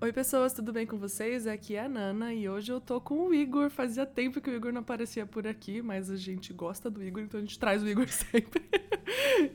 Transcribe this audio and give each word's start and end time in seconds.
Oi, 0.00 0.12
pessoas, 0.12 0.52
tudo 0.52 0.72
bem 0.72 0.86
com 0.86 0.96
vocês? 0.96 1.44
Aqui 1.44 1.74
é 1.74 1.80
a 1.80 1.88
Nana 1.88 2.32
e 2.32 2.48
hoje 2.48 2.70
eu 2.70 2.80
tô 2.80 3.00
com 3.00 3.26
o 3.26 3.34
Igor. 3.34 3.68
Fazia 3.68 4.06
tempo 4.06 4.40
que 4.40 4.48
o 4.48 4.54
Igor 4.54 4.72
não 4.72 4.80
aparecia 4.80 5.26
por 5.26 5.44
aqui, 5.44 5.82
mas 5.82 6.08
a 6.08 6.14
gente 6.14 6.52
gosta 6.52 6.88
do 6.88 7.02
Igor, 7.02 7.24
então 7.24 7.38
a 7.38 7.40
gente 7.40 7.58
traz 7.58 7.82
o 7.82 7.88
Igor 7.88 8.06
sempre. 8.08 8.62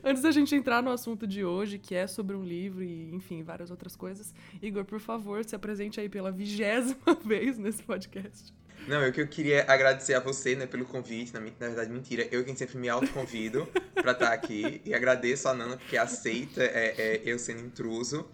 Antes 0.04 0.22
da 0.22 0.30
gente 0.30 0.54
entrar 0.54 0.82
no 0.82 0.90
assunto 0.90 1.26
de 1.26 1.42
hoje, 1.42 1.78
que 1.78 1.94
é 1.94 2.06
sobre 2.06 2.36
um 2.36 2.44
livro 2.44 2.84
e, 2.84 3.10
enfim, 3.14 3.42
várias 3.42 3.70
outras 3.70 3.96
coisas, 3.96 4.34
Igor, 4.60 4.84
por 4.84 5.00
favor, 5.00 5.42
se 5.46 5.56
apresente 5.56 5.98
aí 5.98 6.10
pela 6.10 6.30
vigésima 6.30 7.14
vez 7.24 7.56
nesse 7.56 7.82
podcast. 7.82 8.52
Não, 8.86 9.00
eu 9.00 9.12
que 9.14 9.22
eu 9.22 9.26
queria 9.26 9.64
agradecer 9.66 10.12
a 10.12 10.20
você, 10.20 10.54
né, 10.54 10.66
pelo 10.66 10.84
convite. 10.84 11.32
Na, 11.32 11.40
na 11.40 11.68
verdade, 11.68 11.90
mentira. 11.90 12.28
Eu 12.30 12.44
quem 12.44 12.54
sempre 12.54 12.76
me 12.76 12.90
autoconvido 12.90 13.66
pra 13.94 14.12
estar 14.12 14.30
aqui. 14.30 14.82
E 14.84 14.92
agradeço 14.92 15.48
a 15.48 15.54
Nana 15.54 15.78
porque 15.78 15.96
aceita 15.96 16.62
é, 16.62 16.94
é, 16.98 17.22
eu 17.24 17.38
sendo 17.38 17.64
intruso. 17.64 18.28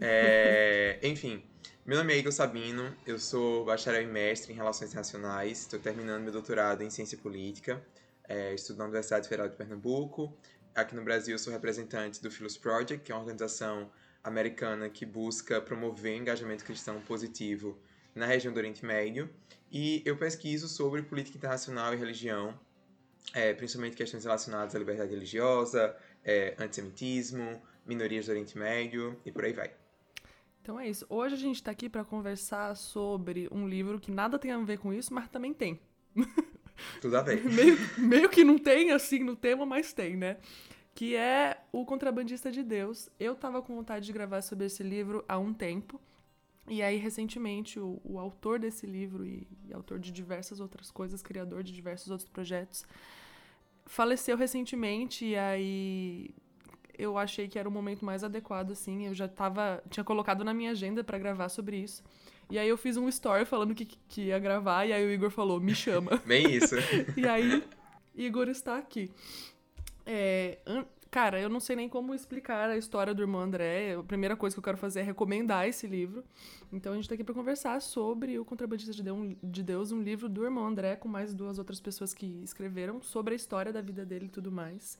É, 0.00 0.98
enfim, 1.02 1.42
meu 1.90 1.98
nome 1.98 2.14
é 2.14 2.18
Igor 2.18 2.30
Sabino, 2.30 2.96
eu 3.04 3.18
sou 3.18 3.64
bacharel 3.64 4.02
e 4.02 4.06
mestre 4.06 4.52
em 4.52 4.54
Relações 4.54 4.90
Internacionais, 4.90 5.62
estou 5.62 5.80
terminando 5.80 6.22
meu 6.22 6.32
doutorado 6.32 6.82
em 6.82 6.88
Ciência 6.88 7.18
Política, 7.18 7.84
é, 8.28 8.54
estudo 8.54 8.78
na 8.78 8.84
Universidade 8.84 9.28
Federal 9.28 9.48
de 9.48 9.56
Pernambuco. 9.56 10.32
Aqui 10.72 10.94
no 10.94 11.02
Brasil, 11.02 11.36
sou 11.36 11.52
representante 11.52 12.22
do 12.22 12.30
Philos 12.30 12.56
Project, 12.56 12.98
que 13.04 13.10
é 13.10 13.14
uma 13.16 13.22
organização 13.22 13.90
americana 14.22 14.88
que 14.88 15.04
busca 15.04 15.60
promover 15.60 16.14
engajamento 16.14 16.64
cristão 16.64 17.00
positivo 17.00 17.76
na 18.14 18.24
região 18.24 18.54
do 18.54 18.58
Oriente 18.58 18.86
Médio. 18.86 19.28
E 19.68 20.00
eu 20.06 20.16
pesquiso 20.16 20.68
sobre 20.68 21.02
política 21.02 21.38
internacional 21.38 21.92
e 21.92 21.96
religião, 21.96 22.56
é, 23.34 23.52
principalmente 23.52 23.96
questões 23.96 24.22
relacionadas 24.22 24.76
à 24.76 24.78
liberdade 24.78 25.10
religiosa, 25.10 25.96
é, 26.24 26.54
antissemitismo, 26.56 27.60
minorias 27.84 28.26
do 28.26 28.30
Oriente 28.30 28.56
Médio 28.56 29.20
e 29.26 29.32
por 29.32 29.44
aí 29.44 29.52
vai. 29.52 29.89
Então 30.70 30.78
é 30.78 30.88
isso. 30.88 31.04
Hoje 31.08 31.34
a 31.34 31.38
gente 31.38 31.56
está 31.56 31.72
aqui 31.72 31.88
para 31.88 32.04
conversar 32.04 32.76
sobre 32.76 33.48
um 33.50 33.66
livro 33.66 33.98
que 33.98 34.12
nada 34.12 34.38
tem 34.38 34.52
a 34.52 34.58
ver 34.58 34.78
com 34.78 34.92
isso, 34.92 35.12
mas 35.12 35.28
também 35.28 35.52
tem. 35.52 35.80
Tudo 37.02 37.16
a 37.16 37.22
ver. 37.22 37.42
meio, 37.52 37.76
meio 37.98 38.28
que 38.28 38.44
não 38.44 38.56
tem 38.56 38.92
assim 38.92 39.24
no 39.24 39.34
tema, 39.34 39.66
mas 39.66 39.92
tem, 39.92 40.16
né? 40.16 40.36
Que 40.94 41.16
é 41.16 41.60
O 41.72 41.84
Contrabandista 41.84 42.52
de 42.52 42.62
Deus. 42.62 43.08
Eu 43.18 43.34
tava 43.34 43.60
com 43.60 43.74
vontade 43.74 44.06
de 44.06 44.12
gravar 44.12 44.42
sobre 44.42 44.66
esse 44.66 44.84
livro 44.84 45.24
há 45.28 45.36
um 45.40 45.52
tempo. 45.52 46.00
E 46.68 46.82
aí, 46.82 46.98
recentemente, 46.98 47.80
o, 47.80 48.00
o 48.04 48.20
autor 48.20 48.60
desse 48.60 48.86
livro 48.86 49.26
e, 49.26 49.48
e 49.68 49.74
autor 49.74 49.98
de 49.98 50.12
diversas 50.12 50.60
outras 50.60 50.88
coisas, 50.88 51.20
criador 51.20 51.64
de 51.64 51.72
diversos 51.72 52.12
outros 52.12 52.28
projetos, 52.28 52.84
faleceu 53.86 54.36
recentemente. 54.36 55.24
E 55.24 55.36
aí 55.36 56.30
eu 57.00 57.16
achei 57.16 57.48
que 57.48 57.58
era 57.58 57.68
o 57.68 57.72
momento 57.72 58.04
mais 58.04 58.22
adequado, 58.22 58.72
assim. 58.72 59.06
Eu 59.06 59.14
já 59.14 59.26
tava. 59.26 59.82
Tinha 59.88 60.04
colocado 60.04 60.44
na 60.44 60.52
minha 60.52 60.72
agenda 60.72 61.02
para 61.02 61.18
gravar 61.18 61.48
sobre 61.48 61.78
isso. 61.78 62.02
E 62.50 62.58
aí 62.58 62.68
eu 62.68 62.76
fiz 62.76 62.96
um 62.96 63.08
story 63.08 63.44
falando 63.44 63.74
que, 63.74 63.84
que 63.84 64.22
ia 64.22 64.38
gravar, 64.38 64.84
e 64.84 64.92
aí 64.92 65.06
o 65.06 65.10
Igor 65.10 65.30
falou, 65.30 65.60
me 65.60 65.74
chama. 65.74 66.20
Bem 66.26 66.50
isso. 66.50 66.74
e 67.16 67.26
aí, 67.26 67.62
Igor 68.14 68.48
está 68.48 68.76
aqui. 68.76 69.08
É, 70.04 70.58
cara, 71.12 71.40
eu 71.40 71.48
não 71.48 71.60
sei 71.60 71.76
nem 71.76 71.88
como 71.88 72.12
explicar 72.12 72.68
a 72.68 72.76
história 72.76 73.14
do 73.14 73.22
irmão 73.22 73.40
André. 73.40 73.94
A 73.94 74.02
primeira 74.02 74.34
coisa 74.36 74.54
que 74.54 74.58
eu 74.58 74.64
quero 74.64 74.76
fazer 74.76 75.00
é 75.00 75.02
recomendar 75.04 75.68
esse 75.68 75.86
livro. 75.86 76.24
Então 76.72 76.92
a 76.92 76.96
gente 76.96 77.04
está 77.04 77.14
aqui 77.14 77.22
para 77.22 77.34
conversar 77.34 77.80
sobre 77.80 78.36
O 78.36 78.44
Contrabandista 78.44 78.92
de 78.92 79.62
Deus, 79.62 79.92
um 79.92 80.02
livro 80.02 80.28
do 80.28 80.42
irmão 80.42 80.66
André, 80.66 80.96
com 80.96 81.08
mais 81.08 81.32
duas 81.32 81.56
outras 81.56 81.80
pessoas 81.80 82.12
que 82.12 82.26
escreveram 82.42 83.00
sobre 83.00 83.32
a 83.34 83.36
história 83.36 83.72
da 83.72 83.80
vida 83.80 84.04
dele 84.04 84.26
e 84.26 84.30
tudo 84.30 84.50
mais. 84.50 84.98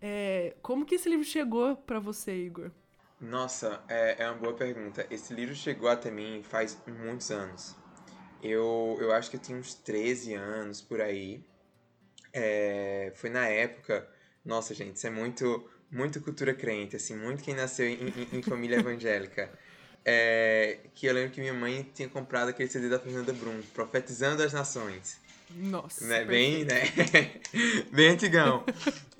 É, 0.00 0.54
como 0.62 0.84
que 0.84 0.94
esse 0.94 1.08
livro 1.08 1.24
chegou 1.24 1.76
para 1.76 1.98
você, 1.98 2.32
Igor? 2.32 2.70
Nossa, 3.20 3.82
é, 3.88 4.22
é 4.22 4.30
uma 4.30 4.38
boa 4.38 4.54
pergunta. 4.54 5.06
Esse 5.10 5.32
livro 5.32 5.54
chegou 5.54 5.88
até 5.88 6.10
mim 6.10 6.42
faz 6.42 6.78
muitos 6.86 7.30
anos. 7.30 7.74
Eu, 8.42 8.96
eu 9.00 9.12
acho 9.12 9.30
que 9.30 9.36
eu 9.36 9.40
tinha 9.40 9.58
uns 9.58 9.74
13 9.74 10.34
anos 10.34 10.80
por 10.80 11.00
aí. 11.00 11.42
É, 12.32 13.12
foi 13.14 13.30
na 13.30 13.46
época. 13.46 14.06
Nossa, 14.44 14.74
gente, 14.74 14.96
isso 14.96 15.06
é 15.06 15.10
muito, 15.10 15.68
muito 15.90 16.20
cultura 16.20 16.54
crente, 16.54 16.96
assim, 16.96 17.16
muito 17.16 17.42
quem 17.42 17.54
nasceu 17.54 17.88
em, 17.88 17.94
em, 17.94 18.38
em 18.38 18.42
família 18.42 18.76
evangélica. 18.76 19.50
É, 20.04 20.78
que 20.94 21.06
eu 21.06 21.14
lembro 21.14 21.32
que 21.32 21.40
minha 21.40 21.54
mãe 21.54 21.90
tinha 21.92 22.08
comprado 22.08 22.50
aquele 22.50 22.68
CD 22.68 22.88
da 22.88 23.00
Fernanda 23.00 23.32
Brum, 23.32 23.60
Profetizando 23.74 24.42
as 24.42 24.52
Nações. 24.52 25.18
Nossa. 25.50 26.04
Né? 26.04 26.24
Bem, 26.24 26.64
né? 26.64 26.82
Bem 27.90 28.10
antigão. 28.10 28.64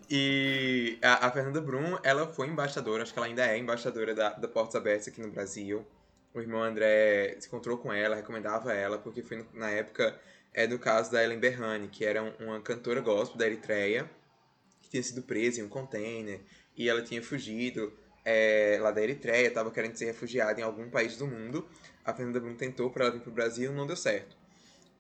E 0.09 0.99
a, 1.03 1.27
a, 1.27 1.31
Fernanda 1.33 1.61
Brum, 1.61 1.99
ela 2.03 2.29
foi 2.33 2.47
embaixadora, 2.47 3.03
acho 3.03 3.13
que 3.13 3.19
ela 3.19 3.27
ainda 3.27 3.45
é 3.45 3.59
embaixadora 3.59 4.15
da, 4.15 4.31
da 4.31 4.47
Portas 4.47 4.77
Abertas 4.77 5.09
aqui 5.09 5.21
no 5.21 5.31
Brasil. 5.31 5.85
O 6.33 6.41
irmão 6.41 6.63
André 6.63 7.37
se 7.41 7.49
encontrou 7.49 7.77
com 7.79 7.93
ela, 7.93 8.15
recomendava 8.15 8.73
ela, 8.73 8.99
porque 8.99 9.23
foi 9.23 9.39
no, 9.39 9.47
na 9.53 9.71
época 9.71 10.19
é 10.55 10.67
do 10.67 10.79
caso 10.79 11.11
da 11.11 11.23
Ellen 11.23 11.39
Berhane, 11.39 11.89
que 11.89 12.05
era 12.05 12.23
um, 12.23 12.33
uma 12.39 12.61
cantora 12.61 13.01
gospel 13.01 13.37
da 13.37 13.47
Eritreia, 13.47 14.09
que 14.81 14.91
tinha 14.91 15.03
sido 15.03 15.23
presa 15.23 15.61
em 15.61 15.65
um 15.65 15.69
container, 15.69 16.41
e 16.77 16.89
ela 16.89 17.03
tinha 17.03 17.23
fugido 17.23 17.93
é, 18.25 18.79
lá 18.81 18.91
da 18.91 19.03
Eritreia, 19.03 19.49
estava 19.49 19.71
querendo 19.71 19.97
ser 19.97 20.07
refugiada 20.07 20.61
em 20.61 20.63
algum 20.63 20.89
país 20.89 21.17
do 21.17 21.27
mundo. 21.27 21.69
A 22.05 22.15
Fernanda 22.15 22.39
Brum 22.39 22.55
tentou 22.55 22.91
para 22.91 23.07
ela 23.07 23.13
vir 23.13 23.21
para 23.21 23.31
o 23.31 23.35
Brasil, 23.35 23.73
não 23.73 23.87
deu 23.87 23.97
certo. 23.97 24.37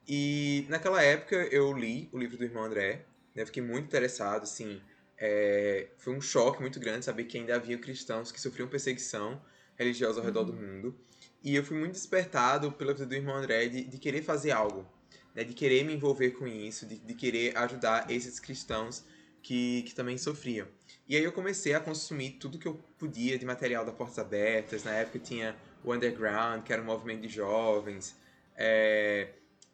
E 0.06 0.66
naquela 0.68 1.02
época 1.02 1.36
eu 1.50 1.72
li 1.72 2.08
o 2.12 2.18
livro 2.18 2.36
do 2.36 2.44
irmão 2.44 2.64
André, 2.64 3.04
né, 3.34 3.44
fiquei 3.46 3.62
muito 3.62 3.86
interessado, 3.86 4.42
assim, 4.42 4.80
é, 5.18 5.88
foi 5.96 6.14
um 6.14 6.20
choque 6.20 6.60
muito 6.60 6.78
grande 6.78 7.04
saber 7.04 7.24
que 7.24 7.38
ainda 7.38 7.54
havia 7.54 7.78
cristãos 7.78 8.30
que 8.30 8.40
sofriam 8.40 8.68
perseguição 8.68 9.40
religiosa 9.76 10.20
ao 10.20 10.26
redor 10.26 10.40
uhum. 10.40 10.46
do 10.46 10.52
mundo. 10.54 11.00
E 11.42 11.54
eu 11.54 11.64
fui 11.64 11.78
muito 11.78 11.92
despertado 11.92 12.72
pela 12.72 12.92
vida 12.92 13.06
do 13.06 13.14
irmão 13.14 13.36
André 13.36 13.68
de, 13.68 13.84
de 13.84 13.98
querer 13.98 14.22
fazer 14.22 14.50
algo, 14.50 14.86
né, 15.34 15.44
de 15.44 15.54
querer 15.54 15.84
me 15.84 15.94
envolver 15.94 16.32
com 16.32 16.46
isso, 16.46 16.86
de, 16.86 16.98
de 16.98 17.14
querer 17.14 17.56
ajudar 17.56 18.10
esses 18.10 18.40
cristãos 18.40 19.04
que, 19.42 19.82
que 19.82 19.94
também 19.94 20.18
sofriam. 20.18 20.66
E 21.08 21.14
aí 21.14 21.22
eu 21.22 21.30
comecei 21.30 21.72
a 21.72 21.80
consumir 21.80 22.32
tudo 22.32 22.58
que 22.58 22.66
eu 22.66 22.74
podia 22.98 23.38
de 23.38 23.46
material 23.46 23.84
da 23.84 23.92
Portas 23.92 24.18
Abertas. 24.18 24.82
Na 24.82 24.90
época 24.92 25.20
tinha 25.20 25.56
o 25.84 25.94
Underground, 25.94 26.64
que 26.64 26.72
era 26.72 26.82
um 26.82 26.84
movimento 26.84 27.20
de 27.20 27.28
jovens. 27.28 28.16
É, 28.56 29.28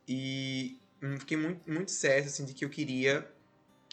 e 0.06 0.78
hum, 1.02 1.18
fiquei 1.18 1.38
muito, 1.38 1.70
muito 1.70 1.90
certo 1.90 2.26
assim, 2.26 2.44
de 2.44 2.52
que 2.52 2.64
eu 2.64 2.68
queria 2.68 3.26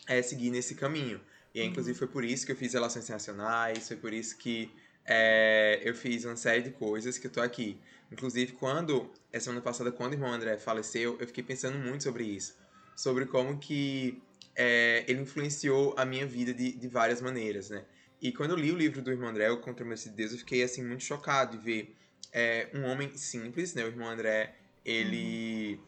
é, 0.06 0.22
seguir 0.22 0.50
nesse 0.50 0.76
caminho. 0.76 1.22
E 1.54 1.64
inclusive 1.64 1.98
foi 1.98 2.08
por 2.08 2.24
isso 2.24 2.46
que 2.46 2.52
eu 2.52 2.56
fiz 2.56 2.74
relações 2.74 3.06
internacionais, 3.06 3.88
foi 3.88 3.98
por 3.98 4.14
isso 4.14 4.38
que 4.38 4.72
é, 5.06 5.82
eu 5.84 5.96
fiz 5.96 6.26
uma 6.26 6.36
série 6.36 6.62
de 6.62 6.72
coisas 6.72 7.18
que 7.18 7.28
eu 7.28 7.32
tô 7.32 7.42
aqui. 7.42 7.80
Inclusive, 8.12 8.54
quando, 8.54 9.10
essa 9.32 9.46
semana 9.46 9.62
passada, 9.62 9.92
quando 9.92 10.14
o 10.14 10.16
irmão 10.16 10.32
André 10.32 10.58
faleceu, 10.58 11.18
eu 11.20 11.28
fiquei 11.28 11.44
pensando 11.44 11.78
muito 11.78 12.04
sobre 12.04 12.24
isso. 12.24 12.56
Sobre 12.96 13.26
como 13.26 13.58
que 13.58 14.22
é, 14.56 15.04
ele 15.08 15.22
influenciou 15.22 15.96
a 15.98 16.06
minha 16.06 16.26
vida 16.26 16.54
de, 16.54 16.72
de 16.72 16.88
várias 16.88 17.22
maneiras, 17.22 17.70
né? 17.70 17.84
E 18.22 18.32
quando 18.32 18.52
eu 18.52 18.58
li 18.58 18.72
o 18.72 18.78
livro 18.78 19.02
do 19.02 19.12
irmão 19.12 19.30
André, 19.30 19.50
O 19.50 19.58
Contra 19.58 19.86
o 19.86 19.96
de 19.96 20.10
Deus, 20.10 20.34
eu 20.34 20.40
fiquei, 20.40 20.62
assim, 20.62 20.84
muito 20.84 21.04
chocado 21.04 21.58
de 21.58 21.64
ver 21.64 21.96
é, 22.34 22.68
um 22.74 22.84
homem 22.84 23.16
simples, 23.16 23.74
né? 23.74 23.84
O 23.84 23.88
irmão 23.88 24.10
André, 24.10 24.56
ele 24.84 25.80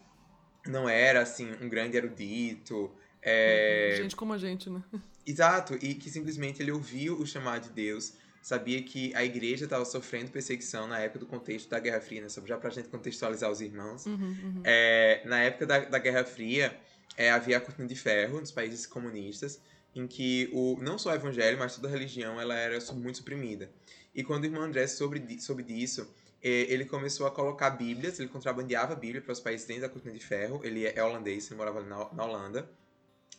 uhum. 0.65 0.71
não 0.71 0.89
era, 0.89 1.21
assim, 1.21 1.51
um 1.61 1.67
grande 1.67 1.97
erudito, 1.97 2.91
é... 3.21 3.95
Gente 3.97 4.15
como 4.15 4.33
a 4.33 4.37
gente, 4.37 4.69
né? 4.69 4.83
Exato, 5.25 5.75
e 5.81 5.93
que 5.93 6.09
simplesmente 6.09 6.61
ele 6.61 6.71
ouviu 6.71 7.19
o 7.19 7.25
chamado 7.25 7.63
de 7.63 7.69
Deus, 7.69 8.13
sabia 8.41 8.81
que 8.81 9.13
a 9.15 9.23
igreja 9.23 9.65
estava 9.65 9.85
sofrendo 9.85 10.31
perseguição 10.31 10.87
na 10.87 10.99
época 10.99 11.19
do 11.19 11.25
contexto 11.27 11.69
da 11.69 11.79
Guerra 11.79 12.01
Fria, 12.01 12.21
né? 12.21 12.27
já 12.45 12.57
pra 12.57 12.69
gente 12.69 12.89
contextualizar 12.89 13.49
os 13.51 13.61
irmãos. 13.61 14.05
Uhum, 14.05 14.15
uhum. 14.15 14.61
É, 14.63 15.21
na 15.25 15.41
época 15.43 15.67
da, 15.67 15.79
da 15.79 15.99
Guerra 15.99 16.23
Fria, 16.23 16.75
é, 17.15 17.29
havia 17.29 17.57
a 17.57 17.61
cortina 17.61 17.87
de 17.87 17.95
ferro 17.95 18.39
nos 18.39 18.51
países 18.51 18.85
comunistas, 18.85 19.61
em 19.93 20.07
que 20.07 20.49
o, 20.53 20.77
não 20.81 20.97
só 20.97 21.11
o 21.11 21.13
evangelho, 21.13 21.59
mas 21.59 21.75
toda 21.75 21.87
a 21.87 21.91
religião 21.91 22.39
ela 22.39 22.55
era 22.55 22.79
muito 22.93 23.19
suprimida. 23.19 23.69
E 24.15 24.23
quando 24.23 24.43
o 24.43 24.47
irmão 24.47 24.63
André 24.63 24.87
soube, 24.87 25.39
soube 25.39 25.63
disso, 25.63 26.07
é, 26.41 26.49
ele 26.49 26.85
começou 26.85 27.27
a 27.27 27.31
colocar 27.31 27.69
bíblias, 27.71 28.19
ele 28.19 28.29
contrabandeava 28.29 28.93
a 28.93 28.95
Bíblia 28.95 29.21
para 29.21 29.31
os 29.31 29.39
países 29.39 29.67
dentro 29.67 29.83
da 29.83 29.89
cortina 29.89 30.13
de 30.13 30.25
ferro, 30.25 30.61
ele 30.63 30.85
é 30.85 31.03
holandês, 31.03 31.47
ele 31.47 31.57
morava 31.57 31.81
na, 31.81 32.11
na 32.13 32.25
Holanda, 32.25 32.67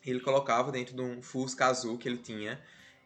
ele 0.04 0.20
colocava 0.20 0.72
dentro 0.72 0.94
de 0.94 1.00
um 1.00 1.22
Fusca 1.22 1.66
azul 1.66 1.98
que 1.98 2.08
ele 2.08 2.18
tinha. 2.18 2.60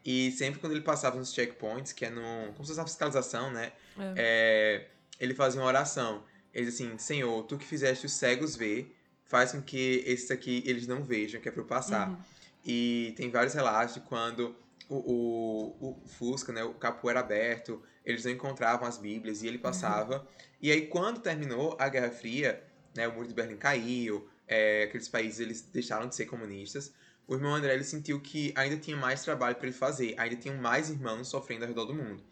E 0.05 0.31
sempre 0.31 0.59
quando 0.59 0.71
ele 0.71 0.81
passava 0.81 1.17
nos 1.17 1.33
checkpoints, 1.33 1.91
que 1.91 2.05
é 2.05 2.09
no. 2.09 2.21
como 2.53 2.63
se 2.63 2.67
fosse 2.69 2.79
uma 2.79 2.87
fiscalização, 2.87 3.51
né? 3.51 3.73
É. 3.97 4.13
É, 4.15 4.87
ele 5.19 5.33
fazia 5.33 5.59
uma 5.59 5.67
oração. 5.67 6.23
Ele 6.53 6.65
dizia 6.65 6.87
assim: 6.87 6.97
Senhor, 6.97 7.43
tu 7.43 7.57
que 7.57 7.65
fizeste 7.65 8.05
os 8.05 8.13
cegos 8.13 8.55
ver, 8.55 8.95
faz 9.25 9.51
com 9.51 9.61
que 9.61 10.03
esses 10.05 10.31
aqui 10.31 10.63
eles 10.65 10.87
não 10.87 11.03
vejam, 11.03 11.41
que 11.41 11.49
é 11.49 11.51
para 11.51 11.61
eu 11.61 11.65
passar. 11.65 12.09
Uhum. 12.09 12.17
E 12.65 13.13
tem 13.15 13.29
vários 13.29 13.53
relatos 13.53 13.95
de 13.95 14.01
quando 14.01 14.55
o, 14.89 14.95
o, 14.95 15.89
o, 15.89 16.07
Fusca, 16.07 16.51
né, 16.51 16.63
o 16.63 16.73
capô 16.73 17.09
era 17.09 17.19
aberto, 17.19 17.81
eles 18.05 18.23
não 18.25 18.31
encontravam 18.31 18.87
as 18.87 18.97
Bíblias 18.97 19.43
e 19.43 19.47
ele 19.47 19.57
passava. 19.57 20.19
Uhum. 20.19 20.25
E 20.61 20.71
aí, 20.71 20.87
quando 20.87 21.19
terminou 21.19 21.75
a 21.79 21.87
Guerra 21.89 22.09
Fria, 22.09 22.63
né, 22.95 23.07
o 23.07 23.13
Muro 23.13 23.27
de 23.27 23.33
Berlim 23.33 23.57
caiu, 23.57 24.27
é, 24.47 24.83
aqueles 24.83 25.07
países 25.07 25.39
eles 25.39 25.61
deixaram 25.61 26.07
de 26.07 26.15
ser 26.15 26.25
comunistas, 26.25 26.93
o 27.27 27.35
irmão 27.35 27.53
André 27.53 27.73
ele 27.73 27.83
sentiu 27.83 28.21
que 28.21 28.53
ainda 28.55 28.77
tinha 28.77 28.95
mais 28.95 29.21
trabalho 29.23 29.55
para 29.55 29.67
ele 29.67 29.75
fazer, 29.75 30.15
ainda 30.17 30.35
tinham 30.37 30.55
mais 30.57 30.89
irmãos 30.89 31.27
sofrendo 31.27 31.65
ao 31.65 31.67
redor 31.67 31.85
do 31.85 31.93
mundo. 31.93 32.23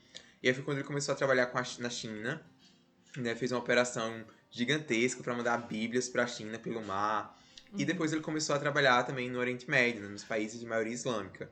E 0.42 0.48
aí 0.48 0.54
foi 0.54 0.64
quando 0.64 0.78
ele 0.78 0.88
começou 0.88 1.14
a 1.14 1.16
trabalhar 1.16 1.48
com 1.48 1.58
a, 1.58 1.64
na 1.80 1.90
China, 1.90 2.42
né, 3.18 3.36
fez 3.36 3.52
uma 3.52 3.60
operação 3.60 4.24
gigantesca 4.50 5.22
para 5.22 5.34
mandar 5.34 5.58
Bíblias 5.58 6.08
para 6.08 6.24
a 6.24 6.28
China 6.28 6.58
pelo 6.58 6.82
mar. 6.82 7.38
Uhum. 7.74 7.80
E 7.80 7.86
depois 7.86 8.14
ele 8.14 8.22
começou 8.22 8.56
a 8.56 8.60
trabalhar 8.60 9.04
também 9.04 9.30
no 9.30 9.38
Oriente 9.38 9.70
Médio, 9.70 10.02
né, 10.04 10.08
nos 10.08 10.24
países 10.24 10.60
de 10.60 10.66
maioria 10.66 10.94
islâmica. 10.94 11.52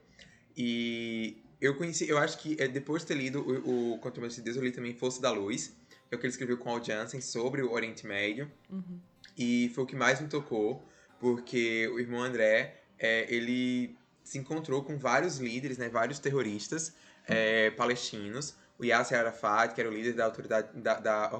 E 0.56 1.42
eu 1.60 1.76
conheci, 1.76 2.08
eu 2.08 2.16
acho 2.16 2.38
que 2.38 2.56
é, 2.58 2.66
depois 2.66 3.02
de 3.02 3.08
ter 3.08 3.14
lido 3.14 3.40
o, 3.40 3.94
o 3.94 3.98
Contrabandista 3.98 4.40
de 4.40 4.44
Deus, 4.46 4.56
eu 4.56 4.62
li 4.62 4.72
também 4.72 4.94
Força 4.94 5.20
da 5.20 5.30
Luz, 5.30 5.74
que 6.08 6.14
é 6.14 6.16
o 6.16 6.18
que 6.18 6.24
ele 6.24 6.32
escreveu 6.32 6.56
com 6.56 6.70
Al 6.70 6.82
Jansen 6.82 7.20
sobre 7.20 7.62
o 7.62 7.72
Oriente 7.72 8.06
Médio. 8.06 8.50
Uhum. 8.70 9.00
E 9.36 9.70
foi 9.74 9.84
o 9.84 9.86
que 9.86 9.96
mais 9.96 10.20
me 10.20 10.28
tocou, 10.28 10.86
porque 11.18 11.88
o 11.88 11.98
irmão 11.98 12.22
André, 12.22 12.82
é, 12.98 13.26
ele 13.34 13.96
se 14.22 14.38
encontrou 14.38 14.82
com 14.82 14.96
vários 14.96 15.38
líderes, 15.38 15.78
né, 15.78 15.88
vários 15.88 16.18
terroristas 16.18 16.94
é, 17.26 17.70
palestinos. 17.70 18.54
O 18.78 18.84
Yasser 18.84 19.18
Arafat, 19.18 19.74
que 19.74 19.80
era 19.80 19.90
o 19.90 19.92
líder 19.92 20.14
da 20.14 20.24
autoridade 20.24 20.68
da, 20.80 20.98
da 20.98 21.30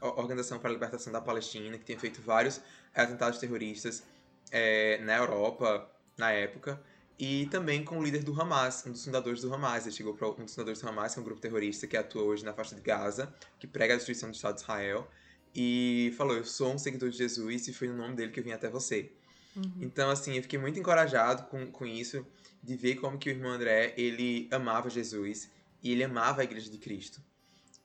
Organização 0.00 0.58
para 0.58 0.70
a 0.70 0.72
Libertação 0.72 1.12
da 1.12 1.20
Palestina, 1.20 1.78
que 1.78 1.84
tinha 1.84 1.98
feito 1.98 2.20
vários 2.20 2.60
atentados 2.94 3.38
terroristas 3.38 4.02
é, 4.50 4.98
na 4.98 5.16
Europa 5.16 5.88
na 6.18 6.32
época. 6.32 6.80
E 7.18 7.46
também 7.46 7.84
com 7.84 7.98
o 7.98 8.02
líder 8.02 8.24
do 8.24 8.38
Hamas, 8.40 8.84
um 8.86 8.90
dos 8.90 9.04
fundadores 9.04 9.42
do 9.42 9.54
Hamas. 9.54 9.86
Ele 9.86 9.94
chegou 9.94 10.14
para 10.14 10.28
um 10.28 10.44
dos 10.44 10.54
fundadores 10.54 10.80
do 10.80 10.88
Hamas, 10.88 11.14
que 11.14 11.20
é 11.20 11.22
um 11.22 11.24
grupo 11.24 11.40
terrorista 11.40 11.86
que 11.86 11.96
atua 11.96 12.22
hoje 12.22 12.44
na 12.44 12.52
faixa 12.52 12.74
de 12.74 12.80
Gaza, 12.80 13.32
que 13.60 13.66
prega 13.66 13.94
a 13.94 13.96
destruição 13.96 14.28
do 14.28 14.34
Estado 14.34 14.56
de 14.56 14.62
Israel. 14.62 15.08
E 15.54 16.14
falou: 16.16 16.36
Eu 16.36 16.44
sou 16.44 16.72
um 16.72 16.78
seguidor 16.78 17.10
de 17.10 17.18
Jesus 17.18 17.68
e 17.68 17.72
foi 17.72 17.88
no 17.88 17.96
nome 17.96 18.14
dele 18.14 18.32
que 18.32 18.40
eu 18.40 18.44
vim 18.44 18.52
até 18.52 18.68
você. 18.68 19.12
Uhum. 19.54 19.70
Então, 19.80 20.10
assim, 20.10 20.36
eu 20.36 20.42
fiquei 20.42 20.58
muito 20.58 20.78
encorajado 20.78 21.44
com, 21.44 21.66
com 21.70 21.86
isso, 21.86 22.26
de 22.62 22.76
ver 22.76 22.96
como 22.96 23.18
que 23.18 23.28
o 23.28 23.32
irmão 23.32 23.50
André, 23.52 23.94
ele 23.96 24.48
amava 24.50 24.88
Jesus 24.88 25.50
e 25.82 25.92
ele 25.92 26.04
amava 26.04 26.40
a 26.40 26.44
Igreja 26.44 26.70
de 26.70 26.78
Cristo. 26.78 27.20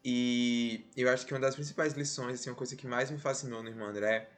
E 0.03 0.85
eu 0.95 1.09
acho 1.09 1.25
que 1.25 1.33
uma 1.33 1.39
das 1.39 1.55
principais 1.55 1.93
lições, 1.93 2.39
assim, 2.39 2.49
uma 2.49 2.55
coisa 2.55 2.75
que 2.75 2.87
mais 2.87 3.11
me 3.11 3.17
fascinou 3.17 3.61
no 3.61 3.69
irmão 3.69 3.87
André, 3.87 4.29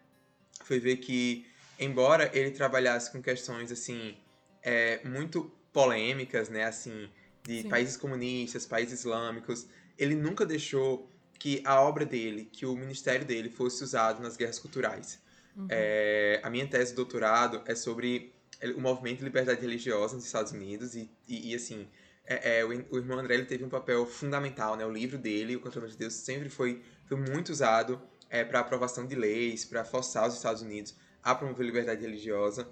foi 0.63 0.79
ver 0.79 0.97
que, 0.97 1.45
embora 1.77 2.31
ele 2.33 2.51
trabalhasse 2.51 3.11
com 3.11 3.21
questões, 3.21 3.71
assim, 3.71 4.17
é, 4.63 5.07
muito 5.07 5.51
polêmicas, 5.71 6.49
né, 6.49 6.63
assim, 6.63 7.09
de 7.43 7.61
Sim. 7.61 7.69
países 7.69 7.97
comunistas, 7.97 8.65
países 8.65 9.01
islâmicos, 9.01 9.67
ele 9.97 10.15
nunca 10.15 10.45
deixou 10.45 11.09
que 11.39 11.63
a 11.65 11.81
obra 11.81 12.05
dele, 12.05 12.49
que 12.51 12.65
o 12.65 12.75
ministério 12.75 13.25
dele 13.25 13.49
fosse 13.49 13.81
usado 13.83 14.21
nas 14.21 14.35
guerras 14.35 14.59
culturais. 14.59 15.19
Uhum. 15.55 15.67
É, 15.69 16.39
a 16.43 16.49
minha 16.49 16.67
tese 16.67 16.91
de 16.91 16.97
doutorado 16.97 17.63
é 17.65 17.73
sobre 17.73 18.33
o 18.75 18.81
movimento 18.81 19.19
de 19.19 19.23
liberdade 19.23 19.61
religiosa 19.61 20.15
nos 20.15 20.25
Estados 20.25 20.51
Unidos 20.51 20.95
e, 20.95 21.09
e, 21.25 21.51
e 21.51 21.55
assim, 21.55 21.87
é, 22.25 22.59
é, 22.59 22.65
o, 22.65 22.67
o, 22.67 22.97
irmão 22.97 23.17
André 23.17 23.35
ele 23.35 23.45
teve 23.45 23.63
um 23.63 23.69
papel 23.69 24.05
fundamental, 24.05 24.75
né? 24.75 24.85
O 24.85 24.91
livro 24.91 25.17
dele, 25.17 25.55
O 25.55 25.61
Controle 25.61 25.89
de 25.89 25.97
Deus, 25.97 26.13
sempre 26.13 26.49
foi, 26.49 26.81
foi 27.05 27.17
muito 27.17 27.49
usado 27.49 28.01
é, 28.29 28.43
para 28.43 28.59
aprovação 28.59 29.07
de 29.07 29.15
leis, 29.15 29.63
para 29.63 29.85
forçar 29.85 30.27
os 30.27 30.35
Estados 30.35 30.61
Unidos 30.61 30.93
a 31.23 31.33
promover 31.33 31.65
liberdade 31.65 32.01
religiosa. 32.01 32.69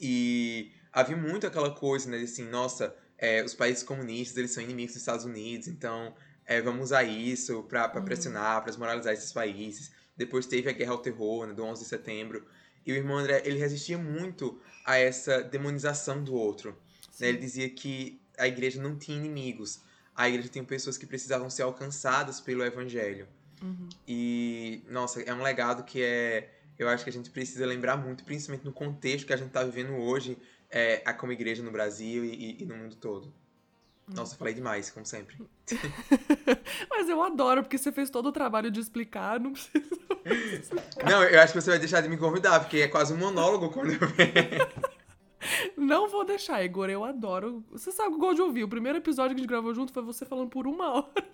E 0.00 0.72
havia 0.92 1.16
muito 1.16 1.46
aquela 1.46 1.70
coisa, 1.74 2.08
né, 2.08 2.18
assim, 2.18 2.44
nossa, 2.44 2.96
é, 3.18 3.44
os 3.44 3.52
países 3.52 3.82
comunistas, 3.82 4.38
eles 4.38 4.52
são 4.52 4.62
inimigos 4.62 4.94
dos 4.94 5.02
Estados 5.02 5.24
Unidos, 5.24 5.68
então 5.68 6.14
é, 6.50 6.60
vamos 6.60 6.86
usar 6.86 7.04
isso 7.04 7.62
para 7.62 7.92
uhum. 7.94 8.04
pressionar, 8.04 8.60
para 8.60 8.72
desmoralizar 8.72 9.12
esses 9.12 9.32
países. 9.32 9.92
Depois 10.16 10.46
teve 10.46 10.68
a 10.68 10.72
guerra 10.72 10.90
ao 10.90 10.98
terror, 10.98 11.46
né, 11.46 11.54
do 11.54 11.62
11 11.62 11.84
de 11.84 11.88
setembro. 11.88 12.44
E 12.84 12.90
o 12.90 12.96
irmão 12.96 13.18
André, 13.18 13.40
ele 13.44 13.56
resistia 13.56 13.96
muito 13.96 14.60
a 14.84 14.98
essa 14.98 15.44
demonização 15.44 16.24
do 16.24 16.34
outro. 16.34 16.76
Né? 17.20 17.28
Ele 17.28 17.38
dizia 17.38 17.70
que 17.70 18.20
a 18.36 18.48
igreja 18.48 18.82
não 18.82 18.98
tinha 18.98 19.16
inimigos. 19.16 19.80
A 20.12 20.28
igreja 20.28 20.48
tinha 20.48 20.64
pessoas 20.64 20.98
que 20.98 21.06
precisavam 21.06 21.48
ser 21.48 21.62
alcançadas 21.62 22.40
pelo 22.40 22.64
evangelho. 22.64 23.28
Uhum. 23.62 23.88
E, 24.08 24.82
nossa, 24.88 25.22
é 25.22 25.32
um 25.32 25.42
legado 25.42 25.84
que 25.84 26.02
é 26.02 26.50
eu 26.76 26.88
acho 26.88 27.04
que 27.04 27.10
a 27.10 27.12
gente 27.12 27.30
precisa 27.30 27.66
lembrar 27.66 27.96
muito, 27.98 28.24
principalmente 28.24 28.64
no 28.64 28.72
contexto 28.72 29.26
que 29.26 29.34
a 29.34 29.36
gente 29.36 29.48
está 29.48 29.62
vivendo 29.62 29.92
hoje, 29.92 30.38
é, 30.70 30.96
como 31.12 31.30
igreja 31.30 31.62
no 31.62 31.70
Brasil 31.70 32.24
e, 32.24 32.62
e 32.62 32.64
no 32.64 32.74
mundo 32.74 32.96
todo. 32.96 33.30
Nossa, 34.14 34.36
falei 34.36 34.54
demais, 34.54 34.90
como 34.90 35.06
sempre. 35.06 35.36
Mas 36.90 37.08
eu 37.08 37.22
adoro, 37.22 37.62
porque 37.62 37.78
você 37.78 37.92
fez 37.92 38.10
todo 38.10 38.26
o 38.26 38.32
trabalho 38.32 38.70
de 38.70 38.80
explicar, 38.80 39.38
não 39.38 39.52
precisa. 39.52 39.88
Não, 41.08 41.22
eu 41.24 41.40
acho 41.40 41.52
que 41.52 41.60
você 41.60 41.70
vai 41.70 41.78
deixar 41.78 42.00
de 42.02 42.08
me 42.08 42.16
convidar, 42.16 42.60
porque 42.60 42.78
é 42.78 42.88
quase 42.88 43.14
um 43.14 43.16
monólogo 43.16 43.70
quando 43.70 43.92
eu. 43.92 43.98
Não 45.76 46.08
vou 46.08 46.24
deixar, 46.24 46.62
Igor, 46.62 46.90
eu 46.90 47.02
adoro. 47.02 47.64
Você 47.70 47.90
sabe 47.90 48.14
o 48.14 48.18
gosto 48.18 48.36
de 48.36 48.42
ouvir. 48.42 48.64
O 48.64 48.68
primeiro 48.68 48.98
episódio 48.98 49.34
que 49.34 49.40
a 49.40 49.42
gente 49.42 49.48
gravou 49.48 49.72
junto 49.74 49.92
foi 49.92 50.02
você 50.02 50.26
falando 50.26 50.50
por 50.50 50.66
uma 50.66 50.92
hora. 50.92 51.24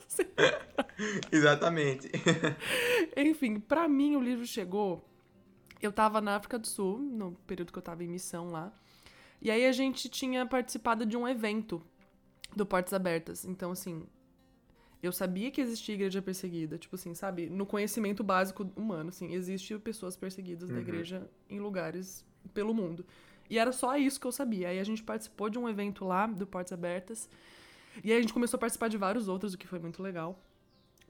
Exatamente. 1.32 2.08
Enfim, 3.16 3.58
para 3.58 3.88
mim 3.88 4.14
o 4.14 4.20
livro 4.20 4.46
chegou. 4.46 5.04
Eu 5.82 5.90
tava 5.90 6.20
na 6.20 6.36
África 6.36 6.58
do 6.58 6.66
Sul, 6.66 6.98
no 6.98 7.32
período 7.46 7.72
que 7.72 7.78
eu 7.78 7.82
tava 7.82 8.04
em 8.04 8.08
missão 8.08 8.50
lá. 8.50 8.72
E 9.42 9.50
aí 9.50 9.66
a 9.66 9.72
gente 9.72 10.08
tinha 10.08 10.46
participado 10.46 11.04
de 11.04 11.16
um 11.16 11.26
evento 11.26 11.82
do 12.56 12.64
Portas 12.64 12.94
Abertas. 12.94 13.44
Então, 13.44 13.70
assim, 13.70 14.06
eu 15.02 15.12
sabia 15.12 15.50
que 15.50 15.60
existia 15.60 15.94
igreja 15.94 16.22
perseguida. 16.22 16.78
Tipo 16.78 16.96
assim, 16.96 17.14
sabe? 17.14 17.50
No 17.50 17.66
conhecimento 17.66 18.24
básico 18.24 18.68
humano, 18.74 19.10
assim, 19.10 19.34
existe 19.34 19.78
pessoas 19.78 20.16
perseguidas 20.16 20.70
uhum. 20.70 20.76
da 20.76 20.80
igreja 20.80 21.30
em 21.50 21.60
lugares 21.60 22.24
pelo 22.54 22.72
mundo. 22.72 23.04
E 23.48 23.58
era 23.58 23.70
só 23.70 23.96
isso 23.96 24.18
que 24.18 24.26
eu 24.26 24.32
sabia. 24.32 24.68
Aí 24.70 24.80
a 24.80 24.84
gente 24.84 25.02
participou 25.02 25.50
de 25.50 25.58
um 25.58 25.68
evento 25.68 26.04
lá, 26.04 26.26
do 26.26 26.46
Portas 26.46 26.72
Abertas. 26.72 27.28
E 28.02 28.10
aí 28.10 28.18
a 28.18 28.20
gente 28.20 28.32
começou 28.32 28.56
a 28.56 28.60
participar 28.60 28.88
de 28.88 28.96
vários 28.96 29.28
outros, 29.28 29.52
o 29.52 29.58
que 29.58 29.66
foi 29.66 29.78
muito 29.78 30.02
legal. 30.02 30.42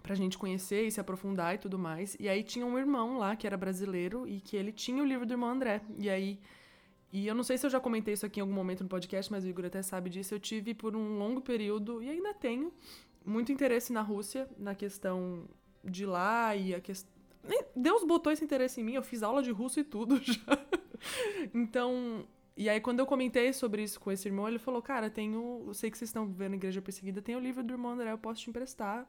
Pra 0.03 0.15
gente 0.15 0.37
conhecer 0.37 0.87
e 0.87 0.91
se 0.91 1.01
aprofundar 1.01 1.55
e 1.55 1.59
tudo 1.59 1.79
mais. 1.79 2.17
E 2.19 2.29
aí 2.29 2.43
tinha 2.43 2.67
um 2.67 2.79
irmão 2.79 3.19
lá, 3.19 3.37
que 3.37 3.47
era 3.47 3.57
brasileiro, 3.57 4.27
e 4.27 4.41
que 4.41 4.57
ele 4.57 4.73
tinha 4.73 5.03
o 5.03 5.07
livro 5.07 5.25
do 5.25 5.33
irmão 5.33 5.51
André. 5.51 5.81
E 5.97 6.11
aí 6.11 6.41
e 7.13 7.27
eu 7.27 7.35
não 7.35 7.43
sei 7.43 7.57
se 7.57 7.65
eu 7.65 7.71
já 7.71 7.81
comentei 7.81 8.15
isso 8.15 8.27
aqui 8.27 8.41
em 8.41 8.43
algum 8.43 8.55
momento 8.55 8.83
no 8.83 8.89
podcast, 8.89 9.31
mas 9.31 9.45
o 9.45 9.49
Igor 9.49 9.65
até 9.65 9.83
sabe 9.83 10.11
disso. 10.11 10.35
Eu 10.35 10.41
tive 10.41 10.75
por 10.75 10.97
um 10.97 11.19
longo 11.19 11.41
período, 11.41 12.03
e 12.03 12.11
ainda 12.11 12.35
tenho, 12.35 12.73
muito 13.25 13.53
interesse 13.53 13.93
na 13.93 14.03
Rússia, 14.03 14.49
na 14.57 14.75
questão 14.75 15.49
de 15.85 16.05
lá 16.07 16.55
e 16.55 16.75
a 16.75 16.81
questão. 16.81 17.15
Deus 17.75 18.03
botou 18.05 18.33
esse 18.33 18.45
interesse 18.45 18.81
em 18.81 18.85
mim, 18.85 18.95
eu 18.95 19.03
fiz 19.03 19.23
aula 19.23 19.43
de 19.43 19.51
russo 19.51 19.79
e 19.81 19.85
tudo 19.85 20.19
já. 20.23 20.67
então, 21.55 22.27
e 22.57 22.69
aí 22.69 22.81
quando 22.81 23.01
eu 23.01 23.07
comentei 23.07 23.53
sobre 23.53 23.83
isso 23.83 24.01
com 24.01 24.11
esse 24.11 24.27
irmão, 24.27 24.49
ele 24.49 24.59
falou: 24.59 24.83
Cara, 24.83 25.09
tenho. 25.09 25.65
Eu 25.67 25.75
sei 25.75 25.91
que 25.91 25.99
vocês 25.99 26.09
estão 26.09 26.27
vivendo 26.27 26.55
igreja 26.55 26.83
perseguida, 26.83 27.23
tem 27.23 27.37
o 27.37 27.41
livro 27.41 27.63
do 27.63 27.73
irmão 27.75 27.93
André, 27.93 28.11
eu 28.11 28.19
posso 28.19 28.41
te 28.41 28.51
emprestar. 28.51 29.07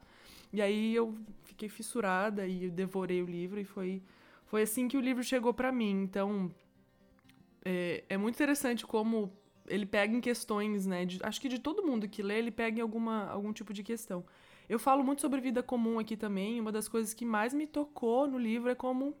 E 0.52 0.62
aí 0.62 0.94
eu 0.94 1.14
fiquei 1.42 1.68
fissurada 1.68 2.46
e 2.46 2.70
devorei 2.70 3.22
o 3.22 3.26
livro, 3.26 3.60
e 3.60 3.64
foi, 3.64 4.02
foi 4.46 4.62
assim 4.62 4.88
que 4.88 4.96
o 4.96 5.00
livro 5.00 5.22
chegou 5.22 5.52
para 5.52 5.72
mim. 5.72 6.02
Então 6.02 6.50
é, 7.64 8.04
é 8.08 8.16
muito 8.16 8.34
interessante 8.34 8.86
como 8.86 9.32
ele 9.66 9.86
pega 9.86 10.14
em 10.14 10.20
questões, 10.20 10.86
né? 10.86 11.04
De, 11.04 11.18
acho 11.22 11.40
que 11.40 11.48
de 11.48 11.58
todo 11.58 11.84
mundo 11.84 12.08
que 12.08 12.22
lê, 12.22 12.38
ele 12.38 12.50
pega 12.50 12.78
em 12.78 12.82
alguma, 12.82 13.28
algum 13.28 13.52
tipo 13.52 13.72
de 13.72 13.82
questão. 13.82 14.24
Eu 14.68 14.78
falo 14.78 15.02
muito 15.02 15.20
sobre 15.20 15.40
vida 15.40 15.62
comum 15.62 15.98
aqui 15.98 16.16
também. 16.16 16.60
Uma 16.60 16.72
das 16.72 16.88
coisas 16.88 17.14
que 17.14 17.24
mais 17.24 17.54
me 17.54 17.66
tocou 17.66 18.26
no 18.26 18.38
livro 18.38 18.70
é 18.70 18.74
como 18.74 19.16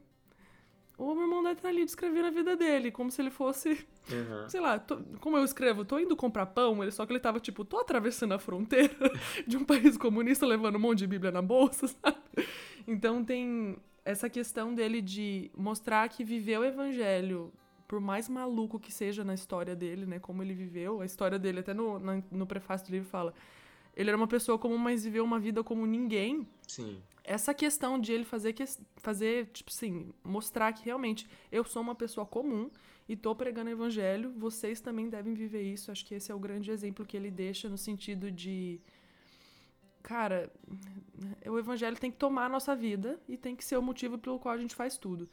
o 0.98 1.14
meu 1.14 1.22
irmão 1.22 1.42
deve 1.44 1.60
estar 1.60 1.68
ali 1.68 1.84
descrevendo 1.84 2.26
a 2.26 2.30
vida 2.30 2.56
dele, 2.56 2.90
como 2.90 3.08
se 3.10 3.22
ele 3.22 3.30
fosse. 3.30 3.86
Uhum. 4.10 4.48
Sei 4.48 4.60
lá, 4.60 4.80
tô, 4.80 4.98
como 5.20 5.36
eu 5.36 5.44
escrevo, 5.44 5.84
tô 5.84 5.98
indo 5.98 6.16
comprar 6.16 6.46
pão, 6.46 6.82
ele, 6.82 6.90
só 6.90 7.06
que 7.06 7.12
ele 7.12 7.20
tava 7.20 7.38
tipo, 7.38 7.64
tô 7.64 7.78
atravessando 7.78 8.34
a 8.34 8.38
fronteira 8.38 8.92
de 9.46 9.56
um 9.56 9.64
país 9.64 9.96
comunista 9.96 10.44
levando 10.44 10.74
um 10.74 10.80
monte 10.80 10.98
de 10.98 11.06
Bíblia 11.06 11.30
na 11.30 11.40
bolsa, 11.40 11.86
sabe? 12.02 12.18
Então 12.86 13.24
tem 13.24 13.76
essa 14.04 14.28
questão 14.28 14.74
dele 14.74 15.00
de 15.00 15.52
mostrar 15.56 16.08
que 16.08 16.24
viver 16.24 16.58
o 16.58 16.64
evangelho 16.64 17.52
por 17.88 18.00
mais 18.00 18.28
maluco 18.28 18.78
que 18.78 18.92
seja 18.92 19.24
na 19.24 19.32
história 19.32 19.74
dele, 19.74 20.04
né? 20.04 20.18
Como 20.18 20.42
ele 20.42 20.52
viveu, 20.52 21.00
a 21.00 21.06
história 21.06 21.38
dele, 21.38 21.60
até 21.60 21.72
no, 21.72 21.98
no, 21.98 22.22
no 22.30 22.46
prefácio 22.46 22.86
do 22.86 22.92
livro 22.92 23.08
fala. 23.08 23.32
Ele 23.96 24.10
era 24.10 24.16
uma 24.16 24.28
pessoa 24.28 24.58
comum, 24.58 24.76
mas 24.76 25.04
viveu 25.04 25.24
uma 25.24 25.40
vida 25.40 25.64
como 25.64 25.86
ninguém. 25.86 26.46
Sim. 26.68 27.02
Essa 27.24 27.52
questão 27.54 27.98
de 27.98 28.12
ele 28.12 28.24
fazer, 28.24 28.52
que, 28.52 28.64
fazer 28.96 29.46
tipo 29.46 29.70
assim, 29.70 30.12
mostrar 30.22 30.72
que 30.74 30.84
realmente 30.84 31.26
eu 31.50 31.64
sou 31.64 31.82
uma 31.82 31.94
pessoa 31.94 32.26
comum 32.26 32.70
e 33.08 33.16
tô 33.16 33.34
pregando 33.34 33.70
o 33.70 33.72
evangelho, 33.72 34.32
vocês 34.36 34.80
também 34.80 35.08
devem 35.08 35.32
viver 35.32 35.62
isso. 35.62 35.90
Acho 35.90 36.04
que 36.04 36.14
esse 36.14 36.30
é 36.30 36.34
o 36.34 36.38
grande 36.38 36.70
exemplo 36.70 37.06
que 37.06 37.16
ele 37.16 37.30
deixa 37.30 37.68
no 37.68 37.78
sentido 37.78 38.30
de. 38.30 38.80
Cara, 40.02 40.52
o 41.46 41.58
evangelho 41.58 41.96
tem 41.96 42.10
que 42.10 42.18
tomar 42.18 42.46
a 42.46 42.48
nossa 42.48 42.76
vida 42.76 43.18
e 43.26 43.36
tem 43.36 43.56
que 43.56 43.64
ser 43.64 43.76
o 43.76 43.82
motivo 43.82 44.18
pelo 44.18 44.38
qual 44.38 44.54
a 44.54 44.58
gente 44.58 44.74
faz 44.74 44.96
tudo. 44.96 45.28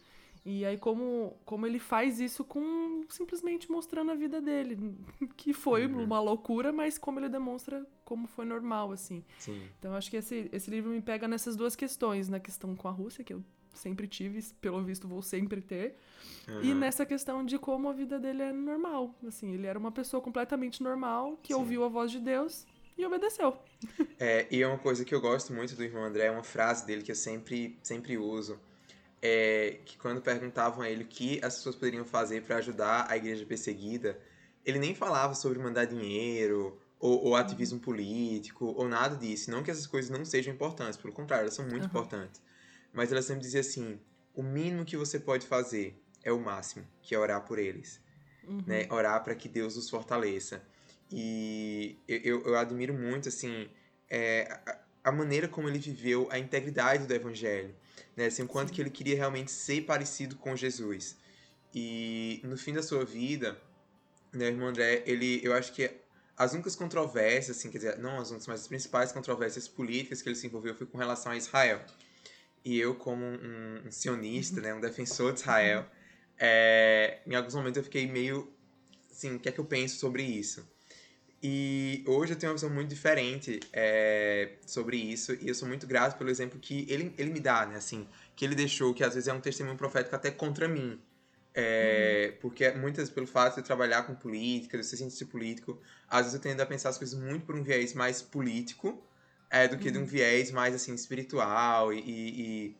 E 0.45 0.63
aí, 0.63 0.77
como, 0.77 1.35
como 1.43 1.65
ele 1.65 1.79
faz 1.79 2.19
isso 2.19 2.43
com 2.43 3.03
simplesmente 3.09 3.71
mostrando 3.71 4.11
a 4.11 4.15
vida 4.15 4.39
dele, 4.39 4.95
que 5.35 5.53
foi 5.53 5.87
uhum. 5.87 6.03
uma 6.03 6.19
loucura, 6.19 6.71
mas 6.71 6.99
como 6.99 7.19
ele 7.19 7.27
demonstra 7.27 7.83
como 8.03 8.27
foi 8.27 8.45
normal, 8.45 8.91
assim. 8.91 9.25
Sim. 9.39 9.67
Então, 9.79 9.95
acho 9.95 10.09
que 10.09 10.17
esse, 10.17 10.47
esse 10.53 10.69
livro 10.69 10.91
me 10.91 11.01
pega 11.01 11.27
nessas 11.27 11.55
duas 11.55 11.75
questões, 11.75 12.29
na 12.29 12.39
questão 12.39 12.75
com 12.75 12.87
a 12.87 12.91
Rússia, 12.91 13.23
que 13.23 13.33
eu 13.33 13.43
sempre 13.73 14.07
tive, 14.07 14.41
pelo 14.61 14.83
visto 14.83 15.07
vou 15.07 15.23
sempre 15.23 15.61
ter, 15.61 15.97
uhum. 16.47 16.61
e 16.61 16.73
nessa 16.75 17.07
questão 17.07 17.43
de 17.43 17.57
como 17.57 17.89
a 17.89 17.93
vida 17.93 18.19
dele 18.19 18.43
é 18.43 18.53
normal. 18.53 19.15
Assim, 19.27 19.51
ele 19.51 19.65
era 19.65 19.79
uma 19.79 19.91
pessoa 19.91 20.21
completamente 20.21 20.83
normal, 20.83 21.39
que 21.41 21.53
Sim. 21.53 21.59
ouviu 21.59 21.83
a 21.83 21.87
voz 21.87 22.11
de 22.11 22.19
Deus 22.19 22.67
e 22.95 23.03
obedeceu. 23.03 23.57
É, 24.17 24.47
e 24.49 24.61
é 24.61 24.67
uma 24.67 24.77
coisa 24.77 25.03
que 25.03 25.13
eu 25.13 25.19
gosto 25.19 25.51
muito 25.51 25.75
do 25.75 25.83
irmão 25.83 26.05
André, 26.05 26.27
é 26.27 26.31
uma 26.31 26.43
frase 26.43 26.85
dele 26.85 27.03
que 27.03 27.11
eu 27.11 27.15
sempre, 27.15 27.77
sempre 27.83 28.17
uso. 28.17 28.57
É 29.22 29.79
que 29.86 29.98
quando 29.98 30.22
perguntavam 30.22 30.81
a 30.81 30.89
ele 30.89 31.03
o 31.03 31.07
que 31.07 31.39
as 31.43 31.55
pessoas 31.55 31.75
poderiam 31.75 32.05
fazer 32.05 32.43
para 32.43 32.57
ajudar 32.57 33.07
a 33.10 33.17
igreja 33.17 33.45
perseguida, 33.45 34.19
ele 34.63 34.77
nem 34.77 34.93
falava 34.93 35.34
sobre 35.34 35.57
mandar 35.57 35.86
dinheiro 35.86 36.79
ou, 37.00 37.25
ou, 37.25 37.36
ativismo 37.36 37.79
político 37.79 38.65
ou 38.65 38.88
nada 38.88 39.15
disso. 39.15 39.50
Não 39.51 39.63
que 39.63 39.72
essas 39.72 39.88
coisas 39.88 40.12
não 40.12 40.24
sejam 40.25 40.53
importantes, 40.53 40.98
pelo 40.98 41.13
contrário, 41.13 41.43
elas 41.43 41.55
são 41.55 41.65
muito 41.65 41.84
uhum. 41.84 41.89
importantes. 41.89 42.41
Mas 42.93 43.12
ela 43.12 43.22
sempre 43.22 43.41
dizia 43.41 43.62
assim: 43.62 44.00
o 44.34 44.43
mínimo 44.43 44.86
que 44.86 44.98
você 44.98 45.19
pode 45.19 45.48
fazer 45.48 46.01
é 46.24 46.31
o 46.31 46.39
máximo, 46.39 46.86
que 47.01 47.13
é 47.13 47.19
orar 47.19 47.41
por 47.45 47.60
eles. 47.60 48.01
Uhum. 48.48 48.63
Né? 48.65 48.88
Orar 48.89 49.24
para 49.24 49.36
que 49.36 49.48
Deus 49.48 49.75
os 49.77 49.89
fortaleça. 49.89 50.62
E 51.12 52.00
eu, 52.07 52.43
eu 52.43 52.57
admiro 52.57 52.93
muito, 52.93 53.29
assim, 53.29 53.69
é, 54.10 54.60
a, 54.65 55.10
a, 55.10 55.12
maneira 55.12 55.48
como 55.48 55.69
ele 55.69 55.77
viveu 55.77 56.27
a 56.31 56.39
integridade 56.39 57.05
do 57.05 57.13
evangelho. 57.13 57.75
Né? 58.15 58.27
Assim, 58.27 58.43
o 58.43 58.47
quanto 58.47 58.71
que 58.71 58.81
ele 58.81 58.89
queria 58.89 59.15
realmente 59.15 59.51
ser 59.51 59.81
parecido 59.81 60.35
com 60.35 60.55
Jesus. 60.55 61.17
E 61.73 62.41
no 62.43 62.57
fim 62.57 62.73
da 62.73 62.81
sua 62.81 63.03
vida, 63.03 63.59
né, 64.33 64.45
o 64.45 64.49
irmão 64.49 64.69
André, 64.69 65.03
ele, 65.05 65.41
eu 65.43 65.53
acho 65.53 65.73
que 65.73 65.91
as 66.37 66.53
únicas 66.53 66.75
controvérsias, 66.75 67.57
assim, 67.57 67.69
quer 67.69 67.77
dizer, 67.77 67.97
não 67.97 68.19
as 68.19 68.29
únicas, 68.29 68.47
mas 68.47 68.61
as 68.61 68.67
principais 68.67 69.11
controvérsias 69.11 69.67
políticas 69.67 70.21
que 70.21 70.29
ele 70.29 70.35
se 70.35 70.47
envolveu 70.47 70.75
foi 70.75 70.85
com 70.85 70.97
relação 70.97 71.31
a 71.31 71.37
Israel. 71.37 71.81
E 72.63 72.79
eu, 72.79 72.95
como 72.95 73.23
um, 73.23 73.83
um 73.85 73.91
sionista, 73.91 74.59
né, 74.59 74.73
um 74.73 74.81
defensor 74.81 75.33
de 75.33 75.39
Israel, 75.39 75.85
é, 76.37 77.21
em 77.25 77.35
alguns 77.35 77.55
momentos 77.55 77.77
eu 77.77 77.83
fiquei 77.83 78.07
meio, 78.07 78.51
assim, 79.11 79.35
o 79.35 79.39
que 79.39 79.49
é 79.49 79.51
que 79.51 79.59
eu 79.59 79.65
penso 79.65 79.97
sobre 79.97 80.23
isso? 80.23 80.67
E 81.42 82.04
hoje 82.08 82.34
eu 82.34 82.38
tenho 82.38 82.51
uma 82.51 82.56
visão 82.56 82.70
muito 82.70 82.89
diferente 82.89 83.60
é, 83.72 84.54
sobre 84.65 84.98
isso, 84.98 85.34
e 85.39 85.48
eu 85.48 85.54
sou 85.54 85.68
muito 85.68 85.86
grato 85.86 86.18
pelo 86.18 86.30
exemplo 86.30 86.60
que 86.60 86.88
ele, 86.89 87.13
ele 87.18 87.30
me 87.30 87.39
dá, 87.39 87.65
né, 87.65 87.75
assim, 87.75 88.08
que 88.36 88.44
ele 88.44 88.56
deixou, 88.56 88.94
que 88.94 89.04
às 89.04 89.13
vezes 89.13 89.27
é 89.27 89.34
um 89.34 89.39
testemunho 89.39 89.77
profético 89.77 90.15
até 90.15 90.32
contra 90.32 90.68
mim. 90.68 91.00
É, 91.54 92.32
uhum. 92.32 92.39
Porque 92.42 92.70
muitas, 92.72 93.10
pelo 93.10 93.25
fato 93.25 93.54
de 93.54 93.60
eu 93.62 93.63
trabalhar 93.63 94.04
com 94.04 94.13
política, 94.13 94.77
de 94.77 94.86
ser 94.86 94.98
cientista 94.98 95.25
político, 95.25 95.80
às 96.10 96.22
vezes 96.25 96.34
eu 96.34 96.42
tendo 96.42 96.60
a 96.62 96.65
pensar 96.65 96.89
as 96.89 96.98
coisas 96.98 97.18
muito 97.18 97.46
por 97.46 97.56
um 97.56 97.63
viés 97.63 97.94
mais 97.94 98.22
político 98.22 99.01
é, 99.50 99.68
do 99.68 99.77
que 99.77 99.88
uhum. 99.88 99.94
de 99.94 99.98
um 100.00 100.01
uhum. 100.01 100.08
viés 100.08 100.51
mais, 100.51 100.75
assim, 100.75 100.94
espiritual. 100.94 101.94
E, 101.94 102.00
e, 102.00 102.77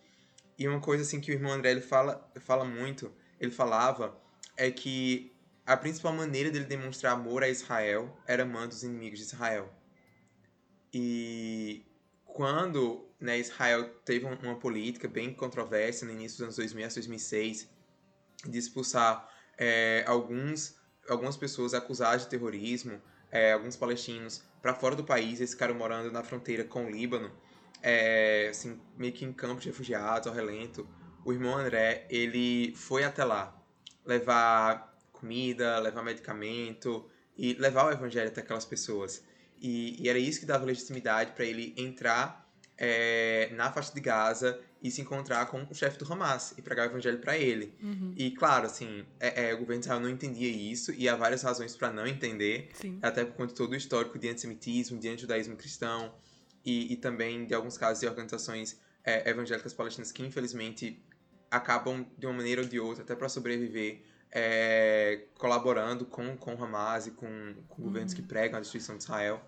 e, 0.58 0.68
uma 0.68 0.82
coisa, 0.82 1.04
assim, 1.04 1.22
que 1.22 1.32
o 1.32 1.34
irmão 1.34 1.54
André, 1.54 1.72
ele 1.72 1.82
fala, 1.82 2.30
fala 2.42 2.66
muito, 2.66 3.12
ele 3.40 3.52
falava, 3.52 4.18
é 4.58 4.70
que 4.70 5.32
a 5.66 5.76
principal 5.76 6.14
maneira 6.14 6.52
dele 6.52 6.66
demonstrar 6.66 7.14
amor 7.14 7.44
a 7.44 7.50
Israel 7.50 8.16
era 8.28 8.44
amando 8.44 8.74
os 8.74 8.84
inimigos 8.84 9.20
de 9.20 9.26
Israel. 9.26 9.74
E 10.94 11.86
quando 12.24 13.10
né, 13.20 13.40
Israel 13.40 13.90
teve 14.06 14.26
uma 14.26 14.56
política 14.56 15.08
bem 15.08 15.34
controversa 15.34 16.06
no 16.06 16.12
início 16.12 16.38
dos 16.38 16.44
anos 16.44 16.56
2000 16.58 16.86
a 16.86 16.90
2006, 16.90 17.70
de 18.46 18.58
expulsar 18.58 19.28
é, 19.58 20.04
alguns, 20.06 20.78
algumas 21.10 21.36
pessoas 21.36 21.74
acusadas 21.74 22.24
de 22.24 22.28
terrorismo, 22.28 23.02
é, 23.32 23.54
alguns 23.54 23.76
palestinos, 23.76 24.44
para 24.62 24.74
fora 24.74 24.96
do 24.96 25.04
país, 25.04 25.40
eles 25.40 25.52
ficaram 25.52 25.76
morando 25.76 26.12
na 26.12 26.24
fronteira 26.24 26.64
com 26.64 26.86
o 26.86 26.90
Líbano, 26.90 27.32
é, 27.82 28.48
assim, 28.50 28.80
meio 28.98 29.14
que 29.14 29.26
em 29.26 29.34
campos 29.34 29.64
de 29.64 29.70
refugiados, 29.70 30.28
ao 30.28 30.34
relento. 30.34 30.88
O 31.24 31.34
irmão 31.34 31.58
André, 31.58 32.06
ele 32.10 32.74
foi 32.76 33.04
até 33.04 33.24
lá 33.24 33.56
levar 34.06 34.95
comida, 35.26 35.80
levar 35.80 36.04
medicamento 36.04 37.04
e 37.36 37.54
levar 37.56 37.88
o 37.88 37.92
evangelho 37.92 38.28
até 38.28 38.42
aquelas 38.42 38.66
pessoas. 38.66 39.24
E, 39.60 40.02
e 40.02 40.08
era 40.08 40.20
isso 40.20 40.40
que 40.40 40.46
dava 40.46 40.64
legitimidade 40.66 41.32
para 41.32 41.44
ele 41.44 41.74
entrar 41.76 42.48
é, 42.78 43.50
na 43.54 43.72
faixa 43.72 43.94
de 43.94 44.02
Gaza 44.02 44.60
e 44.84 44.92
se 44.92 45.02
encontrar 45.02 45.48
com 45.48 45.64
o 45.64 45.74
chefe 45.74 45.98
do 45.98 46.12
Hamas 46.12 46.54
e 46.58 46.62
pregar 46.62 46.88
o 46.88 46.92
evangelho 46.92 47.18
para 47.18 47.36
ele. 47.36 47.74
Uhum. 47.82 48.14
E 48.16 48.32
claro, 48.32 48.68
assim, 48.68 49.04
é, 49.20 49.50
é, 49.50 49.54
o 49.54 49.58
governo 49.58 49.82
de 49.82 49.88
Israel 49.88 50.00
não 50.00 50.10
entendia 50.10 50.50
isso 50.50 50.92
e 50.92 51.10
há 51.10 51.16
várias 51.16 51.42
razões 51.42 51.76
para 51.76 51.92
não 51.92 52.06
entender, 52.06 52.70
Sim. 52.76 53.00
até 53.02 53.26
por 53.26 53.34
conta 53.36 53.54
de 53.54 53.56
todo 53.56 53.72
o 53.72 53.76
histórico 53.76 54.20
de 54.20 54.30
antissemitismo, 54.30 55.00
de 55.00 55.10
antijudaísmo 55.10 55.56
cristão 55.56 56.14
e, 56.64 56.94
e 56.94 56.96
também 56.98 57.46
de 57.46 57.54
alguns 57.56 57.78
casos 57.78 58.02
de 58.02 58.08
organizações 58.08 58.80
é, 59.04 59.28
evangélicas 59.30 59.74
palestinas 59.74 60.12
que 60.12 60.24
infelizmente 60.24 61.02
acabam 61.50 62.06
de 62.18 62.26
uma 62.26 62.36
maneira 62.36 62.62
ou 62.62 62.68
de 62.68 62.80
outra, 62.80 63.04
até 63.04 63.16
para 63.16 63.30
sobreviver, 63.30 64.04
é, 64.32 65.22
colaborando 65.38 66.06
com, 66.06 66.36
com 66.38 66.56
o 66.56 66.64
Hamas 66.64 67.08
e 67.08 67.12
com, 67.12 67.28
com 67.68 67.82
uhum. 67.82 67.88
governos 67.88 68.14
que 68.14 68.22
pregam 68.22 68.58
a 68.58 68.62
destruição 68.62 68.98
de 68.98 69.04
Israel. 69.04 69.42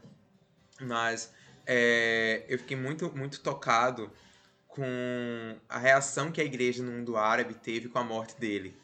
Mas 0.80 1.34
é, 1.66 2.46
eu 2.48 2.58
fiquei 2.58 2.78
muito, 2.78 3.12
muito 3.16 3.40
tocado 3.42 4.12
com 4.68 5.56
a 5.68 5.78
reação 5.78 6.32
que 6.32 6.40
a 6.40 6.44
igreja 6.44 6.84
no 6.84 6.92
mundo 6.92 7.18
árabe 7.18 7.54
teve 7.56 7.90
com 7.90 8.00
a 8.00 8.04
morte 8.04 8.40
dele. 8.40 8.78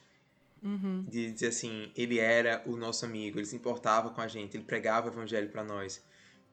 Uhum. 0.62 1.06
De 1.08 1.32
dizer 1.32 1.48
assim, 1.48 1.92
ele 1.96 2.20
era 2.20 2.62
o 2.66 2.76
nosso 2.76 3.06
amigo, 3.06 3.38
ele 3.38 3.46
se 3.46 3.56
importava 3.56 4.10
com 4.10 4.22
a 4.22 4.28
gente, 4.28 4.58
ele 4.58 4.64
pregava 4.64 5.08
o 5.08 5.12
evangelho 5.12 5.50
para 5.50 5.64
nós. 5.64 6.02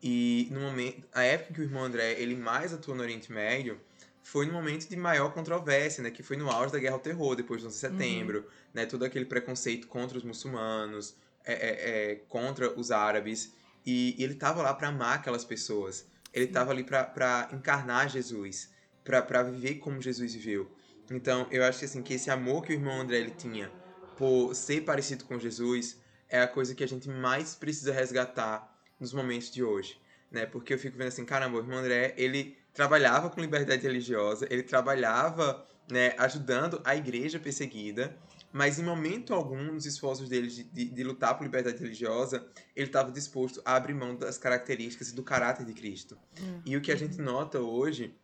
E 0.02 0.48
no 0.50 0.60
momento, 0.60 1.06
a 1.12 1.22
época 1.22 1.54
que 1.54 1.60
o 1.60 1.64
irmão 1.64 1.84
André 1.84 2.12
ele 2.12 2.34
mais 2.34 2.72
atuou 2.72 2.96
no 2.96 3.02
Oriente 3.02 3.30
Médio 3.32 3.80
foi 4.22 4.46
no 4.46 4.52
momento 4.52 4.88
de 4.88 4.96
maior 4.96 5.32
controvérsia, 5.32 6.02
né, 6.02 6.10
que 6.10 6.22
foi 6.22 6.36
no 6.36 6.50
auge 6.50 6.72
da 6.72 6.78
Guerra 6.78 6.94
ao 6.94 7.00
Terror, 7.00 7.34
depois 7.34 7.62
do 7.62 7.68
11 7.68 7.80
de 7.80 7.86
uhum. 7.86 7.98
setembro, 7.98 8.38
uhum. 8.38 8.44
né, 8.74 8.86
todo 8.86 9.04
aquele 9.04 9.24
preconceito 9.24 9.86
contra 9.88 10.16
os 10.18 10.24
muçulmanos, 10.24 11.14
é, 11.44 11.52
é, 11.52 12.12
é, 12.12 12.14
contra 12.28 12.70
os 12.78 12.90
árabes, 12.90 13.52
e, 13.84 14.14
e 14.18 14.24
ele 14.24 14.34
estava 14.34 14.62
lá 14.62 14.74
para 14.74 14.88
amar 14.88 15.16
aquelas 15.16 15.44
pessoas. 15.44 16.06
Ele 16.32 16.44
estava 16.44 16.70
ali 16.70 16.84
para 16.84 17.48
encarnar 17.52 18.08
Jesus 18.08 18.70
para 19.02 19.42
viver 19.42 19.76
como 19.76 20.00
Jesus 20.00 20.34
viveu. 20.34 20.70
Então, 21.10 21.46
eu 21.50 21.64
acho 21.64 21.80
que 21.80 21.84
assim 21.84 22.02
que 22.02 22.14
esse 22.14 22.30
amor 22.30 22.62
que 22.62 22.72
o 22.72 22.74
irmão 22.74 23.00
André 23.00 23.18
ele 23.18 23.32
tinha 23.32 23.70
por 24.16 24.54
ser 24.54 24.82
parecido 24.82 25.24
com 25.24 25.38
Jesus 25.38 25.96
é 26.28 26.40
a 26.40 26.46
coisa 26.46 26.74
que 26.74 26.84
a 26.84 26.86
gente 26.86 27.08
mais 27.08 27.54
precisa 27.56 27.92
resgatar 27.92 28.78
nos 29.00 29.12
momentos 29.12 29.50
de 29.50 29.64
hoje, 29.64 30.00
né? 30.30 30.46
Porque 30.46 30.74
eu 30.74 30.78
fico 30.78 30.96
vendo 30.96 31.08
assim, 31.08 31.24
caramba, 31.24 31.56
o 31.56 31.60
irmão 31.60 31.78
André, 31.78 32.14
ele 32.16 32.56
trabalhava 32.72 33.30
com 33.30 33.40
liberdade 33.40 33.82
religiosa, 33.82 34.46
ele 34.50 34.62
trabalhava, 34.62 35.64
né, 35.90 36.14
ajudando 36.18 36.80
a 36.84 36.94
igreja 36.96 37.38
perseguida, 37.38 38.16
mas 38.52 38.78
em 38.78 38.82
momento 38.82 39.32
algum, 39.32 39.62
nos 39.72 39.86
esforços 39.86 40.28
dele 40.28 40.48
de, 40.48 40.64
de, 40.64 40.84
de 40.86 41.04
lutar 41.04 41.36
por 41.36 41.44
liberdade 41.44 41.78
religiosa, 41.78 42.44
ele 42.74 42.86
estava 42.86 43.12
disposto 43.12 43.62
a 43.64 43.76
abrir 43.76 43.94
mão 43.94 44.16
das 44.16 44.38
características 44.38 45.10
e 45.10 45.14
do 45.14 45.22
caráter 45.22 45.64
de 45.64 45.72
Cristo. 45.72 46.18
Uhum. 46.40 46.62
E 46.66 46.76
o 46.76 46.80
que 46.80 46.90
a 46.90 46.96
gente 46.96 47.20
nota 47.20 47.60
hoje 47.60 48.14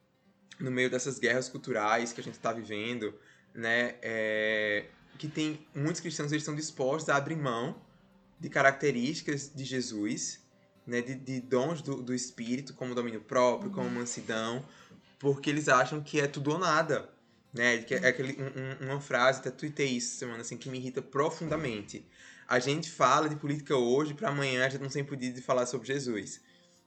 no 0.59 0.71
meio 0.71 0.91
dessas 0.91 1.19
guerras 1.19 1.49
culturais 1.49 2.13
que 2.13 2.21
a 2.21 2.25
gente 2.25 2.35
está 2.35 2.53
vivendo, 2.53 3.15
né, 3.55 3.97
é, 4.03 4.87
que 5.19 5.29
tem 5.29 5.67
muitos 5.75 6.01
cristãos 6.01 6.33
eles 6.33 6.43
estão 6.43 6.55
dispostos 6.55 7.09
a 7.09 7.17
abrir 7.17 7.37
mão 7.37 7.81
de 8.39 8.49
características 8.49 9.53
de 9.55 9.65
Jesus, 9.65 10.41
né, 10.87 11.03
de, 11.03 11.15
de 11.15 11.41
dons 11.41 11.83
do, 11.83 12.03
do 12.03 12.15
Espírito, 12.15 12.75
como 12.75 12.95
domínio 12.95 13.21
próprio, 13.21 13.71
como 13.71 13.89
uhum. 13.89 13.95
mansidão, 13.95 14.65
porque 15.19 15.51
eles 15.51 15.69
acham 15.69 16.01
que 16.03 16.21
é 16.21 16.27
tudo 16.27 16.53
ou 16.53 16.59
nada, 16.59 17.09
né, 17.53 17.79
que 17.79 17.95
é 17.95 18.07
aquele, 18.07 18.39
um, 18.81 18.87
uma 18.87 19.01
frase, 19.01 19.41
até 19.41 19.51
tuitei 19.51 19.89
isso 19.89 20.17
semana, 20.17 20.43
assim, 20.43 20.57
que 20.57 20.69
me 20.69 20.79
irrita 20.79 21.03
profundamente. 21.03 22.07
A 22.49 22.59
gente 22.59 22.91
fala 22.91 23.29
de 23.29 23.37
política 23.37 23.77
hoje, 23.77 24.15
para 24.15 24.29
amanhã 24.29 24.65
a 24.65 24.69
gente 24.69 24.83
não 24.83 24.89
tem 24.89 25.05
podido 25.05 25.43
falar 25.43 25.67
sobre 25.67 25.89
Jesus. 25.89 26.41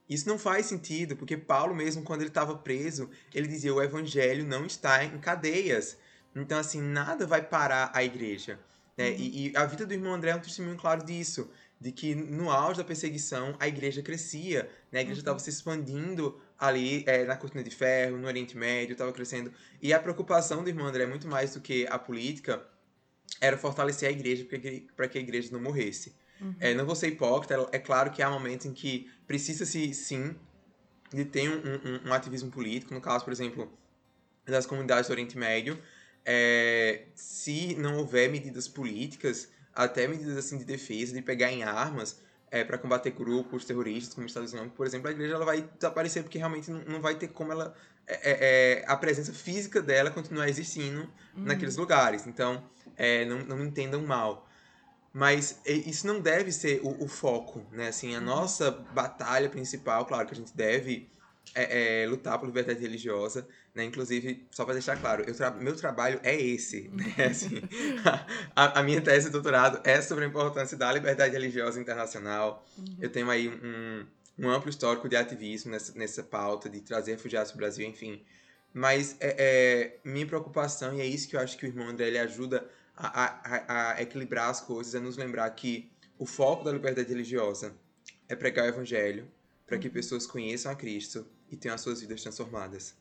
Isso 0.10 0.28
não 0.28 0.40
faz 0.40 0.66
sentido, 0.66 1.16
porque 1.16 1.38
Paulo 1.38 1.76
mesmo, 1.76 2.02
quando 2.02 2.22
ele 2.22 2.30
estava 2.30 2.58
preso, 2.58 3.10
ele 3.34 3.48
dizia 3.48 3.74
o 3.74 3.82
evangelho 3.82 4.46
não 4.46 4.66
está 4.66 5.04
em 5.04 5.20
cadeias. 5.20 5.98
Então, 6.36 6.58
assim, 6.58 6.82
nada 6.82 7.28
vai 7.28 7.42
parar 7.42 7.92
a 7.94 8.04
igreja. 8.04 8.60
Né? 8.98 9.10
Uhum. 9.10 9.16
E, 9.18 9.48
e, 9.50 9.58
a 9.58 9.66
vida 9.66 9.86
do 9.86 9.94
irmão 9.94 10.14
André 10.14 10.32
é 10.32 10.36
um 10.36 10.40
testemunho 10.40 10.78
claro 10.78 11.06
disso. 11.06 11.50
De 11.80 11.92
que 11.92 12.14
no 12.14 12.52
auge 12.52 12.80
da 12.80 12.84
perseguição, 12.84 13.56
a 13.60 13.68
igreja 13.68 14.02
crescia. 14.02 14.70
Né? 14.92 15.00
A 15.00 15.02
igreja 15.02 15.22
estava 15.22 15.38
uhum. 15.38 15.44
se 15.44 15.50
expandindo 15.50 16.40
ali 16.58 17.04
é, 17.08 17.24
na 17.24 17.38
Cortina 17.38 17.64
de 17.64 17.70
Ferro, 17.70 18.18
no 18.18 18.28
Oriente 18.28 18.58
Médio, 18.58 18.94
estava 18.94 19.14
crescendo. 19.14 19.52
E 19.82 19.94
a 19.94 20.00
preocupação 20.00 20.62
do 20.62 20.70
irmão 20.70 20.88
André, 20.88 21.06
muito 21.06 21.28
mais 21.28 21.54
do 21.54 21.62
que 21.62 21.88
a 21.88 21.98
política, 21.98 22.62
era 23.40 23.58
fortalecer 23.58 24.10
a 24.10 24.12
igreja 24.12 24.46
para 24.96 25.08
que 25.08 25.18
a 25.18 25.22
igreja 25.22 25.50
não 25.52 25.62
morresse. 25.62 26.14
Uhum. 26.42 26.56
É, 26.60 26.74
não 26.74 26.86
vou 26.86 26.96
ser 26.96 27.08
hipócrita, 27.08 27.68
é 27.72 27.80
claro 27.80 28.12
que 28.12 28.22
há 28.22 28.30
momentos 28.30 28.66
em 28.66 28.74
que 28.74 29.10
precisa-se, 29.28 29.94
sim, 29.94 30.36
de 31.14 31.26
ter 31.26 31.50
um, 31.50 31.56
um, 31.56 32.10
um, 32.10 32.14
ativismo 32.14 32.50
político, 32.50 32.94
no 32.94 33.02
caso, 33.02 33.24
por 33.24 33.32
exemplo, 33.32 33.72
das 34.46 34.66
comunidades 34.66 35.08
do 35.08 35.12
Oriente 35.12 35.38
Médio, 35.38 35.82
é, 36.26 37.06
se 37.16 37.76
não 37.76 37.98
houver 37.98 38.30
medidas 38.30 38.68
políticas, 38.68 39.50
até 39.84 40.08
medidas 40.08 40.38
assim 40.38 40.58
de 40.58 40.66
defesa, 40.66 41.14
de 41.14 41.22
pegar 41.22 41.52
em 41.52 41.64
armas 41.64 42.20
é, 42.52 42.64
para 42.64 42.78
combater 42.78 43.12
grupos 43.12 43.64
terroristas 43.64 44.14
como 44.14 44.26
o 44.26 44.28
Estado 44.28 44.46
Islâmico, 44.46 44.76
por 44.76 44.86
exemplo, 44.86 45.08
a 45.08 45.12
igreja 45.12 45.36
ela 45.36 45.46
vai 45.46 45.62
desaparecer 45.62 46.24
porque 46.24 46.38
realmente 46.38 46.70
não, 46.70 46.82
não 46.82 47.02
vai 47.02 47.16
ter 47.16 47.30
como 47.30 47.52
ela 47.52 47.74
é, 48.06 48.18
é, 48.82 48.86
a 48.88 48.96
presença 48.98 49.32
física 49.32 49.82
dela 49.82 50.10
continuar 50.10 50.50
existindo 50.50 51.02
uhum. 51.36 51.44
naqueles 51.44 51.78
lugares. 51.78 52.28
Então, 52.28 52.64
não, 53.28 53.40
não 53.46 53.58
me 53.58 53.66
entendam 53.66 54.02
mal. 54.02 54.50
Mas 55.14 55.62
isso 55.66 56.06
não 56.06 56.20
deve 56.20 56.52
ser 56.52 56.82
o, 56.84 57.06
o 57.06 57.08
foco, 57.08 57.66
né? 57.72 57.88
Assim, 57.88 58.16
a 58.16 58.20
uhum. 58.20 58.26
nossa 58.26 58.72
batalha 58.72 59.50
principal, 59.50 60.06
claro 60.06 60.28
que 60.28 60.34
a 60.34 60.38
gente 60.38 60.56
deve 60.56 61.10
é, 61.56 62.04
é, 62.04 62.08
lutar 62.08 62.38
por 62.38 62.46
liberdade 62.46 62.80
religiosa, 62.80 63.48
né? 63.74 63.84
Inclusive, 63.84 64.48
só 64.52 64.66
para 64.66 64.74
deixar 64.74 64.98
claro, 64.98 65.26
tra 65.34 65.52
meu 65.52 65.76
trabalho 65.76 66.20
é 66.24 66.40
esse, 66.40 66.90
né? 66.94 67.26
Assim, 67.26 67.62
a, 68.56 68.80
a, 68.80 68.84
minha 68.84 69.02
tese 69.02 69.28
de 69.28 69.32
doutorado 69.32 69.80
é 69.84 70.02
sobre 70.02 70.26
a 70.26 70.28
importância 70.28 70.78
da 70.78 70.92
liberdade 70.92 71.34
religiosa 71.34 71.80
internacional. 71.80 72.66
Uhum. 72.78 72.98
Eu 73.02 73.10
tenho 73.10 73.30
aí 73.30 73.50
um, 73.50 74.06
um, 74.38 74.50
amplo 74.50 74.70
histórico 74.70 75.10
de 75.10 75.16
ativismo 75.16 75.72
nessa, 75.72 75.94
nessa 75.98 76.24
pauta, 76.24 76.70
de 76.70 76.82
trazer 76.82 77.12
refugiados 77.12 77.52
para 77.52 77.58
o 77.58 77.62
Brasil, 77.62 77.88
enfim. 77.88 78.24
Mas 78.74 79.16
é, 79.20 79.36
é, 79.38 79.98
minha 80.04 80.28
preocupação, 80.28 80.94
e 80.94 81.02
é 81.02 81.06
isso 81.06 81.28
que 81.28 81.36
eu 81.36 81.40
acho 81.40 81.58
que 81.58 81.66
o 81.66 81.68
irmão 81.68 81.88
André 81.88 82.08
ele 82.08 82.20
ajuda 82.20 82.70
a, 82.96 83.24
a, 83.44 83.94
a 83.94 84.02
equilibrar 84.02 84.50
as 84.50 84.62
coisas, 84.62 84.94
é 84.94 85.00
nos 85.00 85.18
lembrar 85.18 85.50
que 85.52 85.92
o 86.18 86.26
foco 86.26 86.64
da 86.64 86.72
liberdade 86.72 87.10
religiosa 87.10 87.74
é 88.28 88.36
pregar 88.36 88.66
o 88.66 88.68
evangelho, 88.68 89.28
para 89.66 89.78
que 89.78 89.88
uhum. 89.88 89.94
pessoas 89.94 90.28
conheçam 90.28 90.72
a 90.72 90.76
Cristo 90.76 91.26
e 91.50 91.58
tenham 91.58 91.76
as 91.76 91.82
suas 91.82 92.02
vidas 92.02 92.22
transformadas. 92.22 92.96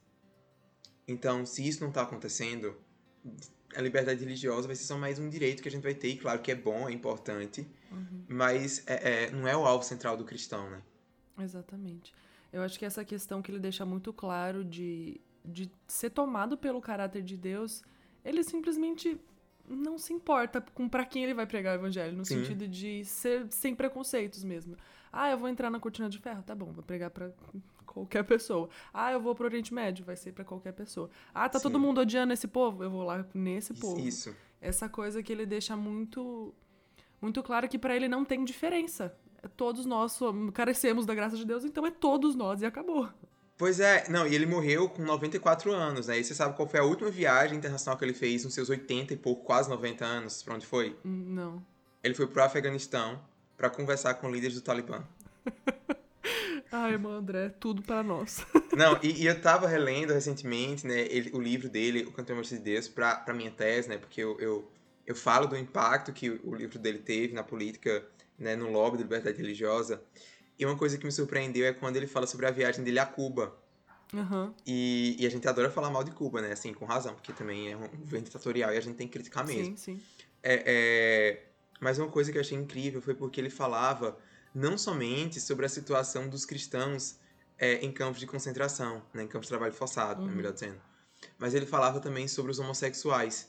Então, 1.07 1.47
se 1.47 1.67
isso 1.67 1.81
não 1.81 1.89
está 1.89 2.03
acontecendo, 2.03 2.77
a 3.75 3.81
liberdade 3.81 4.21
religiosa 4.21 4.67
vai 4.67 4.77
ser 4.77 4.85
só 4.85 4.99
mais 4.99 5.19
um 5.19 5.29
direito 5.29 5.63
que 5.63 5.69
a 5.69 5.71
gente 5.71 5.83
vai 5.83 5.95
ter, 5.95 6.09
e 6.09 6.17
claro 6.19 6.41
que 6.41 6.51
é 6.51 6.55
bom, 6.55 6.89
é 6.89 6.93
importante, 6.93 7.67
uhum. 7.91 8.25
mas 8.29 8.87
é, 8.87 9.25
é, 9.25 9.31
não 9.31 9.47
é 9.47 9.57
o 9.57 9.65
alvo 9.65 9.85
central 9.85 10.17
do 10.17 10.25
cristão, 10.25 10.69
né? 10.71 10.83
Exatamente. 11.39 12.13
Eu 12.53 12.63
acho 12.63 12.79
que 12.79 12.85
essa 12.85 13.05
questão 13.05 13.41
que 13.41 13.51
ele 13.51 13.59
deixa 13.59 13.85
muito 13.85 14.13
claro 14.13 14.65
de, 14.65 15.21
de 15.45 15.71
ser 15.87 16.11
tomado 16.11 16.57
pelo 16.57 16.81
caráter 16.81 17.23
de 17.23 17.37
Deus, 17.37 17.83
ele 18.25 18.43
simplesmente 18.43 19.21
não 19.69 19.99
se 19.99 20.13
importa 20.13 20.61
com 20.61 20.89
para 20.89 21.05
quem 21.05 21.25
ele 21.25 21.35
vai 21.35 21.47
pregar 21.47 21.77
o 21.77 21.81
evangelho, 21.81 22.17
no 22.17 22.25
Sim. 22.25 22.37
sentido 22.37 22.67
de 22.67 23.05
ser 23.05 23.47
sem 23.51 23.75
preconceitos 23.75 24.43
mesmo. 24.43 24.77
Ah, 25.13 25.31
eu 25.31 25.39
vou 25.39 25.49
entrar 25.49 25.71
na 25.71 25.79
cortina 25.79 26.09
de 26.09 26.19
ferro, 26.19 26.43
tá 26.43 26.55
bom, 26.55 26.73
vou 26.73 26.83
pregar 26.83 27.11
para 27.11 27.31
qualquer 27.93 28.25
pessoa. 28.25 28.69
Ah, 28.93 29.13
eu 29.13 29.21
vou 29.21 29.35
pro 29.35 29.45
Oriente 29.45 29.73
Médio, 29.73 30.05
vai 30.05 30.17
ser 30.17 30.33
para 30.33 30.45
qualquer 30.45 30.73
pessoa. 30.73 31.11
Ah, 31.35 31.49
tá 31.49 31.59
Sim. 31.59 31.65
todo 31.65 31.81
mundo 31.81 32.01
odiando 32.01 32.33
esse 32.33 32.47
povo, 32.47 32.85
eu 32.85 32.91
vou 32.91 33.03
lá 33.03 33.27
nesse 33.35 33.75
povo. 33.75 33.99
Isso. 34.01 34.35
Essa 34.61 34.89
coisa 34.89 35.23
que 35.23 35.33
ele 35.33 35.47
deixa 35.47 35.77
muito 35.77 36.55
muito 37.21 37.43
claro 37.43 37.69
que 37.69 37.79
para 37.79 37.97
ele 37.97 38.09
não 38.09 38.25
tem 38.25 38.45
diferença. 38.45 39.15
Todos 39.57 39.87
nós 39.87 40.19
carecemos 40.53 41.07
da 41.07 41.15
graça 41.15 41.37
de 41.37 41.45
Deus, 41.45 41.65
então 41.65 41.87
é 41.87 41.91
todos 41.91 42.35
nós 42.35 42.63
e 42.63 42.67
acabou. 42.67 43.09
Pois 43.57 43.81
é, 43.81 44.09
não, 44.09 44.25
e 44.25 44.35
ele 44.35 44.47
morreu 44.47 44.89
com 44.89 45.03
94 45.03 45.73
anos, 45.73 46.07
né? 46.07 46.19
E 46.19 46.25
você 46.25 46.33
sabe 46.33 46.55
qual 46.55 46.69
foi 46.69 46.79
a 46.79 46.85
última 46.85 47.11
viagem 47.11 47.59
internacional 47.59 47.99
que 47.99 48.05
ele 48.05 48.15
fez 48.15 48.45
nos 48.45 48.55
seus 48.55 48.71
80 48.71 49.15
e 49.15 49.17
pouco, 49.17 49.45
quase 49.45 49.69
90 49.69 50.05
anos? 50.05 50.43
Pra 50.45 50.55
onde 50.55 50.65
foi? 50.65 50.97
Não. 51.03 51.65
Ele 52.03 52.15
foi 52.15 52.29
pro 52.29 52.43
Afeganistão 52.43 53.21
para 53.57 53.69
conversar 53.69 54.15
com 54.15 54.31
líderes 54.31 54.55
do 54.55 54.63
Talibã. 54.63 55.03
Ai, 56.71 56.93
irmão 56.93 57.13
André, 57.13 57.49
tudo 57.49 57.83
para 57.83 58.03
nós. 58.03 58.45
Não, 58.77 58.99
e, 59.03 59.23
e, 59.23 59.27
eu 59.27 59.41
tava 59.41 59.67
relendo 59.67 60.13
recentemente, 60.13 60.87
né, 60.87 61.01
ele, 61.09 61.31
o 61.33 61.41
livro 61.41 61.69
dele, 61.69 62.05
O 62.05 62.13
Cantor 62.13 62.41
de 62.43 62.59
Deus, 62.59 62.89
pra, 62.89 63.17
pra 63.17 63.35
minha 63.35 63.51
tese, 63.51 63.89
né, 63.89 63.97
porque 63.97 64.21
eu, 64.21 64.39
eu, 64.39 64.71
eu 65.07 65.15
falo 65.15 65.47
do 65.47 65.57
impacto 65.57 66.13
que 66.13 66.31
o, 66.31 66.51
o 66.51 66.55
livro 66.55 66.79
dele 66.79 66.99
teve 66.99 67.33
na 67.33 67.43
política, 67.43 68.05
né, 68.39 68.55
no 68.55 68.71
lobby 68.71 68.99
da 68.99 69.03
liberdade 69.05 69.39
religiosa. 69.39 70.03
E 70.59 70.67
uma 70.67 70.77
coisa 70.77 70.99
que 70.99 71.05
me 71.05 71.13
surpreendeu 71.13 71.67
é 71.67 71.73
quando 71.73 71.97
ele 71.97 72.07
fala 72.07 72.27
sobre 72.27 72.47
a 72.47 72.51
viagem 72.51 72.85
dele 72.85 72.99
a 72.99 73.07
Cuba. 73.07 73.57
Uhum. 74.13 74.53
E, 74.67 75.17
e, 75.19 75.27
a 75.27 75.31
gente 75.31 75.47
adora 75.47 75.71
falar 75.71 75.91
mal 75.91 76.03
de 76.03 76.11
Cuba, 76.11 76.41
né? 76.41 76.53
Assim, 76.53 76.73
com 76.73 76.85
razão, 76.85 77.15
porque 77.15 77.33
também 77.33 77.71
é 77.71 77.77
um 77.77 77.87
governo 77.89 78.25
ditatorial 78.25 78.73
e 78.73 78.77
a 78.77 78.81
gente 78.81 78.97
tem 78.97 79.07
que 79.07 79.13
criticar 79.13 79.47
mesmo. 79.47 79.77
Sim, 79.77 79.77
sim. 79.77 80.03
É, 80.43 80.63
é... 80.67 81.45
Mas 81.81 81.99
uma 81.99 82.09
coisa 82.09 82.33
que 82.33 82.39
eu 82.39 82.41
achei 82.41 82.57
incrível 82.57 83.01
foi 83.01 83.15
porque 83.15 83.41
ele 83.41 83.51
falava 83.51 84.19
não 84.59 84.77
somente 84.77 85.41
sobre 85.41 85.67
a 85.67 85.69
situação 85.69 86.29
dos 86.29 86.45
cristãos 86.45 87.17
é, 87.59 87.75
em 87.85 87.93
campos 87.93 88.21
de 88.21 88.27
concentração, 88.27 89.03
né? 89.13 89.23
em 89.23 89.29
campos 89.29 89.47
de 89.47 89.51
trabalho 89.51 89.75
forçado, 89.75 90.23
uhum. 90.23 90.29
melhor 90.29 90.53
dizendo. 90.53 90.81
Mas 91.39 91.55
ele 91.55 91.67
falava 91.67 92.01
também 92.01 92.29
sobre 92.29 92.53
os 92.53 92.59
homossexuais. 92.59 93.49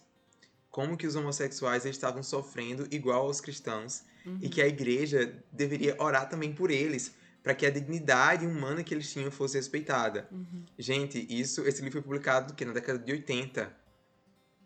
Como 0.70 0.98
que 0.98 1.08
os 1.08 1.16
homossexuais 1.16 1.86
estavam 1.86 2.22
sofrendo 2.24 2.88
igual 2.92 3.26
aos 3.26 3.42
cristãos 3.42 4.04
Uhum. 4.26 4.38
E 4.42 4.50
que 4.50 4.62
a 4.62 4.68
igreja 4.68 5.34
deveria 5.52 5.96
orar 6.00 6.28
também 6.30 6.54
por 6.54 6.70
eles, 6.70 7.14
para 7.42 7.54
que 7.54 7.66
a 7.66 7.70
dignidade 7.70 8.46
humana 8.46 8.84
que 8.84 8.94
eles 8.94 9.12
tinham 9.12 9.32
fosse 9.32 9.58
respeitada. 9.58 10.28
Uhum. 10.32 10.66
Gente, 10.78 11.26
isso, 11.30 11.66
esse 11.68 11.82
livro 11.82 11.94
foi 11.94 12.02
publicado 12.02 12.54
que 12.54 12.66
na 12.66 12.74
década 12.74 13.00
de 13.00 13.12
80, 13.12 13.72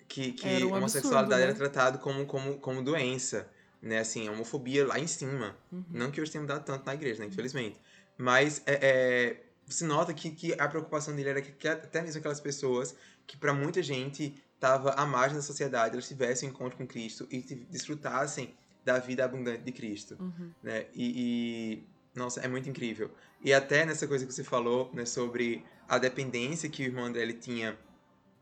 que, 0.07 0.31
que 0.33 0.47
era 0.47 0.65
um 0.65 0.73
homossexualidade 0.73 1.43
absurdo, 1.43 1.59
né? 1.59 1.63
era 1.65 1.71
tratado 1.71 1.99
como, 1.99 2.25
como, 2.25 2.57
como 2.59 2.83
doença, 2.83 3.49
né? 3.83 3.99
Assim, 3.99 4.27
a 4.27 4.31
homofobia 4.31 4.87
lá 4.87 4.97
em 4.97 5.05
cima. 5.05 5.55
Uhum. 5.71 5.83
Não 5.91 6.09
que 6.09 6.21
hoje 6.21 6.31
tenha 6.31 6.41
mudado 6.41 6.63
tanto 6.63 6.85
na 6.85 6.93
igreja, 6.93 7.19
né? 7.19 7.27
Infelizmente. 7.27 7.79
Mas 8.17 8.63
é, 8.65 8.79
é, 8.81 9.43
você 9.67 9.85
nota 9.85 10.13
que, 10.13 10.31
que 10.31 10.53
a 10.53 10.67
preocupação 10.67 11.15
dele 11.15 11.29
era 11.29 11.41
que, 11.41 11.51
que 11.51 11.67
até 11.67 12.01
mesmo 12.01 12.19
aquelas 12.19 12.39
pessoas 12.39 12.95
que 13.27 13.37
para 13.37 13.53
muita 13.53 13.83
gente 13.83 14.33
estava 14.55 14.91
à 14.91 15.05
margem 15.05 15.35
da 15.35 15.43
sociedade, 15.43 15.93
elas 15.93 16.07
tivessem 16.07 16.47
um 16.47 16.51
encontro 16.51 16.77
com 16.77 16.87
Cristo 16.87 17.27
e 17.29 17.41
desfrutassem 17.69 18.53
da 18.85 18.97
vida 18.99 19.23
abundante 19.23 19.63
de 19.63 19.71
Cristo, 19.71 20.17
uhum. 20.19 20.51
né? 20.61 20.85
E, 20.93 21.83
e, 21.83 21.83
nossa, 22.15 22.41
é 22.41 22.47
muito 22.47 22.69
incrível. 22.69 23.11
E 23.43 23.53
até 23.53 23.85
nessa 23.85 24.07
coisa 24.07 24.25
que 24.25 24.33
você 24.33 24.43
falou, 24.43 24.89
né, 24.93 25.05
sobre 25.05 25.65
a 25.87 25.97
dependência 25.97 26.69
que 26.69 26.83
o 26.83 26.85
irmão 26.85 27.05
André 27.05 27.21
ele 27.21 27.33
tinha 27.33 27.77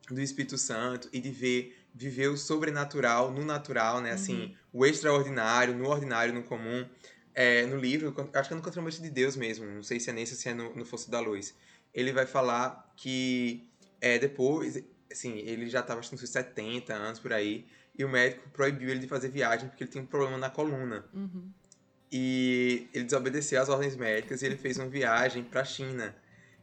do 0.10 0.22
Espírito 0.22 0.58
Santo 0.58 1.10
e 1.12 1.20
de 1.20 1.32
ver 1.32 1.81
viver 1.94 2.30
o 2.30 2.38
sobrenatural 2.38 3.32
no 3.32 3.44
natural, 3.44 4.02
né? 4.02 4.12
Assim, 4.12 4.42
uhum. 4.42 4.56
o 4.74 4.86
extraordinário 4.86 5.74
no 5.74 5.88
ordinário, 5.88 6.34
no 6.34 6.44
comum. 6.44 6.88
É, 7.34 7.66
no 7.66 7.78
livro, 7.78 8.14
acho 8.34 8.50
que 8.50 8.54
é 8.54 8.58
no 8.58 8.64
Contramante 8.64 9.02
de 9.02 9.10
Deus 9.10 9.38
mesmo, 9.38 9.66
não 9.66 9.84
sei 9.84 10.02
se 10.02 10.10
é 10.10 10.14
nesse 10.14 10.34
ou 10.34 10.40
se 10.40 10.50
é 10.50 10.54
no, 10.54 10.76
no 10.76 10.86
Fosso 10.86 11.10
da 11.10 11.20
Luz. 11.20 11.56
Ele 11.94 12.12
vai 12.12 12.26
falar 12.26 12.94
que 12.98 13.70
é, 14.02 14.20
depois, 14.20 14.84
assim, 15.10 15.38
ele 15.40 15.70
já 15.70 15.80
estava 15.80 16.02
acho 16.02 16.10
que 16.10 16.16
uns 16.16 16.30
70 16.30 16.94
anos 16.94 17.20
por 17.20 17.32
aí, 17.32 17.66
e 17.98 18.04
o 18.04 18.10
médico 18.10 18.50
proibiu 18.50 18.90
ele 18.90 19.00
de 19.00 19.08
fazer 19.08 19.30
viagem 19.30 19.70
porque 19.70 19.84
ele 19.84 19.92
tinha 19.92 20.04
um 20.04 20.08
problema 20.08 20.38
na 20.38 20.50
coluna. 20.50 21.06
Uhum. 21.14 21.52
E 22.12 22.90
ele 22.94 23.06
desobedeceu 23.06 23.62
às 23.62 23.70
ordens 23.70 23.96
médicas 23.96 24.42
e 24.42 24.46
ele 24.46 24.58
fez 24.58 24.78
uma 24.78 24.90
viagem 24.90 25.44
para 25.44 25.62
a 25.62 25.66
China. 25.66 26.14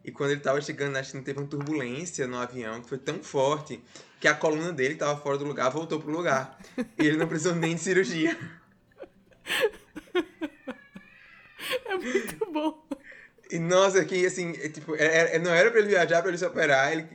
E 0.04 0.10
quando 0.10 0.30
ele 0.30 0.40
estava 0.40 0.60
chegando 0.60 0.92
na 0.92 1.02
China, 1.02 1.22
teve 1.22 1.38
uma 1.38 1.46
turbulência 1.46 2.26
no 2.26 2.38
avião 2.38 2.80
que 2.80 2.88
foi 2.88 2.98
tão 2.98 3.22
forte 3.22 3.82
que 4.20 4.26
a 4.26 4.34
coluna 4.34 4.72
dele 4.72 4.94
estava 4.94 5.18
fora 5.20 5.38
do 5.38 5.44
lugar, 5.44 5.70
voltou 5.70 6.00
pro 6.00 6.10
lugar. 6.10 6.58
e 6.98 7.06
ele 7.06 7.16
não 7.16 7.28
precisou 7.28 7.54
nem 7.54 7.74
de 7.74 7.80
cirurgia. 7.80 8.36
É 11.84 11.96
muito 11.96 12.52
bom. 12.52 12.86
E 13.50 13.58
nossa, 13.58 14.04
que 14.04 14.24
assim, 14.26 14.52
é, 14.52 14.68
tipo, 14.68 14.94
é, 14.94 15.36
é, 15.36 15.38
não 15.38 15.52
era 15.52 15.70
para 15.70 15.80
ele 15.80 15.88
viajar, 15.88 16.20
para 16.20 16.30
ele 16.30 16.38
se 16.38 16.44
operar, 16.44 16.92
ele 16.92 17.08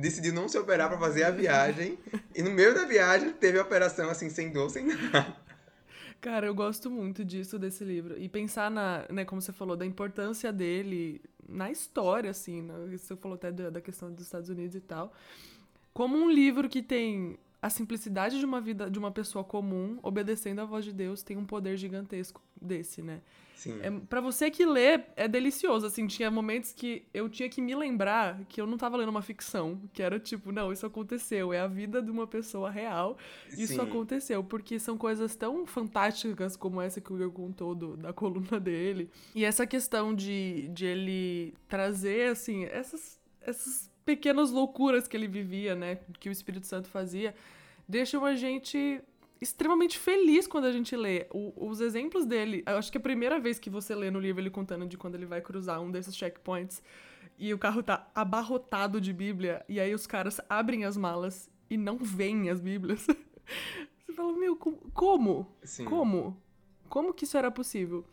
decidiu 0.00 0.32
não 0.32 0.48
se 0.48 0.58
operar 0.58 0.88
para 0.88 0.98
fazer 0.98 1.24
a 1.24 1.30
viagem. 1.30 1.98
e 2.34 2.42
no 2.42 2.50
meio 2.50 2.74
da 2.74 2.84
viagem 2.84 3.32
teve 3.32 3.58
a 3.58 3.62
operação 3.62 4.10
assim, 4.10 4.28
sem 4.28 4.50
dor, 4.50 4.70
sem 4.70 4.84
nada. 4.84 5.36
Cara, 6.22 6.46
eu 6.46 6.54
gosto 6.54 6.88
muito 6.88 7.24
disso, 7.24 7.58
desse 7.58 7.84
livro. 7.84 8.16
E 8.16 8.28
pensar 8.28 8.70
na, 8.70 9.04
né, 9.10 9.24
como 9.24 9.42
você 9.42 9.52
falou, 9.52 9.76
da 9.76 9.84
importância 9.84 10.52
dele 10.52 11.20
na 11.48 11.68
história, 11.68 12.30
assim, 12.30 12.62
né? 12.62 12.74
você 12.96 13.16
falou 13.16 13.34
até 13.34 13.50
da, 13.50 13.80
questão 13.80 14.08
dos 14.12 14.24
Estados 14.24 14.48
Unidos 14.48 14.76
e 14.76 14.80
tal. 14.80 15.12
Como 15.92 16.16
um 16.16 16.30
livro 16.30 16.68
que 16.68 16.80
tem 16.80 17.36
a 17.60 17.68
simplicidade 17.68 18.38
de 18.38 18.44
uma 18.44 18.60
vida 18.60 18.88
de 18.88 19.00
uma 19.00 19.10
pessoa 19.10 19.42
comum, 19.42 19.98
obedecendo 20.00 20.60
à 20.60 20.64
voz 20.64 20.84
de 20.84 20.92
Deus, 20.92 21.24
tem 21.24 21.36
um 21.36 21.44
poder 21.44 21.76
gigantesco 21.76 22.40
desse, 22.60 23.02
né? 23.02 23.20
Sim. 23.54 23.78
É, 23.82 23.90
para 23.90 24.20
você 24.20 24.50
que 24.50 24.64
lê, 24.66 25.00
é 25.16 25.28
delicioso. 25.28 25.86
Assim, 25.86 26.06
tinha 26.06 26.30
momentos 26.30 26.72
que 26.72 27.04
eu 27.14 27.28
tinha 27.28 27.48
que 27.48 27.60
me 27.60 27.74
lembrar 27.74 28.40
que 28.48 28.60
eu 28.60 28.66
não 28.66 28.76
tava 28.76 28.96
lendo 28.96 29.08
uma 29.08 29.22
ficção. 29.22 29.80
Que 29.92 30.02
era 30.02 30.18
tipo, 30.18 30.50
não, 30.50 30.72
isso 30.72 30.84
aconteceu. 30.84 31.52
É 31.52 31.60
a 31.60 31.66
vida 31.66 32.02
de 32.02 32.10
uma 32.10 32.26
pessoa 32.26 32.70
real. 32.70 33.16
Isso 33.50 33.74
Sim. 33.74 33.80
aconteceu. 33.80 34.42
Porque 34.42 34.78
são 34.78 34.98
coisas 34.98 35.36
tão 35.36 35.66
fantásticas 35.66 36.56
como 36.56 36.80
essa 36.80 37.00
que 37.00 37.12
o 37.12 37.16
Igor 37.16 37.30
contou 37.32 37.74
do, 37.74 37.96
da 37.96 38.12
coluna 38.12 38.58
dele. 38.58 39.10
E 39.34 39.44
essa 39.44 39.66
questão 39.66 40.14
de, 40.14 40.68
de 40.68 40.84
ele 40.84 41.54
trazer, 41.68 42.30
assim, 42.30 42.64
essas, 42.64 43.20
essas 43.40 43.90
pequenas 44.04 44.50
loucuras 44.50 45.06
que 45.06 45.16
ele 45.16 45.28
vivia, 45.28 45.74
né? 45.74 45.98
Que 46.18 46.28
o 46.28 46.32
Espírito 46.32 46.66
Santo 46.66 46.88
fazia. 46.88 47.34
Deixam 47.88 48.24
a 48.24 48.34
gente 48.34 49.02
extremamente 49.42 49.98
feliz 49.98 50.46
quando 50.46 50.66
a 50.66 50.72
gente 50.72 50.94
lê. 50.96 51.26
O, 51.30 51.68
os 51.68 51.80
exemplos 51.80 52.24
dele, 52.24 52.62
eu 52.64 52.76
acho 52.76 52.90
que 52.92 52.96
é 52.96 53.00
a 53.00 53.02
primeira 53.02 53.40
vez 53.40 53.58
que 53.58 53.68
você 53.68 53.94
lê 53.94 54.10
no 54.10 54.20
livro 54.20 54.40
ele 54.40 54.50
contando 54.50 54.86
de 54.86 54.96
quando 54.96 55.16
ele 55.16 55.26
vai 55.26 55.40
cruzar 55.40 55.80
um 55.80 55.90
desses 55.90 56.16
checkpoints 56.16 56.80
e 57.38 57.52
o 57.52 57.58
carro 57.58 57.82
tá 57.82 58.08
abarrotado 58.14 59.00
de 59.00 59.12
Bíblia, 59.12 59.64
e 59.68 59.80
aí 59.80 59.92
os 59.92 60.06
caras 60.06 60.40
abrem 60.48 60.84
as 60.84 60.96
malas 60.96 61.50
e 61.68 61.76
não 61.76 61.98
veem 61.98 62.50
as 62.50 62.60
Bíblias. 62.60 63.04
você 64.06 64.12
fala, 64.12 64.32
meu, 64.38 64.56
como? 64.56 65.56
Sim. 65.64 65.84
Como? 65.86 66.40
Como 66.88 67.12
que 67.12 67.24
isso 67.24 67.36
era 67.36 67.50
possível? 67.50 68.04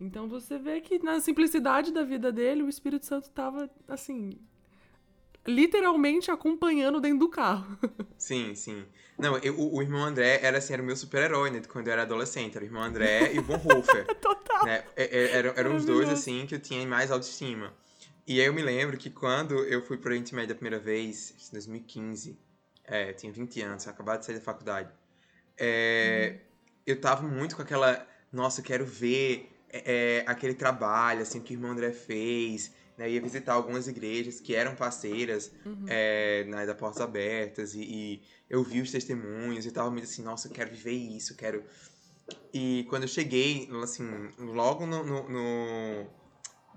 Então 0.00 0.26
você 0.26 0.58
vê 0.58 0.80
que 0.80 0.98
na 0.98 1.20
simplicidade 1.20 1.92
da 1.92 2.02
vida 2.02 2.32
dele, 2.32 2.62
o 2.62 2.68
Espírito 2.68 3.06
Santo 3.06 3.30
tava, 3.30 3.70
assim, 3.86 4.30
literalmente 5.46 6.30
acompanhando 6.30 7.00
dentro 7.00 7.18
do 7.20 7.28
carro. 7.28 7.78
Sim, 8.16 8.54
sim. 8.54 8.84
Não, 9.18 9.36
eu, 9.38 9.58
o, 9.58 9.76
o, 9.76 9.82
irmão 9.82 10.04
André 10.04 10.40
era 10.42 10.58
assim, 10.58 10.72
era 10.72 10.82
o 10.82 10.86
meu 10.86 10.96
super-herói, 10.96 11.50
né? 11.50 11.60
Quando 11.68 11.88
eu 11.88 11.92
era 11.92 12.02
adolescente. 12.02 12.56
Era 12.56 12.64
o 12.64 12.68
irmão 12.68 12.82
André 12.82 13.32
e 13.34 13.38
o 13.38 13.42
Bonhoeffer. 13.42 14.06
Total. 14.22 14.64
Né? 14.64 14.84
É, 14.96 15.04
é, 15.04 15.36
eram, 15.36 15.52
eram 15.56 15.76
os 15.76 15.84
dois, 15.84 16.08
assim, 16.08 16.46
que 16.46 16.54
eu 16.54 16.60
tinha 16.60 16.86
mais 16.86 17.10
autoestima. 17.10 17.74
E 18.26 18.40
aí 18.40 18.46
eu 18.46 18.54
me 18.54 18.62
lembro 18.62 18.96
que 18.96 19.10
quando 19.10 19.58
eu 19.64 19.82
fui 19.82 19.96
pro 19.96 20.10
Oriente 20.10 20.34
Médio 20.34 20.52
a 20.52 20.54
primeira 20.54 20.78
vez, 20.78 21.34
em 21.48 21.52
2015, 21.52 22.38
é, 22.84 23.10
eu 23.10 23.14
tinha 23.14 23.32
20 23.32 23.60
anos, 23.62 23.88
acabado 23.88 24.20
de 24.20 24.26
sair 24.26 24.36
da 24.36 24.40
faculdade, 24.40 24.88
é, 25.58 26.32
uhum. 26.32 26.40
eu 26.86 27.00
tava 27.00 27.26
muito 27.26 27.56
com 27.56 27.62
aquela, 27.62 28.06
nossa, 28.32 28.60
eu 28.60 28.64
quero 28.64 28.86
ver 28.86 29.50
é, 29.68 30.18
é 30.18 30.24
aquele 30.26 30.54
trabalho, 30.54 31.22
assim, 31.22 31.40
que 31.40 31.52
o 31.52 31.56
irmão 31.56 31.72
André 31.72 31.90
fez, 31.90 32.72
né? 32.96 33.08
Eu 33.08 33.12
ia 33.12 33.22
visitar 33.22 33.54
algumas 33.54 33.88
igrejas 33.88 34.40
que 34.40 34.54
eram 34.54 34.74
parceiras 34.74 35.52
uhum. 35.64 35.84
é, 35.88 36.44
né, 36.44 36.66
da 36.66 36.74
Portas 36.74 37.00
Abertas 37.00 37.74
e, 37.74 37.80
e, 37.82 38.22
eu 38.48 38.62
vi 38.62 38.80
os 38.80 38.90
testemunhos 38.90 39.64
e 39.64 39.70
tava 39.70 39.90
meio 39.90 40.04
assim, 40.04 40.22
nossa, 40.22 40.48
eu 40.48 40.52
quero 40.52 40.70
viver 40.70 40.92
isso, 40.92 41.36
quero... 41.36 41.64
E 42.52 42.86
quando 42.88 43.02
eu 43.02 43.08
cheguei, 43.08 43.68
assim, 43.82 44.04
logo 44.38 44.86
no, 44.86 45.04
no, 45.04 45.28
no 45.28 46.06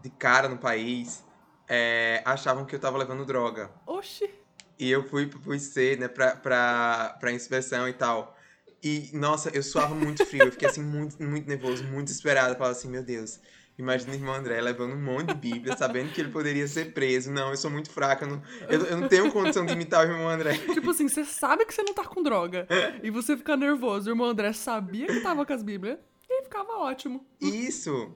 de 0.02 0.10
cara 0.10 0.50
no 0.50 0.58
país, 0.58 1.24
é, 1.68 2.22
achavam 2.26 2.66
que 2.66 2.76
eu 2.76 2.80
tava 2.80 2.98
levando 2.98 3.26
droga. 3.26 3.72
Oxi! 3.86 4.30
E 4.78 4.92
eu 4.92 5.08
fui 5.08 5.28
pro 5.28 5.56
IC, 5.56 5.98
né, 5.98 6.08
pra, 6.08 6.36
pra, 6.36 7.18
pra 7.20 7.32
inspeção 7.32 7.88
e 7.88 7.94
tal. 7.94 8.38
E, 8.84 9.10
nossa, 9.14 9.50
eu 9.50 9.64
suava 9.64 9.96
muito 9.96 10.26
frio. 10.26 10.44
Eu 10.44 10.52
fiquei, 10.52 10.68
assim, 10.68 10.84
muito, 10.84 11.22
muito 11.24 11.48
nervoso, 11.48 11.84
muito 11.86 12.06
desesperado. 12.08 12.54
Eu 12.54 12.58
falava 12.58 12.76
assim, 12.76 12.90
meu 12.90 13.04
Deus, 13.04 13.40
imagina 13.78 14.12
o 14.12 14.16
irmão 14.16 14.34
André 14.34 14.62
levando 14.62 14.94
um 14.94 15.02
monte 15.02 15.28
de 15.28 15.36
Bíblia, 15.36 15.76
sabendo 15.78 16.12
que 16.12 16.22
ele 16.22 16.32
poderia 16.32 16.68
ser 16.68 16.94
preso. 16.94 17.32
Não, 17.32 17.50
eu 17.50 17.58
sou 17.58 17.70
muito 17.70 17.90
fraca, 17.90 18.26
eu 18.26 18.30
não, 18.30 18.44
eu, 18.70 18.86
eu 18.86 18.98
não 18.98 19.08
tenho 19.08 19.32
condição 19.32 19.66
de 19.66 19.74
imitar 19.74 20.06
o 20.06 20.12
irmão 20.12 20.30
André. 20.30 20.58
Tipo 20.74 20.92
assim, 20.92 21.08
você 21.08 21.24
sabe 21.24 21.66
que 21.66 21.74
você 21.74 21.84
não 21.84 21.94
tá 21.94 22.04
com 22.06 22.24
droga. 22.24 22.68
e 23.04 23.10
você 23.10 23.36
fica 23.36 23.56
nervoso. 23.58 24.10
O 24.10 24.14
irmão 24.14 24.28
André 24.28 24.54
sabia 24.54 25.08
que 25.08 25.20
tava 25.22 25.46
com 25.46 25.54
as 25.54 25.64
Bíblias 25.64 25.98
e 26.30 26.44
ficava 26.44 26.74
ótimo. 26.74 27.26
Isso! 27.42 28.14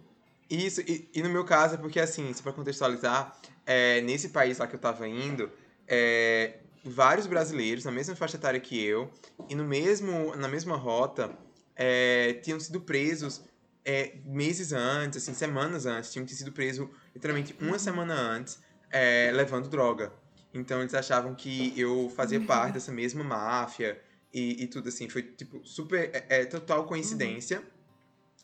Isso, 0.49 0.81
e, 0.81 1.07
e, 1.13 1.21
no 1.21 1.29
meu 1.29 1.45
caso 1.45 1.75
é 1.75 1.77
porque, 1.77 1.99
assim, 1.99 2.33
só 2.33 2.41
pra 2.41 2.51
contextualizar, 2.51 3.37
é, 3.67 4.01
nesse 4.01 4.29
país 4.29 4.57
lá 4.57 4.65
que 4.65 4.75
eu 4.75 4.79
tava 4.79 5.07
indo, 5.07 5.51
é, 5.87 6.57
vários 6.83 7.27
brasileiros, 7.27 7.85
na 7.85 7.91
mesma 7.91 8.15
faixa 8.15 8.35
etária 8.35 8.59
que 8.59 8.83
eu, 8.83 9.11
e 9.47 9.53
no 9.53 9.63
mesmo, 9.63 10.35
na 10.35 10.47
mesma 10.47 10.75
rota, 10.75 11.37
é, 11.75 12.33
tinham 12.41 12.59
sido 12.59 12.81
presos 12.81 13.43
é, 13.85 14.17
meses 14.25 14.71
antes, 14.71 15.23
assim, 15.23 15.33
semanas 15.33 15.85
antes, 15.85 16.11
tinham 16.11 16.27
sido 16.27 16.51
presos 16.51 16.87
literalmente 17.13 17.55
uma 17.59 17.79
semana 17.79 18.13
antes, 18.13 18.59
é, 18.91 19.31
levando 19.33 19.69
droga. 19.69 20.13
Então 20.53 20.81
eles 20.81 20.93
achavam 20.93 21.35
que 21.35 21.73
eu 21.79 22.11
fazia 22.15 22.41
parte 22.41 22.73
dessa 22.73 22.91
mesma 22.91 23.23
máfia 23.23 24.01
e, 24.33 24.63
e 24.63 24.67
tudo 24.67 24.89
assim. 24.89 25.07
Foi, 25.07 25.21
tipo, 25.21 25.65
super. 25.65 26.09
É, 26.13 26.41
é 26.41 26.45
total 26.45 26.85
coincidência. 26.85 27.59
Uhum 27.59 27.79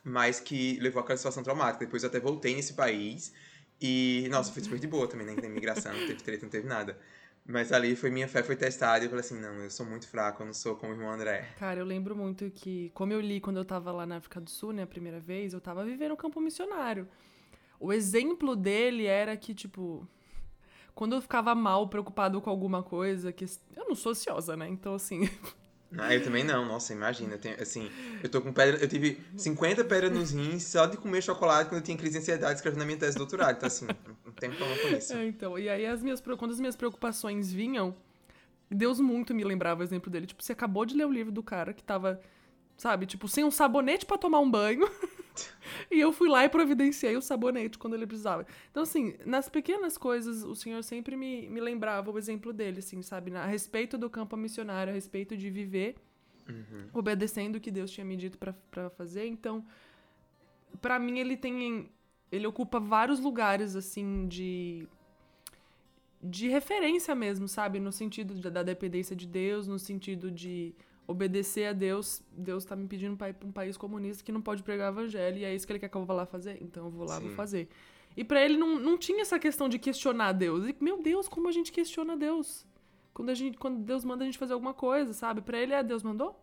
mas 0.05 0.39
que 0.39 0.77
levou 0.79 1.01
aquela 1.01 1.17
situação 1.17 1.41
traumática. 1.41 1.83
Depois 1.83 2.03
eu 2.03 2.09
até 2.09 2.19
voltei 2.19 2.55
nesse 2.55 2.73
país 2.73 3.33
e, 3.81 4.27
nossa, 4.29 4.53
foi 4.53 4.61
super 4.61 4.77
de 4.77 4.85
boa 4.85 5.07
também, 5.07 5.25
né? 5.25 5.35
Não 5.35 5.49
imigração, 5.49 5.91
não 5.91 6.05
teve 6.05 6.21
treta, 6.21 6.45
não 6.45 6.49
teve 6.51 6.67
nada. 6.67 6.97
Mas 7.47 7.71
ali 7.71 7.95
foi 7.95 8.09
minha 8.09 8.27
fé 8.27 8.41
foi 8.41 8.55
testada 8.55 9.03
e 9.03 9.05
eu 9.05 9.09
falei 9.09 9.23
assim, 9.23 9.39
não, 9.39 9.53
eu 9.55 9.69
sou 9.69 9.85
muito 9.85 10.07
fraco, 10.07 10.41
eu 10.41 10.47
não 10.47 10.53
sou 10.53 10.75
como 10.75 10.91
o 10.91 10.95
irmão 10.95 11.11
André. 11.11 11.47
Cara, 11.59 11.79
eu 11.79 11.85
lembro 11.85 12.15
muito 12.15 12.49
que, 12.49 12.89
como 12.95 13.13
eu 13.13 13.21
li 13.21 13.39
quando 13.39 13.57
eu 13.57 13.65
tava 13.65 13.91
lá 13.91 14.05
na 14.05 14.17
África 14.17 14.41
do 14.41 14.49
Sul, 14.49 14.73
né, 14.73 14.81
a 14.81 14.87
primeira 14.87 15.19
vez, 15.19 15.53
eu 15.53 15.61
tava 15.61 15.85
vivendo 15.85 16.13
o 16.13 16.17
campo 16.17 16.41
missionário. 16.41 17.07
O 17.79 17.93
exemplo 17.93 18.55
dele 18.55 19.05
era 19.05 19.37
que, 19.37 19.53
tipo, 19.53 20.07
quando 20.95 21.13
eu 21.13 21.21
ficava 21.21 21.53
mal, 21.53 21.87
preocupado 21.87 22.41
com 22.41 22.49
alguma 22.49 22.81
coisa, 22.81 23.31
que 23.31 23.45
eu 23.75 23.87
não 23.87 23.95
sou 23.95 24.13
ansiosa, 24.13 24.57
né? 24.57 24.67
Então, 24.67 24.95
assim, 24.95 25.29
Ah, 25.97 26.13
eu 26.13 26.23
também 26.23 26.43
não. 26.43 26.65
Nossa, 26.65 26.93
imagina. 26.93 27.37
Tenho, 27.37 27.61
assim, 27.61 27.89
eu 28.21 28.29
tô 28.29 28.41
com 28.41 28.51
pedra. 28.51 28.81
Eu 28.81 28.87
tive 28.87 29.21
50 29.37 29.83
pedras 29.85 30.11
nos 30.11 30.31
rins 30.31 30.63
só 30.63 30.85
de 30.85 30.97
comer 30.97 31.21
chocolate 31.21 31.69
quando 31.69 31.79
eu 31.79 31.85
tinha 31.85 31.97
crise 31.97 32.13
de 32.13 32.19
ansiedade 32.19 32.55
escrevendo 32.55 32.79
na 32.79 32.85
minha 32.85 32.97
tese 32.97 33.13
de 33.13 33.17
doutorado. 33.17 33.55
Então, 33.55 33.67
assim, 33.67 33.87
tem 34.39 34.49
problema 34.49 34.81
com 34.81 34.87
isso. 34.89 35.13
É, 35.13 35.27
então. 35.27 35.57
E 35.57 35.69
aí, 35.69 35.85
as 35.85 36.01
minhas, 36.01 36.21
quando 36.21 36.51
as 36.51 36.59
minhas 36.59 36.75
preocupações 36.75 37.51
vinham, 37.51 37.95
Deus 38.69 38.99
muito 38.99 39.33
me 39.33 39.43
lembrava 39.43 39.81
o 39.81 39.83
exemplo 39.83 40.09
dele. 40.09 40.25
Tipo, 40.25 40.43
você 40.43 40.51
acabou 40.51 40.85
de 40.85 40.95
ler 40.95 41.05
o 41.05 41.11
livro 41.11 41.31
do 41.31 41.43
cara 41.43 41.73
que 41.73 41.83
tava, 41.83 42.19
sabe, 42.77 43.05
tipo, 43.05 43.27
sem 43.27 43.43
um 43.43 43.51
sabonete 43.51 44.05
para 44.05 44.17
tomar 44.17 44.39
um 44.39 44.49
banho. 44.49 44.89
e 45.91 45.99
eu 45.99 46.11
fui 46.11 46.29
lá 46.29 46.43
e 46.43 46.49
providenciei 46.49 47.15
o 47.15 47.21
sabonete 47.21 47.77
quando 47.77 47.93
ele 47.93 48.07
precisava. 48.07 48.45
Então, 48.71 48.83
assim, 48.83 49.15
nas 49.25 49.49
pequenas 49.49 49.97
coisas, 49.97 50.43
o 50.43 50.55
Senhor 50.55 50.83
sempre 50.83 51.15
me, 51.15 51.47
me 51.49 51.61
lembrava 51.61 52.11
o 52.11 52.17
exemplo 52.17 52.51
dele, 52.51 52.79
assim, 52.79 53.01
sabe? 53.01 53.35
A 53.35 53.45
respeito 53.45 53.97
do 53.97 54.09
campo 54.09 54.35
missionário, 54.35 54.91
a 54.91 54.95
respeito 54.95 55.37
de 55.37 55.49
viver 55.49 55.95
uhum. 56.49 56.89
obedecendo 56.93 57.55
o 57.55 57.59
que 57.59 57.71
Deus 57.71 57.91
tinha 57.91 58.05
me 58.05 58.15
dito 58.15 58.37
para 58.37 58.89
fazer. 58.91 59.25
Então, 59.27 59.65
para 60.81 60.99
mim, 60.99 61.19
ele 61.19 61.37
tem. 61.37 61.89
Ele 62.31 62.47
ocupa 62.47 62.79
vários 62.79 63.19
lugares, 63.19 63.75
assim, 63.75 64.27
de. 64.27 64.87
De 66.21 66.47
referência 66.47 67.13
mesmo, 67.13 67.47
sabe? 67.47 67.79
No 67.79 67.91
sentido 67.91 68.33
da 68.49 68.63
dependência 68.63 69.15
de 69.15 69.27
Deus, 69.27 69.67
no 69.67 69.77
sentido 69.77 70.31
de 70.31 70.73
obedecer 71.07 71.67
a 71.67 71.73
Deus, 71.73 72.23
Deus 72.31 72.63
está 72.63 72.75
me 72.75 72.87
pedindo 72.87 73.15
para 73.15 73.29
ir 73.29 73.33
para 73.33 73.47
um 73.47 73.51
país 73.51 73.77
comunista 73.77 74.23
que 74.23 74.31
não 74.31 74.41
pode 74.41 74.63
pregar 74.63 74.91
o 74.91 74.95
evangelho, 74.95 75.37
e 75.37 75.43
é 75.43 75.53
isso 75.53 75.67
que 75.67 75.73
ele 75.73 75.79
quer 75.79 75.89
que 75.89 75.95
eu 75.95 76.03
vá 76.03 76.13
lá 76.15 76.25
fazer. 76.25 76.57
Então 76.61 76.85
eu 76.85 76.91
vou 76.91 77.07
lá, 77.07 77.17
Sim. 77.17 77.27
vou 77.27 77.35
fazer. 77.35 77.69
E 78.17 78.23
para 78.23 78.43
ele 78.43 78.57
não, 78.57 78.79
não 78.79 78.97
tinha 78.97 79.21
essa 79.21 79.37
questão 79.37 79.67
de 79.67 79.77
questionar 79.77 80.31
Deus. 80.31 80.67
E, 80.67 80.75
meu 80.79 81.01
Deus, 81.01 81.27
como 81.27 81.47
a 81.47 81.51
gente 81.51 81.71
questiona 81.71 82.15
Deus? 82.15 82.65
Quando, 83.13 83.29
a 83.29 83.33
gente, 83.33 83.57
quando 83.57 83.79
Deus 83.79 84.03
manda 84.03 84.23
a 84.23 84.25
gente 84.25 84.37
fazer 84.37 84.53
alguma 84.53 84.73
coisa, 84.73 85.13
sabe? 85.13 85.41
Para 85.41 85.57
ele 85.57 85.73
é 85.73 85.83
Deus 85.83 86.01
mandou? 86.01 86.39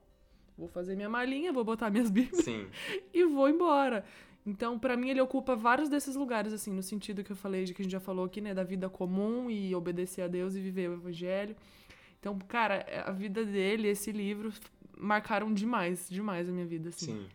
Vou 0.57 0.69
fazer 0.69 0.95
minha 0.95 1.09
malinha, 1.09 1.53
vou 1.53 1.65
botar 1.65 1.91
minhas 1.91 2.09
bíblias 2.11 2.45
Sim. 2.45 2.67
e 3.13 3.25
vou 3.25 3.49
embora. 3.49 4.05
Então, 4.45 4.79
para 4.79 4.97
mim, 4.97 5.11
ele 5.11 5.21
ocupa 5.21 5.55
vários 5.55 5.89
desses 5.89 6.17
lugares, 6.17 6.53
assim, 6.53 6.73
no 6.73 6.83
sentido 6.83 7.23
que 7.23 7.31
eu 7.31 7.37
falei, 7.37 7.65
de 7.65 7.73
que 7.73 7.83
a 7.83 7.85
gente 7.85 7.93
já 7.93 8.01
falou 8.01 8.25
aqui, 8.25 8.41
né? 8.41 8.53
Da 8.53 8.65
vida 8.65 8.89
comum 8.89 9.49
e 9.49 9.75
obedecer 9.75 10.23
a 10.23 10.29
Deus 10.29 10.57
e 10.57 10.61
viver 10.61 10.91
o 10.91 10.95
evangelho. 10.95 11.57
Então, 12.19 12.37
cara, 12.39 12.85
a 13.07 13.13
vida 13.13 13.45
dele, 13.45 13.89
esse 13.89 14.11
livro, 14.11 14.53
marcaram 14.97 15.53
demais, 15.53 16.09
demais 16.09 16.49
a 16.49 16.53
minha 16.53 16.67
vida, 16.67 16.89
assim. 16.89 17.13
Sim. 17.13 17.29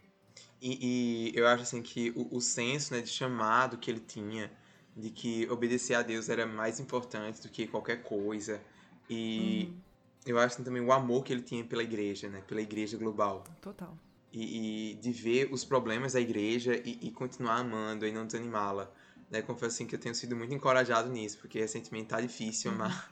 E, 0.62 1.32
e 1.34 1.38
eu 1.38 1.48
acho, 1.48 1.63
assim, 1.63 1.82
que 1.82 2.12
o, 2.12 2.38
o 2.38 2.41
senso, 2.41 2.93
né, 2.93 3.02
de 3.02 3.10
chamado 3.10 3.78
que 3.78 3.89
ele 3.89 4.02
tinha, 4.02 4.52
de 4.96 5.10
que 5.10 5.50
obedecer 5.50 5.93
a 5.93 6.02
Deus 6.02 6.28
era 6.28 6.46
mais 6.46 6.80
importante 6.80 7.41
do 7.41 7.48
que 7.48 7.67
qualquer 7.67 8.04
coisa. 8.04 8.62
E 9.10 9.70
uhum. 9.70 9.78
eu 10.26 10.39
acho 10.39 10.56
assim, 10.56 10.63
também 10.63 10.82
o 10.82 10.91
amor 10.91 11.24
que 11.24 11.32
ele 11.32 11.41
tinha 11.41 11.63
pela 11.63 11.84
igreja, 11.84 12.28
né, 12.28 12.41
pela 12.41 12.62
igreja 12.62 12.98
global. 12.98 13.46
Total. 13.62 13.98
E, 14.32 14.92
e 14.92 14.94
de 14.96 15.12
ver 15.12 15.50
os 15.52 15.63
problemas 15.63 16.13
da 16.13 16.20
igreja 16.20 16.76
e, 16.76 17.00
e 17.02 17.12
continuar 17.12 17.60
amando 17.60 18.06
e 18.06 18.12
não 18.12 18.26
desanimá-la. 18.26 18.92
Né, 19.32 19.42
confesso 19.42 19.76
assim 19.76 19.86
que 19.86 19.96
eu 19.96 20.00
tenho 20.00 20.16
sido 20.16 20.36
muito 20.36 20.54
encorajado 20.54 21.10
nisso, 21.10 21.38
porque 21.40 21.60
recentemente 21.60 22.08
tá 22.08 22.22
difícil 22.22 22.72
uhum. 22.72 22.78
amar 22.78 23.12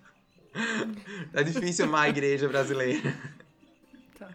tá 1.34 1.41
difícil 1.41 1.86
amar 1.86 2.06
a 2.06 2.10
igreja 2.10 2.47
brasileira. 2.47 3.13
Tá. 4.17 4.34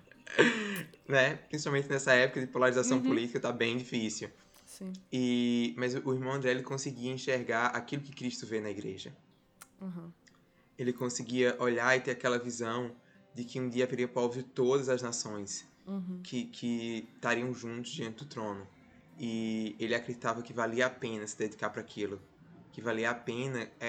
né? 1.09 1.37
Principalmente 1.49 1.89
nessa 1.89 2.13
época 2.13 2.41
de 2.41 2.47
polarização 2.47 2.99
uhum. 2.99 3.05
política, 3.05 3.41
tá 3.41 3.51
bem 3.51 3.79
difícil. 3.79 4.29
Sim. 4.67 4.93
E, 5.11 5.75
mas 5.79 5.95
o 5.95 6.13
irmão 6.13 6.35
André 6.35 6.51
ele 6.51 6.63
conseguia 6.63 7.11
enxergar 7.11 7.69
aquilo 7.69 8.03
que 8.03 8.13
Cristo 8.13 8.47
vê 8.47 8.61
na 8.61 8.71
igreja. 8.71 9.11
Uhum. 9.81 10.13
Ele 10.79 10.93
conseguia 10.93 11.57
olhar 11.59 11.97
e 11.97 12.01
ter 12.01 12.11
aquela 12.11 12.39
visão 12.39 12.95
de 13.35 13.45
que 13.45 13.59
um 13.59 13.71
dia 13.71 13.85
haveria 13.85 14.07
povo 14.07 14.35
de 14.35 14.43
todas 14.43 14.91
as 14.91 15.01
nações 15.01 15.67
uhum. 15.91 16.21
que, 16.23 16.45
que 16.45 17.09
estariam 17.15 17.53
juntos 17.53 17.91
diante 17.91 18.25
do 18.25 18.25
trono. 18.25 18.67
E 19.19 19.77
ele 19.79 19.95
acreditava 19.95 20.43
que 20.43 20.53
valia 20.53 20.87
a 20.87 20.91
pena 20.91 21.27
se 21.27 21.37
dedicar 21.37 21.71
para 21.71 21.83
aquilo, 21.83 22.21
que 22.73 22.81
valia 22.81 23.11
a 23.11 23.15
pena 23.15 23.69
é, 23.79 23.89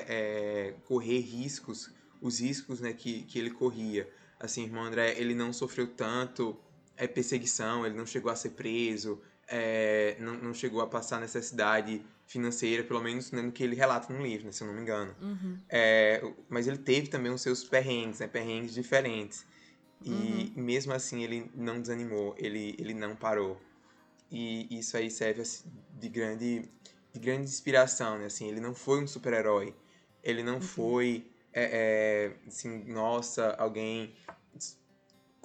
é, 0.69 0.75
correr 0.85 1.19
riscos 1.19 1.89
os 2.21 2.39
riscos 2.39 2.79
né, 2.79 2.93
que, 2.93 3.23
que 3.23 3.39
ele 3.39 3.49
corria. 3.49 4.07
Assim, 4.39 4.63
irmão 4.63 4.83
André, 4.83 5.15
ele 5.19 5.33
não 5.33 5.51
sofreu 5.51 5.87
tanto 5.87 6.57
é, 6.95 7.07
perseguição, 7.07 7.85
ele 7.85 7.97
não 7.97 8.05
chegou 8.05 8.31
a 8.31 8.35
ser 8.35 8.51
preso, 8.51 9.19
é, 9.47 10.15
não, 10.19 10.35
não 10.35 10.53
chegou 10.53 10.81
a 10.81 10.87
passar 10.87 11.19
necessidade 11.19 12.01
financeira, 12.25 12.83
pelo 12.83 13.01
menos 13.01 13.31
né, 13.31 13.41
no 13.41 13.51
que 13.51 13.63
ele 13.63 13.75
relata 13.75 14.13
no 14.13 14.21
livro, 14.21 14.45
né, 14.45 14.51
se 14.51 14.63
eu 14.63 14.67
não 14.67 14.75
me 14.75 14.81
engano. 14.81 15.13
Uhum. 15.19 15.57
É, 15.67 16.23
mas 16.47 16.67
ele 16.67 16.77
teve 16.77 17.07
também 17.07 17.31
os 17.31 17.41
seus 17.41 17.63
perrengues, 17.63 18.19
né, 18.19 18.27
perrengues 18.27 18.73
diferentes. 18.73 19.45
E 20.03 20.11
uhum. 20.55 20.63
mesmo 20.63 20.93
assim 20.93 21.23
ele 21.23 21.49
não 21.53 21.79
desanimou, 21.81 22.35
ele, 22.37 22.75
ele 22.79 22.93
não 22.93 23.15
parou. 23.15 23.61
E 24.31 24.67
isso 24.79 24.97
aí 24.97 25.11
serve 25.11 25.41
assim, 25.41 25.69
de 25.99 26.09
grande, 26.09 26.69
de 27.13 27.19
grande 27.19 27.43
inspiração, 27.43 28.17
né? 28.17 28.25
Assim, 28.25 28.47
ele 28.47 28.59
não 28.59 28.73
foi 28.73 29.03
um 29.03 29.07
super-herói, 29.07 29.75
ele 30.23 30.41
não 30.41 30.55
uhum. 30.55 30.61
foi 30.61 31.31
é, 31.53 32.31
é, 32.43 32.47
assim, 32.47 32.83
nossa, 32.85 33.51
alguém 33.55 34.15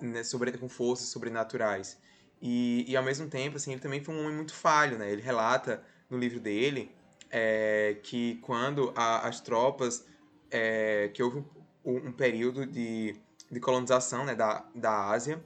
né, 0.01 0.23
sobre, 0.23 0.53
com 0.53 0.69
forças 0.69 1.09
sobrenaturais. 1.09 1.99
E, 2.41 2.85
e 2.87 2.97
ao 2.97 3.03
mesmo 3.03 3.29
tempo, 3.29 3.57
assim, 3.57 3.73
ele 3.73 3.81
também 3.81 4.03
foi 4.03 4.15
um 4.15 4.21
homem 4.25 4.37
muito 4.37 4.55
falho, 4.55 4.99
né? 4.99 5.11
Ele 5.11 5.23
relata 5.23 5.83
no 6.09 6.19
livro 6.19 6.39
dele 6.39 6.95
é, 7.31 7.97
que 8.03 8.37
quando 8.37 8.93
a, 8.95 9.27
as 9.27 9.41
tropas 9.41 10.07
é, 10.51 11.11
que 11.13 11.23
houve 11.23 11.45
um, 11.85 12.09
um, 12.09 12.13
período 12.13 12.67
de, 12.67 13.17
de 13.51 13.61
colonização 13.61 14.25
né, 14.25 14.35
da, 14.35 14.65
da 14.75 15.11
Ásia, 15.11 15.43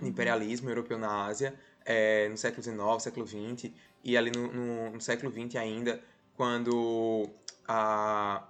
uhum. 0.00 0.08
imperialismo 0.08 0.70
europeu 0.70 0.98
na 0.98 1.26
Ásia, 1.26 1.54
é, 1.84 2.28
no 2.28 2.36
século 2.36 2.62
XIX, 2.62 2.78
século 3.02 3.26
XX, 3.26 3.70
e 4.02 4.16
ali 4.16 4.30
no, 4.30 4.52
no, 4.52 4.90
no 4.92 5.00
século 5.00 5.32
XX 5.32 5.56
ainda, 5.56 6.00
quando 6.36 7.28
a, 7.66 8.46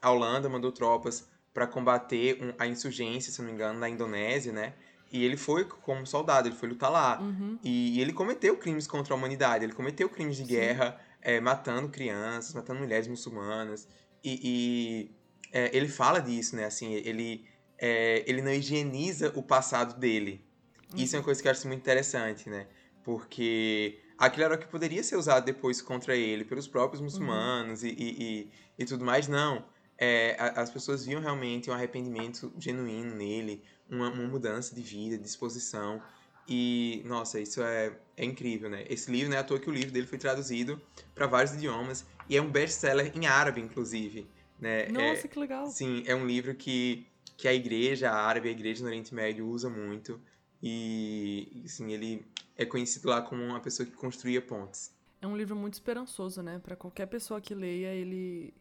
a 0.00 0.10
Holanda 0.10 0.48
mandou 0.48 0.72
tropas 0.72 1.28
para 1.52 1.66
combater 1.66 2.38
um, 2.42 2.52
a 2.58 2.66
insurgência, 2.66 3.32
se 3.32 3.38
não 3.40 3.46
me 3.46 3.52
engano, 3.52 3.78
na 3.78 3.88
Indonésia, 3.88 4.52
né? 4.52 4.74
E 5.10 5.24
ele 5.24 5.36
foi 5.36 5.64
como 5.64 6.06
soldado, 6.06 6.48
ele 6.48 6.56
foi 6.56 6.68
lutar 6.68 6.90
lá. 6.90 7.20
Uhum. 7.20 7.58
E, 7.62 7.96
e, 7.96 8.00
ele 8.00 8.12
cometeu 8.12 8.56
crimes 8.56 8.86
contra 8.86 9.14
a 9.14 9.16
humanidade, 9.16 9.64
ele 9.64 9.72
cometeu 9.72 10.08
crimes 10.08 10.36
de 10.36 10.42
Sim. 10.42 10.48
guerra, 10.48 11.00
é, 11.22 11.40
matando 11.40 11.88
crianças, 11.88 12.52
matando 12.54 12.80
mulheres 12.80 13.06
muçulmanas. 13.06 13.88
E, 14.22 14.40
e 14.42 15.10
é, 15.52 15.74
ele 15.74 15.88
fala 15.88 16.20
disso, 16.20 16.56
né? 16.56 16.64
Assim, 16.64 16.92
ele, 16.92 17.46
é, 17.78 18.24
ele 18.26 18.42
não 18.42 18.52
higieniza 18.52 19.32
o 19.34 19.42
passado 19.42 19.98
dele. 19.98 20.44
Uhum. 20.92 21.02
Isso 21.02 21.16
é 21.16 21.18
uma 21.18 21.24
coisa 21.24 21.40
que 21.40 21.48
eu 21.48 21.52
acho 21.52 21.66
muito 21.66 21.80
interessante, 21.80 22.48
né? 22.48 22.66
Porque 23.04 23.98
aquilo 24.18 24.44
era 24.44 24.54
o 24.54 24.58
que 24.58 24.66
poderia 24.66 25.02
ser 25.02 25.16
usado 25.16 25.44
depois 25.44 25.80
contra 25.80 26.16
ele, 26.16 26.44
pelos 26.44 26.66
próprios 26.66 27.00
uhum. 27.00 27.06
muçulmanos 27.06 27.82
uhum. 27.82 27.88
e, 27.88 27.92
e, 27.98 28.50
e, 28.78 28.84
tudo 28.84 29.04
mais. 29.04 29.28
Não. 29.28 29.64
É, 29.98 30.36
as 30.54 30.70
pessoas 30.70 31.06
viam 31.06 31.20
realmente 31.20 31.70
um 31.70 31.72
arrependimento 31.72 32.52
genuíno 32.58 33.14
nele, 33.14 33.62
uma, 33.88 34.10
uma 34.10 34.28
mudança 34.28 34.74
de 34.74 34.82
vida, 34.82 35.16
de 35.16 35.22
disposição. 35.22 36.02
E, 36.48 37.02
nossa, 37.06 37.40
isso 37.40 37.62
é, 37.62 37.92
é 38.16 38.24
incrível, 38.24 38.70
né? 38.70 38.84
Esse 38.88 39.10
livro, 39.10 39.30
né? 39.30 39.38
À 39.38 39.44
toa 39.44 39.58
que 39.58 39.68
o 39.68 39.72
livro 39.72 39.90
dele 39.90 40.06
foi 40.06 40.18
traduzido 40.18 40.80
para 41.14 41.26
vários 41.26 41.54
idiomas 41.54 42.06
e 42.28 42.36
é 42.36 42.42
um 42.42 42.50
best-seller 42.50 43.12
em 43.16 43.26
árabe, 43.26 43.60
inclusive. 43.60 44.28
Né? 44.60 44.86
Nossa, 44.88 45.26
é, 45.26 45.28
que 45.28 45.38
legal! 45.38 45.66
Sim, 45.66 46.02
é 46.06 46.14
um 46.14 46.26
livro 46.26 46.54
que, 46.54 47.06
que 47.36 47.46
a 47.46 47.54
igreja 47.54 48.10
árabe, 48.10 48.48
a 48.48 48.52
igreja 48.52 48.82
no 48.82 48.88
Oriente 48.88 49.14
Médio 49.14 49.46
usa 49.46 49.68
muito. 49.68 50.20
E, 50.62 51.62
assim, 51.64 51.92
ele 51.92 52.26
é 52.56 52.64
conhecido 52.64 53.08
lá 53.08 53.20
como 53.20 53.42
uma 53.42 53.60
pessoa 53.60 53.86
que 53.86 53.94
construía 53.94 54.40
pontes. 54.40 54.94
É 55.20 55.26
um 55.26 55.36
livro 55.36 55.54
muito 55.54 55.74
esperançoso, 55.74 56.42
né? 56.42 56.58
Para 56.58 56.76
qualquer 56.76 57.06
pessoa 57.06 57.40
que 57.40 57.54
leia, 57.54 57.92
ele 57.92 58.54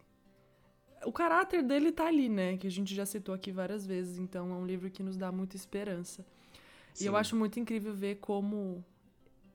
o 1.06 1.12
caráter 1.12 1.62
dele 1.62 1.92
tá 1.92 2.08
ali, 2.08 2.28
né? 2.28 2.58
Que 2.58 2.68
a 2.68 2.72
gente 2.72 2.94
já 2.94 3.06
citou 3.06 3.34
aqui 3.34 3.52
várias 3.52 3.86
vezes. 3.86 4.18
Então 4.18 4.52
é 4.52 4.56
um 4.56 4.66
livro 4.66 4.90
que 4.90 5.04
nos 5.04 5.16
dá 5.16 5.32
muita 5.32 5.56
esperança. 5.56 6.26
Sim. 6.94 7.04
E 7.04 7.08
eu 7.08 7.16
acho 7.16 7.36
muito 7.36 7.60
incrível 7.60 7.94
ver 7.94 8.16
como 8.16 8.84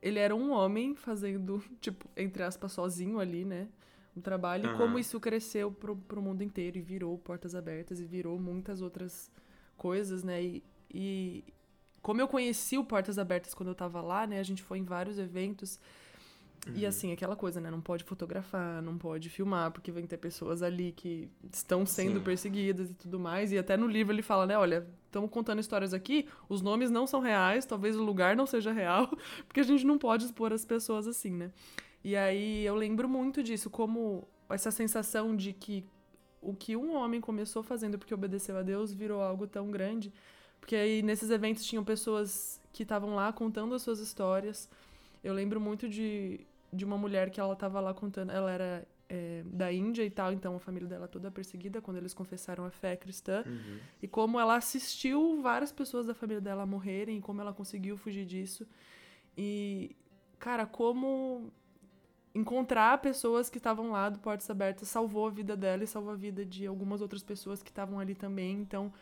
ele 0.01 0.19
era 0.19 0.35
um 0.35 0.53
homem 0.53 0.95
fazendo, 0.95 1.63
tipo, 1.81 2.09
entre 2.17 2.43
aspas, 2.43 2.73
sozinho 2.73 3.19
ali, 3.19 3.45
né? 3.45 3.69
O 4.17 4.21
trabalho, 4.21 4.69
uhum. 4.69 4.75
e 4.75 4.79
como 4.79 4.99
isso 4.99 5.21
cresceu 5.21 5.71
pro, 5.71 5.97
pro 5.97 6.21
mundo 6.21 6.43
inteiro 6.43 6.79
e 6.79 6.81
virou 6.81 7.17
Portas 7.19 7.55
Abertas 7.55 8.01
e 8.01 8.05
virou 8.05 8.39
muitas 8.39 8.83
outras 8.83 9.31
coisas, 9.77 10.25
né? 10.25 10.43
E, 10.43 10.65
e 10.93 11.45
como 12.03 12.21
eu 12.21 12.27
conheci 12.27 12.77
o 12.77 12.85
Portas 12.85 13.19
Abertas 13.19 13.55
quando 13.55 13.69
eu 13.69 13.75
tava 13.75 14.01
lá, 14.01 14.27
né? 14.27 14.41
A 14.41 14.43
gente 14.43 14.63
foi 14.63 14.79
em 14.79 14.85
vários 14.85 15.19
eventos 15.19 15.79
Uhum. 16.67 16.75
E 16.77 16.87
assim, 16.87 17.13
aquela 17.13 17.35
coisa, 17.35 17.61
né? 17.61 17.71
Não 17.71 17.81
pode 17.81 18.05
fotografar, 18.05 18.83
não 18.83 18.99
pode 18.99 19.31
filmar, 19.31 19.71
porque 19.71 19.91
vem 19.91 20.07
ter 20.07 20.19
pessoas 20.19 20.63
ali 20.63 20.93
que 20.93 21.29
estão 21.53 21.87
sendo 21.87 22.19
Sim. 22.19 22.25
perseguidas 22.25 22.91
e 22.91 22.95
tudo 22.95 23.19
mais. 23.19 23.53
E 23.53 23.59
até 23.59 23.77
no 23.77 23.87
livro 23.87 24.15
ele 24.15 24.23
fala, 24.23 24.47
né? 24.47 24.59
Olha, 24.59 24.87
estamos 25.07 25.31
contando 25.31 25.61
histórias 25.61 25.95
aqui, 25.95 26.29
os 26.49 26.61
nomes 26.61 26.91
não 26.91 27.07
são 27.07 27.21
reais, 27.21 27.65
talvez 27.65 27.97
o 27.97 28.03
lugar 28.03 28.37
não 28.37 28.47
seja 28.47 28.73
real, 28.73 29.09
porque 29.49 29.61
a 29.61 29.65
gente 29.65 29.87
não 29.87 29.99
pode 29.99 30.25
expor 30.25 30.53
as 30.53 30.65
pessoas 30.65 31.07
assim, 31.07 31.31
né? 31.31 31.51
E 32.03 32.17
aí 32.17 32.65
eu 32.65 32.75
lembro 32.75 33.09
muito 33.09 33.43
disso, 33.43 33.69
como 33.71 34.27
essa 34.49 34.71
sensação 34.71 35.37
de 35.37 35.53
que 35.53 35.85
o 36.43 36.55
que 36.55 36.75
um 36.75 36.95
homem 36.95 37.21
começou 37.21 37.63
fazendo 37.63 37.99
porque 37.99 38.15
obedeceu 38.15 38.57
a 38.57 38.63
Deus 38.63 38.93
virou 38.93 39.21
algo 39.21 39.47
tão 39.47 39.71
grande. 39.71 40.13
Porque 40.59 40.75
aí 40.75 41.03
nesses 41.03 41.31
eventos 41.31 41.65
tinham 41.65 41.85
pessoas 41.85 42.61
que 42.73 42.83
estavam 42.83 43.15
lá 43.15 43.33
contando 43.33 43.75
as 43.75 43.83
suas 43.83 44.01
histórias. 44.01 44.69
Eu 45.23 45.35
lembro 45.35 45.61
muito 45.61 45.89
de 45.89 46.47
de 46.73 46.85
uma 46.85 46.97
mulher 46.97 47.31
que 47.31 47.41
ela 47.41 47.57
tava 47.57 47.81
lá 47.81 47.93
contando, 47.93 48.31
ela 48.31 48.51
era 48.51 48.87
é, 49.09 49.43
da 49.45 49.73
Índia 49.73 50.05
e 50.05 50.11
tal, 50.11 50.33
então 50.33 50.55
a 50.55 50.61
família 50.61 50.89
dela 50.89 51.09
toda 51.09 51.31
perseguida 51.31 51.81
quando 51.81 51.97
eles 51.97 52.15
confessaram 52.15 52.65
a 52.65 52.71
fé 52.71 52.97
cristã. 52.97 53.43
Uhum. 53.45 53.79
E 54.01 54.07
como 54.07 54.39
ela 54.39 54.57
assistiu 54.57 55.43
várias 55.43 55.73
pessoas 55.73 56.07
da 56.07 56.15
família 56.15 56.41
dela 56.41 56.65
morrerem 56.65 57.19
e 57.19 57.21
como 57.21 57.41
ela 57.41 57.53
conseguiu 57.53 57.97
fugir 57.97 58.25
disso. 58.25 58.67
E, 59.37 59.97
cara, 60.39 60.65
como 60.65 61.53
encontrar 62.35 63.01
pessoas 63.01 63.51
que 63.51 63.59
estavam 63.59 63.91
lá 63.91 64.09
do 64.09 64.19
Portas 64.19 64.49
Abertas 64.49 64.89
salvou 64.89 65.27
a 65.27 65.31
vida 65.31 65.57
dela 65.57 65.85
e 65.85 65.87
salvou 65.87 66.13
a 66.13 66.17
vida 66.17 66.45
de 66.45 66.67
algumas 66.67 67.01
outras 67.01 67.23
pessoas 67.23 67.63
que 67.63 67.71
estavam 67.71 67.99
ali 67.99 68.15
também. 68.15 68.57
Então, 68.57 68.93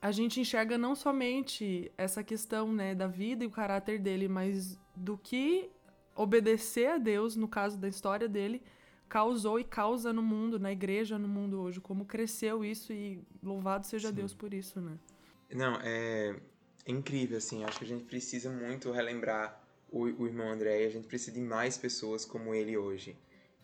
a 0.00 0.10
gente 0.10 0.40
enxerga 0.40 0.76
não 0.76 0.94
somente 0.94 1.90
essa 1.96 2.22
questão, 2.22 2.72
né, 2.72 2.94
da 2.94 3.06
vida 3.06 3.44
e 3.44 3.46
o 3.46 3.50
caráter 3.50 3.98
dele, 3.98 4.28
mas 4.28 4.78
do 4.94 5.16
que 5.16 5.70
obedecer 6.14 6.88
a 6.88 6.98
Deus, 6.98 7.36
no 7.36 7.48
caso 7.48 7.78
da 7.78 7.88
história 7.88 8.28
dele, 8.28 8.62
causou 9.08 9.60
e 9.60 9.64
causa 9.64 10.12
no 10.12 10.22
mundo, 10.22 10.58
na 10.58 10.72
igreja 10.72 11.18
no 11.18 11.28
mundo 11.28 11.60
hoje, 11.60 11.80
como 11.80 12.04
cresceu 12.04 12.64
isso 12.64 12.92
e 12.92 13.22
louvado 13.42 13.86
seja 13.86 14.08
Sim. 14.08 14.14
Deus 14.14 14.34
por 14.34 14.52
isso, 14.52 14.80
né? 14.80 14.98
Não, 15.54 15.78
é, 15.82 16.34
incrível, 16.86 17.38
assim, 17.38 17.62
acho 17.64 17.78
que 17.78 17.84
a 17.84 17.88
gente 17.88 18.04
precisa 18.04 18.50
muito 18.50 18.90
relembrar 18.90 19.61
o, 19.92 20.22
o 20.22 20.26
irmão 20.26 20.50
André 20.50 20.84
a 20.84 20.90
gente 20.90 21.06
precisa 21.06 21.32
de 21.32 21.40
mais 21.40 21.76
pessoas 21.78 22.24
como 22.24 22.54
ele 22.54 22.76
hoje, 22.76 23.16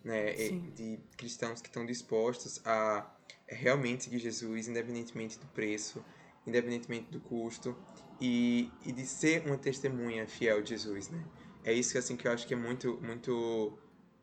né? 0.05 0.33
De 0.75 1.01
cristãos 1.17 1.61
que 1.61 1.69
estão 1.69 1.85
dispostos 1.85 2.61
a 2.65 3.11
realmente 3.47 4.05
seguir 4.05 4.19
Jesus, 4.19 4.69
independentemente 4.69 5.39
do 5.39 5.47
preço, 5.47 6.05
independentemente 6.47 7.11
do 7.11 7.21
custo, 7.21 7.77
e, 8.21 8.71
e 8.85 8.93
de 8.93 9.07
ser 9.07 9.47
uma 9.47 9.57
testemunha 9.57 10.27
fiel 10.27 10.63
de 10.63 10.71
Jesus, 10.71 11.09
né? 11.09 11.25
é 11.65 11.73
isso 11.73 11.93
que 11.93 11.99
assim 11.99 12.17
que 12.17 12.27
eu 12.27 12.33
acho 12.33 12.47
que 12.47 12.55
é 12.55 12.57
muito 12.57 12.99
muito 13.03 13.79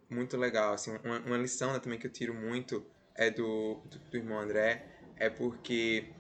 muito 0.09 0.37
legal 0.37 0.73
assim 0.73 0.97
uma, 1.03 1.19
uma 1.19 1.37
lição 1.37 1.73
né, 1.73 1.79
também 1.79 1.99
que 1.99 2.07
eu 2.07 2.11
tiro 2.11 2.33
muito 2.33 2.85
é 3.13 3.29
do, 3.29 3.75
do, 3.85 3.99
do 3.99 4.17
irmão 4.17 4.39
André 4.39 4.85
é 5.15 5.29
porque 5.29 6.11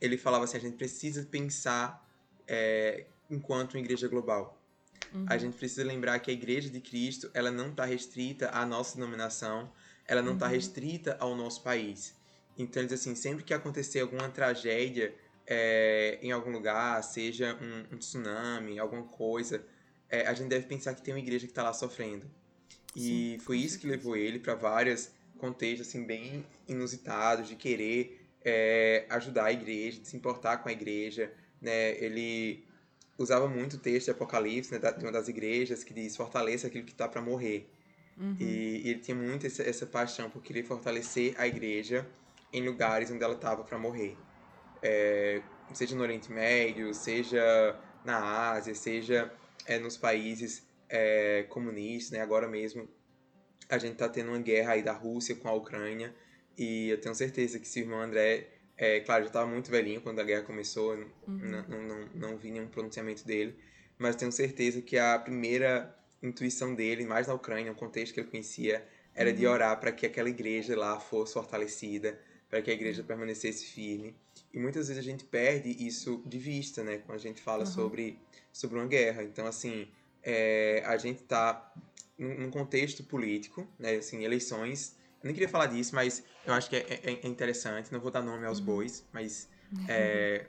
ele 0.00 0.16
falava 0.16 0.44
assim 0.44 0.56
a 0.56 0.60
gente 0.60 0.76
precisa 0.76 1.24
pensar 1.24 2.04
é, 2.46 3.06
enquanto 3.30 3.78
igreja 3.78 4.08
global 4.08 4.59
uhum. 5.14 5.26
a 5.28 5.36
gente 5.36 5.56
precisa 5.56 5.84
lembrar 5.84 6.18
que 6.18 6.30
a 6.30 6.34
igreja 6.34 6.68
de 6.68 6.80
Cristo 6.80 7.30
ela 7.34 7.50
não 7.50 7.70
está 7.70 7.84
restrita 7.84 8.50
à 8.50 8.64
nossa 8.66 8.96
denominação 8.96 9.70
ela 10.06 10.22
não 10.22 10.34
está 10.34 10.46
uhum. 10.46 10.52
restrita 10.52 11.16
ao 11.20 11.36
nosso 11.36 11.62
país 11.62 12.14
então 12.58 12.82
ele 12.82 12.88
diz 12.88 13.00
assim 13.00 13.14
sempre 13.14 13.44
que 13.44 13.54
acontecer 13.54 14.00
alguma 14.00 14.28
tragédia 14.28 15.14
é, 15.46 16.18
em 16.22 16.30
algum 16.30 16.50
lugar 16.50 17.02
seja 17.02 17.58
um, 17.60 17.94
um 17.94 17.98
tsunami 17.98 18.78
alguma 18.78 19.04
coisa 19.04 19.64
é, 20.10 20.26
a 20.26 20.34
gente 20.34 20.48
deve 20.48 20.66
pensar 20.66 20.94
que 20.94 21.02
tem 21.02 21.14
uma 21.14 21.20
igreja 21.20 21.46
que 21.46 21.52
está 21.52 21.62
lá 21.62 21.72
sofrendo. 21.72 22.28
E 22.94 23.36
Sim, 23.38 23.38
foi 23.38 23.58
isso 23.58 23.78
que 23.78 23.86
levou 23.86 24.16
ele 24.16 24.40
para 24.40 24.54
vários 24.54 25.10
contextos 25.38 25.88
assim 25.88 26.04
bem 26.04 26.44
inusitados 26.68 27.48
de 27.48 27.54
querer 27.54 28.26
é, 28.44 29.06
ajudar 29.08 29.44
a 29.46 29.52
igreja, 29.52 30.00
de 30.00 30.08
se 30.08 30.16
importar 30.16 30.58
com 30.58 30.68
a 30.68 30.72
igreja, 30.72 31.32
né? 31.62 31.92
Ele 32.04 32.64
usava 33.22 33.46
muito 33.46 33.74
o 33.74 33.78
texto 33.78 34.06
de 34.06 34.10
Apocalipse, 34.12 34.72
né, 34.72 34.78
de 34.78 35.04
uma 35.04 35.12
das 35.12 35.28
igrejas 35.28 35.84
que 35.84 35.92
diz 35.92 36.16
fortaleça 36.16 36.66
aquilo 36.66 36.84
que 36.84 36.92
está 36.92 37.06
para 37.06 37.20
morrer. 37.20 37.70
Uhum. 38.16 38.34
E, 38.40 38.82
e, 38.84 38.90
ele 38.90 39.00
tinha 39.00 39.14
muito 39.14 39.46
essa, 39.46 39.62
essa, 39.62 39.86
paixão 39.86 40.30
por 40.30 40.42
querer 40.42 40.62
fortalecer 40.62 41.34
a 41.38 41.46
igreja 41.46 42.08
em 42.52 42.64
lugares 42.64 43.10
onde 43.10 43.22
ela 43.22 43.34
estava 43.34 43.62
para 43.62 43.78
morrer. 43.78 44.16
É, 44.82 45.42
seja 45.74 45.94
no 45.94 46.02
Oriente 46.02 46.32
Médio, 46.32 46.92
seja 46.94 47.78
na 48.04 48.52
Ásia, 48.52 48.74
seja 48.74 49.30
é, 49.66 49.78
nos 49.78 49.98
países 49.98 50.66
é, 50.88 51.44
comunistas, 51.48 52.12
né? 52.12 52.20
Agora 52.20 52.48
mesmo 52.48 52.88
a 53.68 53.76
gente 53.78 53.92
está 53.92 54.08
tendo 54.08 54.30
uma 54.30 54.38
guerra 54.40 54.72
aí 54.72 54.82
da 54.82 54.92
Rússia 54.92 55.36
com 55.36 55.48
a 55.48 55.52
Ucrânia 55.52 56.14
e 56.56 56.88
eu 56.88 57.00
tenho 57.00 57.14
certeza 57.14 57.58
que 57.58 57.68
se 57.68 57.80
o 57.80 57.84
irmão 57.84 58.00
André, 58.00 58.48
é, 58.80 59.00
claro, 59.00 59.24
já 59.24 59.28
estava 59.28 59.46
muito 59.46 59.70
velhinho 59.70 60.00
quando 60.00 60.20
a 60.20 60.24
guerra 60.24 60.42
começou, 60.42 60.94
uhum. 60.94 61.06
não, 61.28 61.82
não, 61.82 62.08
não, 62.14 62.36
vi 62.38 62.50
nenhum 62.50 62.66
pronunciamento 62.66 63.26
dele, 63.26 63.54
mas 63.98 64.16
tenho 64.16 64.32
certeza 64.32 64.80
que 64.80 64.96
a 64.96 65.18
primeira 65.18 65.94
intuição 66.22 66.74
dele, 66.74 67.04
mais 67.04 67.26
na 67.26 67.34
Ucrânia, 67.34 67.70
um 67.70 67.74
contexto 67.74 68.14
que 68.14 68.20
ele 68.20 68.30
conhecia, 68.30 68.82
era 69.14 69.28
uhum. 69.28 69.36
de 69.36 69.46
orar 69.46 69.78
para 69.78 69.92
que 69.92 70.06
aquela 70.06 70.30
igreja 70.30 70.74
lá 70.74 70.98
fosse 70.98 71.34
fortalecida, 71.34 72.18
para 72.48 72.62
que 72.62 72.70
a 72.70 72.74
igreja 72.74 73.02
permanecesse 73.02 73.66
firme. 73.66 74.16
E 74.50 74.58
muitas 74.58 74.88
vezes 74.88 74.98
a 74.98 75.06
gente 75.06 75.24
perde 75.24 75.86
isso 75.86 76.22
de 76.24 76.38
vista, 76.38 76.82
né? 76.82 77.02
Quando 77.04 77.18
a 77.18 77.20
gente 77.20 77.42
fala 77.42 77.64
uhum. 77.64 77.70
sobre 77.70 78.18
sobre 78.50 78.78
uma 78.78 78.86
guerra. 78.86 79.22
Então, 79.22 79.46
assim, 79.46 79.88
é, 80.22 80.82
a 80.86 80.96
gente 80.96 81.20
está 81.20 81.72
num 82.18 82.50
contexto 82.50 83.04
político, 83.04 83.68
né, 83.78 83.96
assim, 83.96 84.24
eleições. 84.24 84.96
Nem 85.22 85.34
queria 85.34 85.48
falar 85.48 85.66
disso, 85.66 85.94
mas 85.94 86.24
eu 86.46 86.54
acho 86.54 86.68
que 86.68 86.76
é, 86.76 86.86
é, 86.88 87.20
é 87.22 87.26
interessante. 87.26 87.92
Não 87.92 88.00
vou 88.00 88.10
dar 88.10 88.22
nome 88.22 88.46
aos 88.46 88.60
bois, 88.60 89.04
mas 89.12 89.48
uhum. 89.72 89.84
é, 89.88 90.46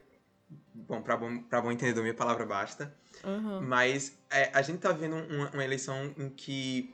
bom, 0.73 1.01
para 1.01 1.17
bom, 1.17 1.39
pra 1.43 1.61
bom 1.61 1.71
entendedor, 1.71 2.03
minha 2.03 2.13
palavra 2.13 2.45
basta. 2.45 2.93
Uhum. 3.23 3.61
Mas 3.61 4.17
é, 4.29 4.49
a 4.53 4.61
gente 4.61 4.77
está 4.77 4.91
vendo 4.91 5.15
uma, 5.15 5.49
uma, 5.51 5.63
eleição 5.63 6.13
em 6.17 6.29
que 6.29 6.93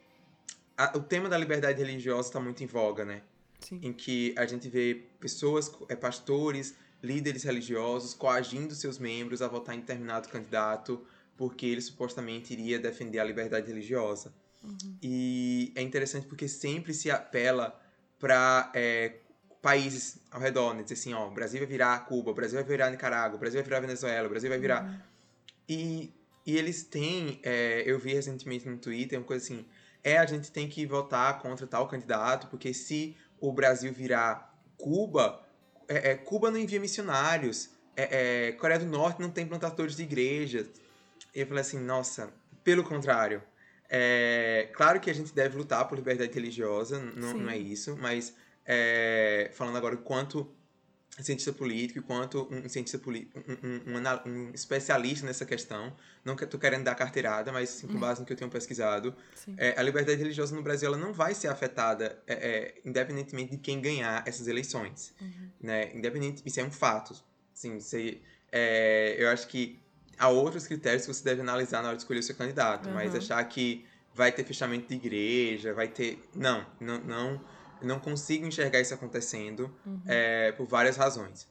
a, 0.75 0.97
o 0.97 1.01
tema 1.01 1.29
da 1.29 1.37
liberdade 1.37 1.79
religiosa 1.79 2.29
está 2.29 2.39
muito 2.39 2.63
em 2.63 2.67
voga, 2.67 3.05
né? 3.05 3.21
Sim. 3.59 3.79
em 3.81 3.91
que 3.91 4.35
a 4.37 4.45
gente 4.45 4.69
vê 4.69 5.03
pessoas, 5.19 5.71
é, 5.89 5.95
pastores, 5.95 6.75
líderes 7.01 7.43
religiosos 7.43 8.13
coagindo 8.13 8.75
seus 8.75 8.99
membros 8.99 9.41
a 9.41 9.47
votar 9.47 9.75
em 9.75 9.79
determinado 9.79 10.29
candidato 10.29 11.03
porque 11.37 11.65
ele 11.65 11.81
supostamente 11.81 12.53
iria 12.53 12.79
defender 12.79 13.19
a 13.19 13.23
liberdade 13.23 13.67
religiosa. 13.67 14.33
Uhum. 14.63 14.97
E 15.01 15.71
é 15.75 15.81
interessante 15.81 16.27
porque 16.27 16.47
sempre 16.47 16.93
se 16.93 17.09
apela 17.09 17.79
para 18.19 18.71
é, 18.73 19.17
países 19.61 20.19
ao 20.31 20.39
redor, 20.39 20.73
né? 20.73 20.83
Dizer 20.83 20.95
assim, 20.95 21.13
ó, 21.13 21.27
o 21.27 21.31
Brasil 21.31 21.59
vai 21.59 21.67
virar 21.67 22.05
Cuba, 22.05 22.31
o 22.31 22.33
Brasil 22.33 22.59
vai 22.59 22.67
virar 22.67 22.89
Nicarágua, 22.89 23.37
o 23.37 23.39
Brasil 23.39 23.59
vai 23.59 23.63
virar 23.63 23.79
Venezuela, 23.79 24.27
o 24.27 24.29
Brasil 24.29 24.49
vai 24.49 24.59
virar... 24.59 24.83
Uhum. 24.83 24.99
E, 25.69 26.13
e 26.45 26.57
eles 26.57 26.83
têm, 26.83 27.39
é, 27.43 27.83
eu 27.85 27.99
vi 27.99 28.13
recentemente 28.13 28.67
no 28.67 28.77
Twitter, 28.77 29.19
uma 29.19 29.25
coisa 29.25 29.43
assim, 29.43 29.65
é 30.03 30.17
a 30.17 30.25
gente 30.25 30.51
tem 30.51 30.69
que 30.69 30.85
votar 30.85 31.39
contra 31.39 31.67
tal 31.67 31.87
candidato, 31.87 32.47
porque 32.47 32.73
se 32.73 33.17
o 33.39 33.51
Brasil 33.51 33.91
virar 33.91 34.57
Cuba, 34.77 35.45
é, 35.87 36.11
é, 36.11 36.15
Cuba 36.15 36.49
não 36.49 36.57
envia 36.57 36.79
missionários, 36.79 37.69
é, 37.95 38.47
é, 38.47 38.51
Coreia 38.53 38.79
do 38.79 38.85
Norte 38.85 39.19
não 39.19 39.29
tem 39.29 39.45
plantadores 39.45 39.95
de 39.95 40.03
igrejas. 40.03 40.67
E 41.33 41.41
eu 41.41 41.47
falei 41.47 41.61
assim, 41.61 41.79
nossa, 41.79 42.31
pelo 42.63 42.83
contrário. 42.83 43.41
É, 43.89 44.69
claro 44.73 44.99
que 44.99 45.09
a 45.09 45.13
gente 45.13 45.33
deve 45.33 45.57
lutar 45.57 45.87
por 45.87 45.95
liberdade 45.97 46.33
religiosa, 46.33 46.99
não, 47.15 47.33
não 47.37 47.49
é 47.49 47.57
isso, 47.57 47.95
mas 47.97 48.35
é, 48.65 49.49
falando 49.53 49.77
agora 49.77 49.95
quanto 49.97 50.53
cientista 51.19 51.51
político, 51.51 52.01
quanto 52.03 52.47
um 52.51 52.69
cientista 52.69 52.99
político, 52.99 53.39
um, 53.63 53.91
um, 53.91 53.97
um, 53.97 54.29
um 54.47 54.51
especialista 54.53 55.25
nessa 55.25 55.45
questão, 55.45 55.95
não 56.23 56.35
que 56.35 56.45
tô 56.45 56.59
querendo 56.59 56.83
dar 56.83 56.93
carteirada, 56.93 57.51
mas 57.51 57.69
assim, 57.69 57.87
com 57.87 57.99
base 57.99 58.19
no 58.19 58.25
que 58.25 58.33
eu 58.33 58.37
tenho 58.37 58.51
pesquisado, 58.51 59.15
é, 59.57 59.73
a 59.79 59.81
liberdade 59.81 60.19
religiosa 60.21 60.55
no 60.55 60.61
Brasil 60.61 60.87
ela 60.89 60.97
não 60.97 61.13
vai 61.13 61.33
ser 61.33 61.47
afetada 61.47 62.21
é, 62.27 62.33
é, 62.33 62.81
independentemente 62.85 63.51
de 63.51 63.57
quem 63.57 63.81
ganhar 63.81 64.23
essas 64.27 64.47
eleições, 64.47 65.13
Uhum. 65.19 65.49
né? 65.61 65.91
Independente, 65.95 66.43
isso 66.45 66.59
é 66.59 66.63
um 66.63 66.71
fato. 66.71 67.15
Assim, 67.51 67.79
você, 67.79 68.21
é, 68.51 69.15
eu 69.17 69.29
acho 69.29 69.47
que 69.47 69.79
há 70.17 70.29
outros 70.29 70.67
critérios 70.67 71.05
que 71.05 71.13
você 71.13 71.23
deve 71.23 71.41
analisar 71.41 71.81
na 71.81 71.89
hora 71.89 71.97
de 71.97 72.03
escolher 72.03 72.19
o 72.19 72.23
seu 72.23 72.35
candidato, 72.35 72.89
mas 72.89 73.11
Aham. 73.11 73.17
achar 73.17 73.43
que 73.45 73.85
vai 74.13 74.31
ter 74.31 74.43
fechamento 74.43 74.87
de 74.87 74.95
igreja, 74.95 75.73
vai 75.73 75.87
ter, 75.87 76.27
não, 76.35 76.65
não, 76.79 76.99
não, 76.99 77.41
não 77.81 77.99
consigo 77.99 78.45
enxergar 78.45 78.79
isso 78.79 78.93
acontecendo 78.93 79.71
Uhum. 79.85 80.01
é, 80.07 80.51
por 80.53 80.65
várias 80.67 80.97
razões. 80.97 81.47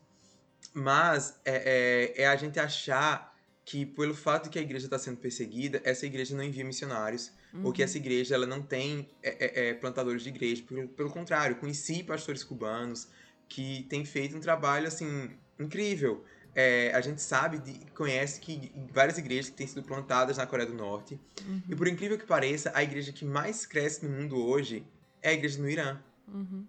Mas 0.75 1.39
é, 1.45 2.13
é, 2.17 2.23
é 2.23 2.27
a 2.27 2.37
gente 2.37 2.59
achar 2.59 3.35
que, 3.65 3.87
pelo 3.87 4.15
fato 4.15 4.45
de 4.45 4.51
que 4.51 4.59
a 4.59 4.63
igreja 4.63 4.87
está 4.87 4.99
sendo 4.99 5.17
perseguida, 5.17 5.81
essa 5.85 6.07
igreja 6.07 6.37
não 6.37 6.45
envia 6.45 6.65
missionários, 6.65 7.33
ou 7.65 7.73
que 7.73 7.83
Uhum. 7.83 7.85
essa 7.85 7.97
igreja 7.97 8.35
ela 8.35 8.47
não 8.47 8.63
tem 8.63 9.09
é, 9.23 9.45
é, 9.45 9.69
é, 9.71 9.75
plantadores 9.75 10.23
de 10.23 10.29
igreja. 10.29 10.63
Pelo, 10.69 10.89
pelo 10.89 11.11
contrário, 11.11 11.57
conheci 11.57 12.03
pastores 12.03 12.45
cubanos 12.45 13.09
que 13.49 13.87
têm 13.89 14.05
feito 14.05 14.37
um 14.37 14.41
trabalho 14.41 14.87
assim 14.87 15.31
incrível. 15.59 16.25
É, 16.59 16.91
a 16.95 17.03
gente 17.03 17.21
sabe, 17.21 17.59
de, 17.59 17.75
conhece 17.93 18.41
que 18.41 18.73
várias 18.91 19.19
igrejas 19.19 19.51
que 19.51 19.57
têm 19.57 19.67
sido 19.67 19.83
plantadas 19.83 20.39
na 20.39 20.47
Coreia 20.47 20.67
do 20.67 20.75
Norte. 20.75 21.21
Uhum. 21.47 21.63
E 21.69 21.77
por 21.77 21.87
incrível 21.87 22.17
que 22.17 22.25
pareça, 22.25 22.73
a 22.75 22.83
igreja 22.83 23.13
que 23.13 23.27
mais 23.27 23.67
cresce 23.67 24.07
no 24.07 24.11
mundo 24.11 24.43
hoje 24.43 24.83
é 25.21 25.29
a 25.31 25.33
igreja 25.35 25.61
no 25.61 25.69
Irã 25.69 25.99
Uhum. 26.27 26.65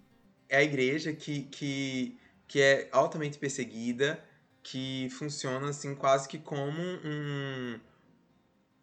é 0.50 0.58
a 0.58 0.64
igreja 0.64 1.14
que, 1.14 1.44
que, 1.44 2.18
que 2.48 2.62
é 2.62 2.88
altamente 2.92 3.38
perseguida, 3.40 4.22
que 4.62 5.08
funciona 5.12 5.70
assim 5.70 5.96
quase 5.96 6.28
que 6.28 6.38
como 6.38 6.80
um, 6.80 7.80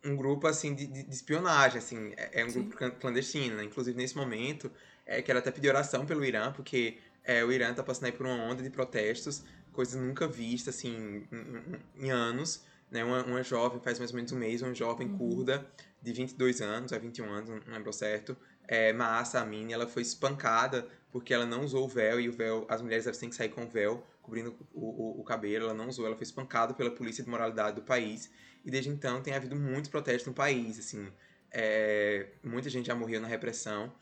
um 0.05 0.17
grupo 0.17 0.47
assim 0.47 0.75
de, 0.75 0.87
de- 0.87 1.11
espionagem, 1.11 1.79
assim, 1.79 2.13
é, 2.17 2.41
é 2.41 2.45
um 2.45 2.49
Sim. 2.51 2.63
grupo 2.63 2.77
clan- 2.77 2.91
clandestino, 2.91 3.57
né? 3.57 3.65
Inclusive 3.65 3.97
nesse 3.97 4.17
momento, 4.17 4.71
é, 5.07 5.23
quero 5.23 5.39
até 5.39 5.51
pedir 5.51 5.69
oração 5.69 6.05
pelo 6.05 6.25
Irã, 6.25 6.53
porque 6.53 6.99
é, 7.23 7.45
o 7.45 7.53
Irã 7.53 7.73
tá 7.73 7.83
passando 7.83 8.07
aí 8.07 8.13
por 8.13 8.27
uma 8.27 8.35
onda 8.35 8.63
de 8.63 8.71
protestos, 8.71 9.45
coisas 9.75 10.01
nunca 10.01 10.27
vistas 10.27 10.77
assim 10.77 11.27
em, 11.33 12.05
em- 12.07 12.11
anos, 12.11 12.63
né? 12.91 13.05
Uma, 13.05 13.25
uma 13.25 13.43
jovem 13.43 13.81
faz 13.81 13.99
mais 13.99 14.11
ou 14.11 14.17
menos 14.17 14.33
um 14.33 14.37
mês, 14.39 14.63
uma 14.63 14.75
jovem 14.75 15.09
Uhum. 15.09 15.19
curda 15.19 15.67
de 16.03 16.13
22 16.13 16.61
anos, 16.61 16.93
ou 16.93 17.01
21 17.01 17.31
anos, 17.33 17.49
não 17.51 17.61
lembro 17.75 17.93
certo, 17.93 18.37
é, 18.69 18.93
Maasa 18.93 19.41
Amini, 19.41 19.73
ela 19.73 19.87
foi 19.87 20.03
espancada 20.03 20.87
porque 21.11 21.33
ela 21.33 21.47
não 21.47 21.65
usou 21.65 21.85
o 21.85 21.89
véu 21.89 22.21
e 22.21 22.29
o 22.29 22.33
véu, 22.33 22.67
as 22.69 22.83
mulheres 22.83 23.07
elas 23.07 23.19
têm 23.19 23.29
que 23.29 23.35
sair 23.35 23.49
com 23.51 23.65
o 23.65 23.69
véu 23.69 24.05
cobrindo 24.21 24.55
o, 24.73 25.19
o, 25.19 25.21
o 25.21 25.25
cabelo, 25.25 25.65
ela 25.67 25.75
não 25.75 25.89
usou, 25.89 26.07
ela 26.07 26.17
foi 26.17 26.25
espancada 26.25 26.73
pela 26.75 26.91
polícia 26.91 27.23
de 27.23 27.29
moralidade 27.31 27.77
do 27.77 27.83
país 27.83 28.31
e 28.65 28.71
desde 28.71 28.91
então 28.91 29.23
tem 29.23 29.35
havido 29.35 29.55
muitos 29.57 29.91
protestos 29.91 30.27
no 30.27 30.33
país, 30.35 30.79
assim, 30.79 31.09
é, 31.51 32.27
muita 32.43 32.69
gente 32.71 32.87
já 32.87 32.95
morreu 32.95 33.21
na 33.21 33.29
repressão 33.29 33.93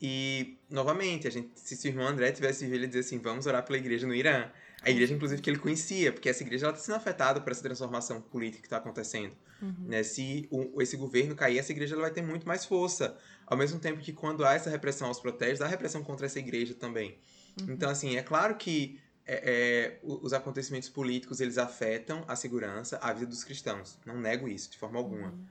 e 0.00 0.58
novamente, 0.68 1.28
a 1.28 1.30
gente, 1.30 1.50
se 1.54 1.76
seu 1.76 1.90
irmão 1.90 2.06
André 2.06 2.32
tivesse 2.32 2.64
vivo, 2.64 2.74
ele 2.76 2.86
dizer 2.88 3.00
assim, 3.00 3.18
vamos 3.18 3.46
orar 3.46 3.64
pela 3.64 3.78
igreja 3.78 4.06
no 4.06 4.14
Irã, 4.14 4.50
a 4.82 4.90
igreja 4.90 5.14
inclusive 5.14 5.40
que 5.40 5.48
ele 5.48 5.58
conhecia, 5.58 6.12
porque 6.12 6.28
essa 6.28 6.42
igreja 6.42 6.68
está 6.68 6.80
sendo 6.80 6.96
afetada 6.96 7.40
por 7.40 7.50
essa 7.50 7.62
transformação 7.62 8.20
política 8.20 8.60
que 8.60 8.66
está 8.66 8.78
acontecendo 8.78 9.36
Uhum. 9.62 9.74
né? 9.86 10.02
Se 10.02 10.48
o, 10.50 10.82
esse 10.82 10.96
governo 10.96 11.36
cair, 11.36 11.58
essa 11.58 11.70
igreja 11.70 11.96
vai 11.96 12.10
ter 12.10 12.22
muito 12.22 12.46
mais 12.46 12.64
força. 12.64 13.16
Ao 13.46 13.56
mesmo 13.56 13.78
tempo 13.78 14.00
que 14.00 14.12
quando 14.12 14.44
há 14.44 14.54
essa 14.54 14.68
repressão 14.68 15.06
aos 15.06 15.20
protestos, 15.20 15.60
há 15.60 15.66
repressão 15.68 16.02
contra 16.02 16.26
essa 16.26 16.40
igreja 16.40 16.74
também. 16.74 17.16
Uhum. 17.60 17.72
Então, 17.72 17.88
assim, 17.88 18.16
é 18.16 18.22
claro 18.22 18.56
que 18.56 19.00
é, 19.24 19.34
é, 19.44 20.00
os 20.02 20.32
acontecimentos 20.32 20.88
políticos, 20.88 21.40
eles 21.40 21.58
afetam 21.58 22.24
a 22.26 22.34
segurança, 22.34 22.98
a 22.98 23.12
vida 23.12 23.26
dos 23.26 23.44
cristãos. 23.44 23.96
Não 24.04 24.20
nego 24.20 24.48
isso, 24.48 24.70
de 24.70 24.78
forma 24.78 24.98
alguma. 24.98 25.28
Uhum. 25.28 25.46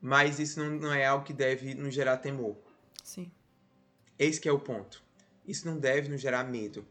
Mas 0.00 0.40
isso 0.40 0.58
não, 0.58 0.70
não 0.70 0.92
é 0.92 1.06
algo 1.06 1.24
que 1.24 1.32
deve 1.32 1.74
nos 1.74 1.94
gerar 1.94 2.16
temor. 2.16 2.56
Sim. 3.04 3.30
Esse 4.18 4.40
que 4.40 4.48
é 4.48 4.52
o 4.52 4.58
ponto. 4.58 5.02
Isso 5.46 5.66
não 5.66 5.78
deve 5.78 6.08
nos 6.08 6.20
gerar 6.20 6.44
medo. 6.44 6.84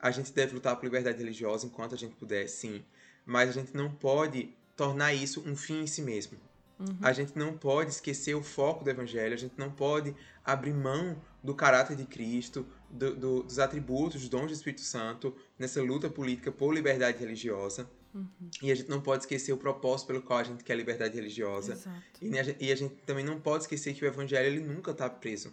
A 0.00 0.10
gente 0.10 0.32
deve 0.32 0.54
lutar 0.54 0.76
por 0.76 0.84
liberdade 0.84 1.18
religiosa 1.18 1.66
enquanto 1.66 1.94
a 1.94 1.98
gente 1.98 2.14
puder, 2.16 2.46
sim. 2.48 2.84
Mas 3.24 3.48
a 3.50 3.52
gente 3.52 3.74
não 3.74 3.90
pode 3.90 4.54
tornar 4.76 5.14
isso 5.14 5.42
um 5.46 5.56
fim 5.56 5.82
em 5.82 5.86
si 5.86 6.02
mesmo. 6.02 6.38
Uhum. 6.78 6.98
A 7.00 7.12
gente 7.12 7.36
não 7.36 7.56
pode 7.56 7.90
esquecer 7.90 8.34
o 8.34 8.42
foco 8.42 8.84
do 8.84 8.90
evangelho, 8.90 9.32
a 9.32 9.38
gente 9.38 9.54
não 9.56 9.70
pode 9.70 10.14
abrir 10.44 10.74
mão 10.74 11.20
do 11.42 11.54
caráter 11.54 11.96
de 11.96 12.04
Cristo, 12.04 12.66
do- 12.90 13.16
do- 13.16 13.42
dos 13.42 13.58
atributos, 13.58 14.20
dos 14.20 14.28
dons 14.28 14.48
do 14.48 14.52
Espírito 14.52 14.82
Santo 14.82 15.34
nessa 15.58 15.80
luta 15.82 16.10
política 16.10 16.52
por 16.52 16.74
liberdade 16.74 17.18
religiosa. 17.18 17.88
Uhum. 18.14 18.26
E 18.62 18.70
a 18.70 18.74
gente 18.74 18.90
não 18.90 19.00
pode 19.00 19.22
esquecer 19.22 19.52
o 19.52 19.56
propósito 19.56 20.08
pelo 20.08 20.22
qual 20.22 20.38
a 20.38 20.44
gente 20.44 20.62
quer 20.62 20.74
liberdade 20.76 21.14
religiosa. 21.16 21.74
E 22.20 22.38
a, 22.38 22.42
gente, 22.42 22.64
e 22.64 22.70
a 22.72 22.76
gente 22.76 22.94
também 23.06 23.24
não 23.24 23.40
pode 23.40 23.64
esquecer 23.64 23.94
que 23.94 24.04
o 24.04 24.06
evangelho 24.06 24.46
ele 24.46 24.60
nunca 24.60 24.90
está 24.90 25.08
preso. 25.08 25.52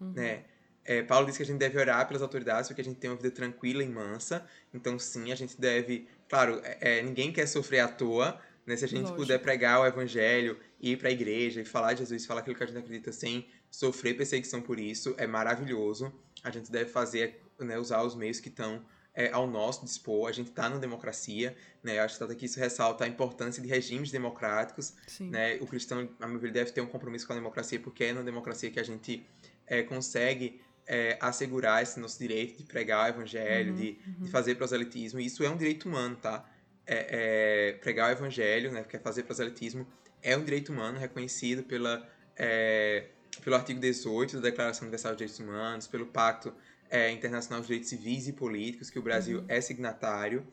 Uhum. 0.00 0.12
Né? 0.12 0.44
É, 0.90 1.04
Paulo 1.04 1.24
diz 1.24 1.36
que 1.36 1.44
a 1.44 1.46
gente 1.46 1.58
deve 1.58 1.78
orar 1.78 2.04
pelas 2.08 2.20
autoridades 2.20 2.66
porque 2.66 2.80
a 2.80 2.84
gente 2.84 2.96
tem 2.96 3.08
uma 3.08 3.16
vida 3.16 3.30
tranquila 3.30 3.80
e 3.80 3.88
mansa. 3.88 4.44
Então, 4.74 4.98
sim, 4.98 5.30
a 5.30 5.36
gente 5.36 5.54
deve. 5.56 6.08
Claro, 6.28 6.60
é, 6.64 6.98
é, 6.98 7.02
ninguém 7.02 7.32
quer 7.32 7.46
sofrer 7.46 7.78
à 7.78 7.86
toa. 7.86 8.40
Né? 8.66 8.74
Se 8.74 8.86
a 8.86 8.88
gente 8.88 9.02
Lógico. 9.02 9.18
puder 9.18 9.38
pregar 9.38 9.80
o 9.80 9.86
evangelho, 9.86 10.58
ir 10.80 10.98
para 10.98 11.08
a 11.08 11.12
igreja 11.12 11.60
e 11.60 11.64
falar 11.64 11.92
de 11.92 12.00
Jesus, 12.00 12.26
falar 12.26 12.40
aquilo 12.40 12.56
que 12.56 12.64
a 12.64 12.66
gente 12.66 12.78
acredita 12.78 13.12
sem 13.12 13.46
sofrer 13.70 14.16
perseguição 14.16 14.60
por 14.60 14.80
isso, 14.80 15.14
é 15.16 15.28
maravilhoso. 15.28 16.12
A 16.42 16.50
gente 16.50 16.72
deve 16.72 16.90
fazer, 16.90 17.40
né, 17.60 17.78
usar 17.78 18.02
os 18.02 18.16
meios 18.16 18.40
que 18.40 18.48
estão 18.48 18.84
é, 19.14 19.30
ao 19.30 19.46
nosso 19.46 19.84
dispor. 19.84 20.28
A 20.28 20.32
gente 20.32 20.48
está 20.48 20.68
na 20.68 20.78
democracia. 20.78 21.56
Né? 21.84 21.98
Eu 21.98 22.02
acho 22.02 22.18
que 22.18 22.24
aqui 22.24 22.46
isso 22.46 22.58
ressalta 22.58 23.04
a 23.04 23.06
importância 23.06 23.62
de 23.62 23.68
regimes 23.68 24.10
democráticos 24.10 24.92
Sim. 25.06 25.30
né? 25.30 25.56
O 25.60 25.68
cristão, 25.68 26.08
a 26.18 26.26
meu 26.26 26.40
ver, 26.40 26.50
deve 26.50 26.72
ter 26.72 26.80
um 26.80 26.86
compromisso 26.86 27.28
com 27.28 27.32
a 27.32 27.36
democracia, 27.36 27.78
porque 27.78 28.02
é 28.02 28.12
na 28.12 28.22
democracia 28.22 28.72
que 28.72 28.80
a 28.80 28.84
gente 28.84 29.24
é, 29.68 29.84
consegue 29.84 30.60
é, 30.92 31.16
assegurar 31.20 31.84
esse 31.84 32.00
nosso 32.00 32.18
direito 32.18 32.58
de 32.58 32.64
pregar 32.64 33.06
o 33.06 33.08
evangelho, 33.14 33.70
Uhum, 33.70 33.76
de, 33.78 33.98
uhum. 34.04 34.24
de 34.24 34.30
fazer 34.30 34.56
proselitismo. 34.56 35.20
E 35.20 35.26
isso 35.26 35.44
é 35.44 35.48
um 35.48 35.56
direito 35.56 35.88
humano, 35.88 36.16
tá? 36.16 36.44
É, 36.84 37.68
é, 37.68 37.72
pregar 37.74 38.08
o 38.08 38.12
evangelho, 38.12 38.72
né? 38.72 38.82
Que 38.82 38.96
é 38.96 38.98
fazer 38.98 39.22
proselitismo, 39.22 39.86
é 40.20 40.36
um 40.36 40.42
direito 40.42 40.72
humano 40.72 40.98
reconhecido 40.98 41.62
pela, 41.62 42.04
é, 42.36 43.06
pelo 43.44 43.54
artigo 43.54 43.78
18 43.78 44.36
da 44.38 44.42
Declaração 44.50 44.82
Universal 44.82 45.12
dos 45.12 45.18
Direitos 45.18 45.38
Humanos, 45.38 45.86
pelo 45.86 46.06
Pacto 46.06 46.52
é, 46.90 47.08
Internacional 47.12 47.60
dos 47.60 47.68
Direitos 47.68 47.88
Civis 47.88 48.26
e 48.26 48.32
Políticos, 48.32 48.90
que 48.90 48.98
o 48.98 49.02
Brasil 49.02 49.38
Uhum. 49.38 49.44
é 49.46 49.60
signatário. 49.60 50.44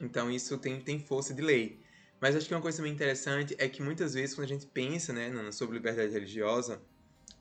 Então 0.00 0.28
isso 0.28 0.58
tem, 0.58 0.80
tem 0.80 0.98
força 0.98 1.32
de 1.32 1.40
lei. 1.40 1.78
Mas 2.20 2.34
acho 2.34 2.48
que 2.48 2.54
uma 2.54 2.60
coisa 2.60 2.78
também 2.78 2.92
interessante 2.92 3.54
é 3.58 3.68
que 3.68 3.80
muitas 3.80 4.14
vezes 4.14 4.34
quando 4.34 4.46
a 4.46 4.48
gente 4.48 4.66
pensa, 4.66 5.12
né, 5.12 5.30
sobre 5.52 5.76
liberdade 5.76 6.12
religiosa, 6.12 6.82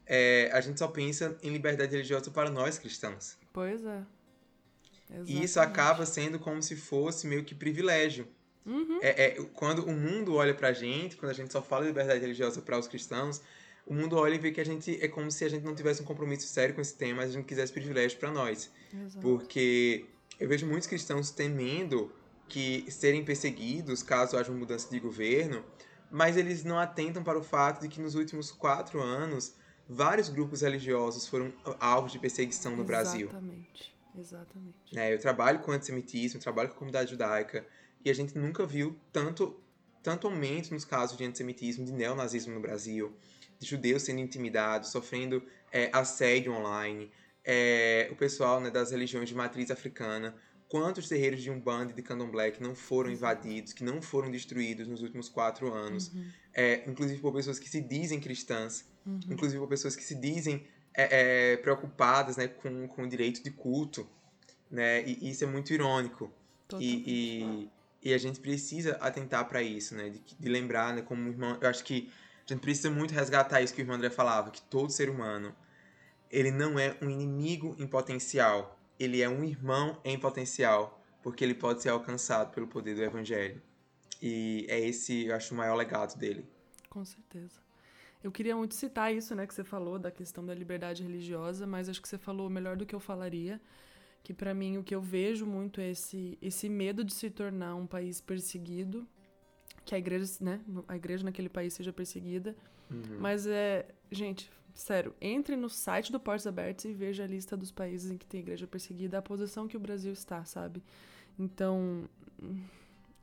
é, 0.06 0.49
a 0.54 0.62
gente 0.62 0.80
só 0.80 0.88
pensa 0.88 1.38
em 1.41 1.49
liberdade 1.49 1.91
religiosa 1.91 2.30
para 2.32 2.49
nós 2.49 2.78
cristãos. 2.78 3.38
Pois 3.51 3.84
é. 3.86 4.04
E 5.26 5.34
isso 5.34 5.60
Exatamente. 5.60 5.80
acaba 5.80 6.06
sendo 6.06 6.39
como 6.39 6.62
se 6.62 6.76
fosse 6.76 7.28
meio 7.28 7.43
que 7.43 7.54
privilégio. 7.54 8.28
Uhum. 8.66 8.99
É, 9.01 9.26
é, 9.26 9.43
quando 9.54 9.86
o 9.86 9.91
mundo 9.91 10.36
olha 10.36 10.54
pra 10.54 10.72
gente, 10.72 11.18
quando 11.18 11.32
a 11.32 11.36
gente 11.36 11.51
só 11.51 11.62
fala 11.62 11.84
de 11.84 11.89
liberdade 11.89 12.20
religiosa 12.20 12.62
para 12.62 12.80
os 12.80 12.88
cristãos, 12.88 13.41
o 13.86 13.93
mundo 13.93 14.16
olha 14.16 14.36
e 14.36 14.39
vê 14.39 14.51
que 14.51 14.62
a 14.62 14.66
gente 14.66 14.97
é 15.01 15.08
como 15.08 15.30
se 15.30 15.43
a 15.43 15.49
gente 15.49 15.64
não 15.64 15.76
tivesse 15.76 16.01
um 16.01 16.06
compromisso 16.06 16.47
sério 16.47 16.74
com 16.74 16.82
esse 16.82 16.95
tema, 16.95 17.18
mas 17.18 17.32
a 17.32 17.34
gente 17.34 17.45
quisesse 17.45 17.72
privilégio 17.72 18.18
para 18.18 18.32
nós. 18.32 18.72
Exato. 18.93 19.20
Porque 19.20 20.06
eu 20.39 20.47
vejo 20.47 20.66
muitos 20.66 20.88
cristãos 20.88 21.30
temendo 21.30 22.12
que 22.47 22.86
serem 22.89 23.24
perseguidos 23.24 24.01
caso 24.01 24.38
haja 24.38 24.49
uma 24.49 24.60
mudança 24.60 24.89
de 24.89 24.99
governo, 24.99 25.64
mas 26.10 26.38
eles 26.38 26.64
não 26.64 26.80
atentam 26.80 27.24
para 27.24 27.38
o 27.38 27.43
fato 27.43 27.82
de 27.82 27.89
que 27.89 28.01
nos 28.01 28.16
últimos 28.16 28.51
quatro 28.51 29.01
anos 29.01 29.56
vários 29.88 30.30
grupos 30.30 30.62
religiosos 30.62 31.28
foram 31.28 31.54
alvos 31.80 32.12
de 32.12 32.20
perseguição 32.20 32.76
no 32.76 32.84
Brasil. 32.84 33.28
Exatamente. 33.28 33.94
Exatamente. 34.18 34.98
É, 34.98 35.14
eu 35.14 35.20
trabalho 35.20 35.60
com 35.60 35.72
antissemitismo, 35.72 36.40
trabalho 36.40 36.70
com 36.70 36.76
a 36.76 36.78
comunidade 36.80 37.12
judaica, 37.12 37.66
e 38.06 38.10
a 38.10 38.14
gente 38.14 38.38
nunca 38.38 38.66
viu 38.66 38.96
tanto, 39.12 39.60
tanto 40.02 40.28
aumento 40.28 40.74
nos 40.74 40.86
casos 40.86 41.18
de 41.18 41.24
antissemitismo, 41.24 41.86
de 41.86 41.92
neonazismo 41.92 42.54
no 42.54 42.60
Brasil, 42.60 43.16
de 43.60 43.68
judeus 43.68 44.04
sendo 44.04 44.20
intimidados, 44.20 44.90
sofrendo 44.90 45.44
é, 45.72 45.90
assédio 45.92 46.54
online, 46.54 47.12
é, 47.44 48.08
o 48.12 48.16
pessoal 48.16 48.62
né, 48.62 48.70
das 48.70 48.92
religiões 48.92 49.28
de 49.28 49.36
matriz 49.36 49.72
africana, 49.72 50.36
quantos 50.74 51.07
terreiros 51.07 51.43
de 51.43 51.51
Umbanda 51.51 51.91
e 51.91 51.95
de 51.95 52.01
Candomblé 52.01 52.49
que 52.49 52.63
não 52.63 52.74
foram 52.74 53.11
invadidos, 53.11 53.74
que 53.74 53.84
não 53.84 54.01
foram 54.01 54.32
destruídos 54.32 54.88
nos 54.88 55.03
últimos 55.03 55.30
quatro 55.30 55.71
anos, 55.71 56.07
Uhum. 56.11 56.26
é, 56.51 56.84
inclusive 56.89 57.21
por 57.21 57.32
pessoas 57.32 57.59
que 57.59 57.69
se 57.69 57.80
dizem 57.80 58.19
cristãs, 58.19 58.84
Uhum. 59.05 59.19
inclusive 59.30 59.59
por 59.59 59.67
pessoas 59.69 59.95
que 59.95 60.03
se 60.03 60.15
dizem 60.15 60.65
é, 60.95 61.51
é, 61.51 61.57
preocupadas 61.57 62.38
né, 62.38 62.47
com, 62.47 62.88
com 62.88 63.03
o 63.03 63.07
direito 63.07 63.43
de 63.43 63.51
culto, 63.51 64.09
né, 64.71 65.03
e 65.05 65.30
isso 65.30 65.43
é 65.43 65.47
muito 65.47 65.71
irônico. 65.71 66.32
E, 66.80 67.69
e, 68.03 68.09
e 68.09 68.13
a 68.15 68.17
gente 68.17 68.39
precisa 68.39 68.93
atentar 68.93 69.47
para 69.47 69.61
isso, 69.61 69.93
né? 69.93 70.09
De, 70.09 70.19
de 70.39 70.49
lembrar, 70.49 70.91
né? 70.95 71.03
Como 71.03 71.30
irmão. 71.30 71.55
Eu 71.61 71.69
acho 71.69 71.84
que 71.84 72.09
a 72.49 72.51
gente 72.51 72.61
precisa 72.61 72.89
muito 72.89 73.13
resgatar 73.13 73.61
isso 73.61 73.74
que 73.76 73.82
o 73.82 73.84
irmão 73.84 73.95
André 73.97 74.09
falava: 74.09 74.49
que 74.49 74.61
todo 74.63 74.89
ser 74.91 75.07
humano 75.07 75.55
ele 76.32 76.49
não 76.49 76.80
é 76.80 76.97
um 76.99 77.09
inimigo 77.11 77.76
em 77.78 77.86
potencial, 77.86 78.80
ele 79.00 79.22
é 79.22 79.30
um 79.30 79.44
irmão 79.44 80.00
em 80.04 80.18
potencial, 80.20 81.02
porque 81.22 81.44
ele 81.44 81.54
pode 81.54 81.82
ser 81.82 81.89
alcançado 81.89 82.54
pelo 82.54 82.68
poder 82.68 82.96
do 82.96 83.04
evangelho. 83.04 83.62
E 84.22 84.66
é 84.70 84.80
esse, 84.80 85.26
eu 85.26 85.36
acho, 85.36 85.54
o 85.54 85.58
maior 85.58 85.76
legado 85.76 86.18
dele. 86.18 86.46
Com 86.89 87.04
certeza. 87.04 87.62
Eu 88.24 88.32
queria 88.32 88.56
muito 88.56 88.74
citar 88.76 89.14
isso, 89.14 89.36
né, 89.36 89.46
que 89.46 89.54
você 89.54 89.64
falou 89.64 90.00
da 90.00 90.10
questão 90.10 90.46
da 90.46 90.54
liberdade 90.54 91.04
religiosa, 91.04 91.68
mas 91.68 91.89
acho 91.89 92.02
que 92.02 92.08
você 92.08 92.18
falou 92.18 92.50
melhor 92.50 92.78
do 92.78 92.86
que 92.86 92.96
eu 92.96 93.00
falaria, 93.00 93.60
que 94.24 94.34
pra 94.34 94.54
mim 94.54 94.78
o 94.78 94.84
que 94.84 94.96
eu 94.96 95.02
vejo 95.02 95.46
muito 95.46 95.82
é 95.82 95.89
esse 95.89 96.38
esse 96.41 96.70
medo 96.70 97.04
de 97.04 97.14
se 97.14 97.30
tornar 97.30 97.76
um 97.76 97.86
país 97.86 98.22
perseguido, 98.22 99.06
que 99.84 99.94
a 99.94 99.98
igreja, 99.98 100.26
né, 100.39 100.62
a 100.88 100.96
igreja 100.96 101.26
naquele 101.26 101.50
país 101.50 101.74
seja 101.74 101.91
perseguida. 101.91 102.56
Mas 103.20 103.48
é, 103.48 103.88
gente, 104.12 104.52
sério, 104.74 105.13
entre 105.21 105.55
no 105.55 105.69
site 105.69 106.11
do 106.11 106.19
Portos 106.19 106.47
Abertos 106.47 106.86
e 106.86 106.93
veja 106.93 107.24
a 107.24 107.28
lista 107.28 107.55
dos 107.55 107.71
países 107.71 108.11
em 108.11 108.17
que 108.17 108.26
tem 108.26 108.39
igreja 108.39 108.65
perseguida, 108.65 109.17
a 109.17 109.21
posição 109.21 109.67
que 109.67 109.78
o 109.78 109.80
Brasil 109.80 110.11
está, 110.11 110.43
sabe? 110.45 110.84
Então, 111.38 112.07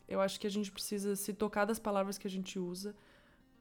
eu 0.08 0.20
acho 0.20 0.38
que 0.40 0.46
a 0.46 0.50
gente 0.50 0.70
precisa 0.70 1.14
se 1.16 1.32
tocar 1.32 1.64
das 1.64 1.78
palavras 1.78 2.18
que 2.18 2.26
a 2.26 2.30
gente 2.30 2.58
usa 2.58 2.94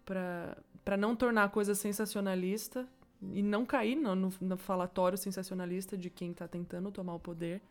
para 0.06 0.98
não 0.98 1.16
tornar 1.16 1.44
a 1.44 1.50
coisa 1.50 1.76
sensacionalista 1.76 2.88
e 3.22 3.44
não 3.44 3.66
cair 3.66 3.96
no, 3.96 4.16
no, 4.16 4.34
no 4.42 4.58
falatório 4.58 5.18
sensacionalista 5.18 5.98
de 5.98 6.10
quem 6.10 6.34
tá 6.34 6.48
tentando 6.48 6.92
tomar 6.92 7.16
o 7.16 7.20
poder, 7.20 7.62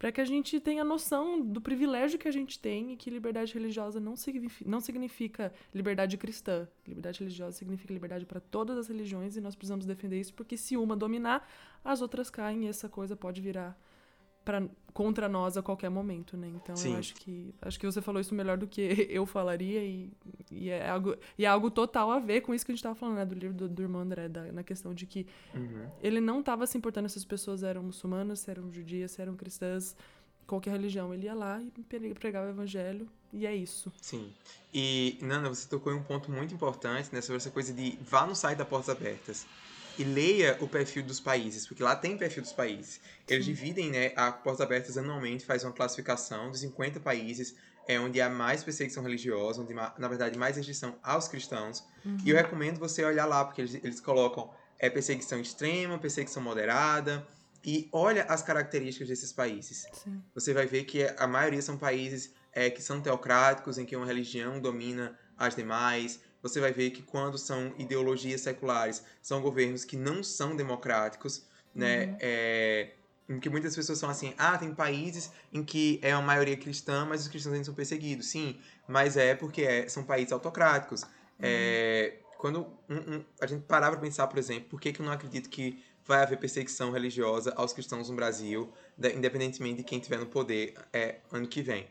para 0.00 0.10
que 0.10 0.18
a 0.18 0.24
gente 0.24 0.58
tenha 0.60 0.82
noção 0.82 1.38
do 1.38 1.60
privilégio 1.60 2.18
que 2.18 2.26
a 2.26 2.32
gente 2.32 2.58
tem 2.58 2.90
e 2.90 2.96
que 2.96 3.10
liberdade 3.10 3.52
religiosa 3.52 4.00
não 4.00 4.16
significa, 4.16 4.70
não 4.70 4.80
significa 4.80 5.52
liberdade 5.74 6.16
cristã. 6.16 6.66
Liberdade 6.88 7.18
religiosa 7.18 7.58
significa 7.58 7.92
liberdade 7.92 8.24
para 8.24 8.40
todas 8.40 8.78
as 8.78 8.88
religiões 8.88 9.36
e 9.36 9.42
nós 9.42 9.54
precisamos 9.54 9.84
defender 9.84 10.18
isso 10.18 10.32
porque 10.32 10.56
se 10.56 10.74
uma 10.74 10.96
dominar, 10.96 11.46
as 11.84 12.00
outras 12.00 12.30
caem 12.30 12.64
e 12.64 12.68
essa 12.68 12.88
coisa 12.88 13.14
pode 13.14 13.42
virar 13.42 13.78
pra, 14.44 14.62
contra 14.92 15.28
nós 15.28 15.56
a 15.56 15.62
qualquer 15.62 15.88
momento, 15.90 16.36
né? 16.36 16.48
Então 16.48 16.74
Sim. 16.76 16.92
eu 16.94 16.98
acho 16.98 17.14
que 17.14 17.54
acho 17.62 17.78
que 17.78 17.86
você 17.86 18.00
falou 18.02 18.20
isso 18.20 18.34
melhor 18.34 18.56
do 18.58 18.66
que 18.66 18.80
eu 19.10 19.24
falaria 19.26 19.84
e, 19.84 20.10
e 20.50 20.68
é 20.70 20.88
algo 20.88 21.14
e 21.38 21.44
é 21.44 21.48
algo 21.48 21.70
total 21.70 22.10
a 22.10 22.18
ver 22.18 22.40
com 22.40 22.52
isso 22.54 22.64
que 22.66 22.72
a 22.72 22.74
gente 22.74 22.82
tava 22.82 22.94
falando, 22.94 23.16
né, 23.16 23.24
do 23.24 23.34
livro 23.34 23.56
do, 23.56 23.68
do 23.68 23.82
irmão 23.82 24.00
André, 24.02 24.28
da, 24.28 24.50
na 24.52 24.62
questão 24.62 24.92
de 24.94 25.06
que 25.06 25.26
Uhum. 25.54 25.88
ele 26.02 26.20
não 26.20 26.40
estava 26.40 26.66
se 26.66 26.76
importando 26.78 27.08
se 27.08 27.18
as 27.18 27.24
pessoas 27.24 27.62
eram 27.62 27.82
muçulmanas, 27.82 28.40
se 28.40 28.50
eram 28.50 28.72
judias, 28.72 29.10
se 29.12 29.20
eram 29.22 29.34
cristãs, 29.36 29.96
qualquer 30.46 30.70
religião. 30.72 31.12
Ele 31.14 31.26
ia 31.26 31.34
lá 31.34 31.60
e 31.62 31.70
pre- 31.82 32.14
pregava 32.14 32.46
o 32.46 32.50
evangelho 32.50 33.08
e 33.32 33.46
é 33.46 33.54
isso. 33.54 33.92
Sim. 34.00 34.32
E, 34.74 35.18
Nana, 35.22 35.48
você 35.48 35.68
tocou 35.68 35.92
em 35.92 35.96
um 35.96 36.02
ponto 36.02 36.30
muito 36.32 36.52
importante, 36.54 37.10
né, 37.12 37.20
sobre 37.20 37.36
essa 37.36 37.50
coisa 37.50 37.72
de 37.72 37.98
vá 38.02 38.26
no 38.26 38.34
site 38.34 38.58
da 38.58 38.64
Portas 38.64 38.88
Abertas 38.88 39.46
e 40.00 40.04
leia 40.04 40.56
o 40.60 40.66
perfil 40.66 41.02
dos 41.02 41.20
países, 41.20 41.66
porque 41.66 41.82
lá 41.82 41.94
tem 41.94 42.16
perfil 42.16 42.42
dos 42.42 42.54
países. 42.54 43.00
Eles 43.28 43.44
Sim. 43.44 43.52
dividem, 43.52 43.90
né, 43.90 44.12
a 44.16 44.32
Portas 44.32 44.62
Abertas 44.62 44.96
anualmente 44.96 45.44
faz 45.44 45.62
uma 45.62 45.72
classificação 45.72 46.50
dos 46.50 46.60
50 46.60 47.00
países 47.00 47.54
é 47.86 47.98
onde 47.98 48.20
há 48.20 48.30
mais 48.30 48.62
perseguição 48.62 49.02
religiosa, 49.02 49.60
onde, 49.60 49.74
na 49.74 50.08
verdade, 50.08 50.38
mais 50.38 50.56
restrição 50.56 50.96
aos 51.02 51.26
cristãos. 51.28 51.84
E 52.24 52.30
eu 52.30 52.36
recomendo 52.36 52.78
você 52.78 53.04
olhar 53.04 53.26
lá, 53.26 53.44
porque 53.44 53.60
eles, 53.60 53.74
eles 53.74 54.00
colocam 54.00 54.50
é, 54.78 54.88
perseguição 54.88 55.40
extrema, 55.40 55.98
perseguição 55.98 56.42
moderada, 56.42 57.26
e 57.64 57.88
olha 57.92 58.22
as 58.24 58.42
características 58.42 59.08
desses 59.08 59.32
países 59.32 59.86
Sim. 59.92 60.22
você 60.34 60.54
vai 60.54 60.66
ver 60.66 60.84
que 60.84 61.04
a 61.18 61.26
maioria 61.26 61.60
são 61.60 61.76
países 61.76 62.32
é, 62.52 62.70
que 62.70 62.80
são 62.80 63.02
teocráticos, 63.02 63.76
em 63.76 63.84
que 63.84 63.94
uma 63.94 64.06
religião 64.06 64.60
domina 64.60 65.18
as 65.36 65.54
demais. 65.54 66.20
Você 66.42 66.60
vai 66.60 66.72
ver 66.72 66.90
que 66.90 67.02
quando 67.02 67.36
são 67.38 67.74
ideologias 67.78 68.40
seculares, 68.40 69.02
são 69.22 69.40
governos 69.42 69.84
que 69.84 69.96
não 69.96 70.22
são 70.22 70.56
democráticos, 70.56 71.44
né? 71.74 72.06
Uhum. 72.06 72.16
É, 72.20 72.90
em 73.28 73.38
que 73.38 73.48
muitas 73.48 73.76
pessoas 73.76 73.98
são 73.98 74.10
assim, 74.10 74.34
ah, 74.36 74.58
tem 74.58 74.74
países 74.74 75.30
em 75.52 75.62
que 75.62 76.00
é 76.02 76.14
uma 76.14 76.22
maioria 76.22 76.56
cristã, 76.56 77.06
mas 77.06 77.22
os 77.22 77.28
cristãos 77.28 77.52
ainda 77.52 77.64
são 77.64 77.74
perseguidos. 77.74 78.26
Sim, 78.26 78.58
mas 78.88 79.16
é 79.16 79.34
porque 79.36 79.62
é- 79.62 79.88
são 79.88 80.02
países 80.02 80.32
autocráticos. 80.32 81.04
É, 81.38 82.18
quando 82.38 82.66
um- 82.88 83.16
um- 83.16 83.24
a 83.40 83.46
gente 83.46 83.64
parar 83.66 83.90
para 83.90 84.00
pensar, 84.00 84.26
por 84.26 84.38
exemplo, 84.38 84.68
por 84.68 84.80
que, 84.80 84.92
que 84.92 85.00
eu 85.00 85.06
não 85.06 85.12
acredito 85.12 85.48
que 85.48 85.82
vai 86.04 86.22
haver 86.22 86.38
perseguição 86.38 86.90
religiosa 86.90 87.52
aos 87.54 87.72
cristãos 87.72 88.10
no 88.10 88.16
Brasil, 88.16 88.72
da- 88.98 89.10
independentemente 89.10 89.76
de 89.76 89.84
quem 89.84 89.98
estiver 89.98 90.18
no 90.18 90.26
poder 90.26 90.74
é, 90.92 91.20
ano 91.30 91.46
que 91.46 91.62
vem. 91.62 91.86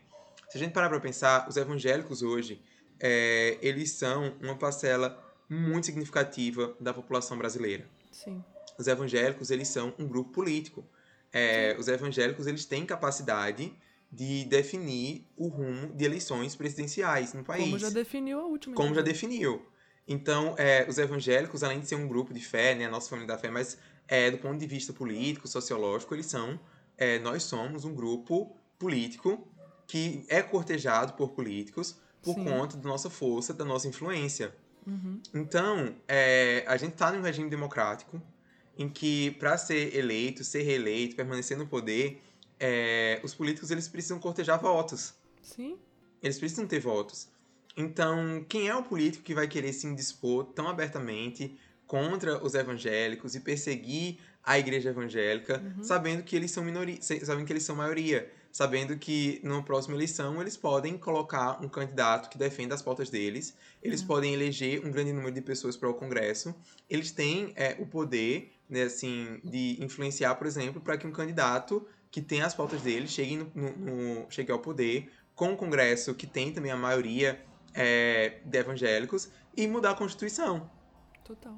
Se 0.50 0.58
a 0.58 0.60
gente 0.60 0.72
parar 0.72 0.88
para 0.90 1.00
pensar, 1.00 1.48
os 1.48 1.56
evangélicos 1.56 2.20
hoje, 2.22 2.60
é, 3.00 3.58
eles 3.60 3.92
são 3.92 4.36
uma 4.40 4.56
parcela 4.56 5.18
muito 5.48 5.86
significativa 5.86 6.76
da 6.78 6.94
população 6.94 7.36
brasileira. 7.36 7.88
Sim. 8.12 8.44
Os 8.78 8.86
evangélicos, 8.86 9.50
eles 9.50 9.68
são 9.68 9.92
um 9.98 10.06
grupo 10.06 10.30
político. 10.30 10.84
É, 11.32 11.76
os 11.78 11.88
evangélicos, 11.88 12.46
eles 12.46 12.64
têm 12.64 12.86
capacidade 12.86 13.72
de 14.12 14.44
definir 14.44 15.26
o 15.36 15.48
rumo 15.48 15.92
de 15.94 16.04
eleições 16.04 16.56
presidenciais 16.56 17.32
no 17.32 17.44
país 17.44 17.64
Como 17.64 17.78
já 17.78 17.90
definiu 17.90 18.40
a 18.40 18.46
última. 18.46 18.74
como 18.74 18.94
já 18.94 19.02
definiu. 19.02 19.64
Então, 20.06 20.54
é, 20.58 20.84
os 20.88 20.98
evangélicos, 20.98 21.62
além 21.62 21.80
de 21.80 21.86
ser 21.86 21.94
um 21.94 22.08
grupo 22.08 22.34
de 22.34 22.40
fé, 22.40 22.74
né, 22.74 22.86
a 22.86 22.90
nossa 22.90 23.08
família 23.08 23.28
da 23.28 23.38
fé, 23.38 23.50
mas 23.50 23.78
é, 24.08 24.30
do 24.30 24.38
ponto 24.38 24.58
de 24.58 24.66
vista 24.66 24.92
político, 24.92 25.46
sociológico, 25.46 26.14
eles 26.14 26.26
são, 26.26 26.58
é, 26.98 27.20
nós 27.20 27.44
somos 27.44 27.84
um 27.84 27.94
grupo 27.94 28.56
político 28.76 29.46
que 29.86 30.24
é 30.28 30.42
cortejado 30.42 31.12
por 31.12 31.30
políticos 31.30 31.96
por 32.22 32.34
Sim. 32.34 32.44
conta 32.44 32.76
da 32.76 32.88
nossa 32.88 33.08
força, 33.10 33.52
da 33.54 33.64
nossa 33.64 33.88
influência. 33.88 34.54
Uhum. 34.86 35.20
Então, 35.34 35.94
é, 36.08 36.64
a 36.66 36.76
gente 36.76 36.92
está 36.92 37.12
num 37.12 37.22
regime 37.22 37.48
democrático 37.50 38.20
em 38.76 38.88
que, 38.88 39.32
para 39.32 39.56
ser 39.58 39.94
eleito, 39.94 40.42
ser 40.42 40.62
reeleito, 40.62 41.16
permanecer 41.16 41.56
no 41.56 41.66
poder, 41.66 42.22
é, 42.58 43.20
os 43.22 43.34
políticos 43.34 43.70
eles 43.70 43.88
precisam 43.88 44.18
cortejar 44.18 44.60
votos. 44.60 45.14
Sim. 45.42 45.76
Eles 46.22 46.38
precisam 46.38 46.66
ter 46.66 46.80
votos. 46.80 47.28
Então, 47.76 48.44
quem 48.48 48.68
é 48.68 48.74
o 48.74 48.82
político 48.82 49.24
que 49.24 49.34
vai 49.34 49.46
querer 49.48 49.72
se 49.72 49.86
indispor 49.86 50.44
tão 50.44 50.68
abertamente 50.68 51.58
contra 51.86 52.42
os 52.44 52.54
evangélicos 52.54 53.34
e 53.34 53.40
perseguir 53.40 54.18
a 54.42 54.58
igreja 54.58 54.90
evangélica, 54.90 55.60
Uhum. 55.60 55.84
sabendo 55.84 56.22
que 56.22 56.34
eles 56.34 56.50
são 56.50 56.64
minoria, 56.64 56.98
sabendo 57.00 57.44
que 57.44 57.52
eles 57.52 57.62
são 57.62 57.76
maioria, 57.76 58.30
sabendo 58.52 58.98
que 58.98 59.40
numa 59.44 59.62
próxima 59.64 59.94
eleição 59.94 60.40
eles 60.40 60.56
podem 60.56 60.98
colocar 60.98 61.62
um 61.64 61.68
candidato 61.68 62.28
que 62.28 62.36
defenda 62.38 62.74
as 62.74 62.82
pautas 62.82 63.08
deles, 63.10 63.56
eles 63.82 64.00
Uhum. 64.00 64.06
podem 64.08 64.34
eleger 64.34 64.84
um 64.84 64.90
grande 64.90 65.12
número 65.12 65.32
de 65.32 65.40
pessoas 65.40 65.76
para 65.76 65.88
o 65.88 65.94
Congresso, 65.94 66.54
eles 66.88 67.12
têm 67.12 67.52
é, 67.56 67.76
o 67.78 67.86
poder, 67.86 68.52
né, 68.68 68.82
assim, 68.82 69.40
de 69.44 69.76
influenciar, 69.82 70.34
por 70.34 70.46
exemplo, 70.46 70.80
para 70.80 70.96
que 70.98 71.06
um 71.06 71.12
candidato 71.12 71.86
que 72.10 72.20
tem 72.20 72.42
as 72.42 72.54
pautas 72.54 72.82
dele 72.82 73.06
chegue, 73.06 73.36
no, 73.36 73.50
no- 73.54 73.76
no- 74.24 74.30
chegue 74.30 74.50
ao 74.50 74.58
poder 74.58 75.10
com 75.34 75.50
um 75.50 75.56
Congresso 75.56 76.14
que 76.14 76.26
tem 76.26 76.52
também 76.52 76.70
a 76.72 76.76
maioria 76.76 77.40
é, 77.72 78.40
de 78.44 78.58
evangélicos 78.58 79.28
e 79.56 79.66
mudar 79.68 79.92
a 79.92 79.94
Constituição. 79.94 80.68
Total. 81.22 81.56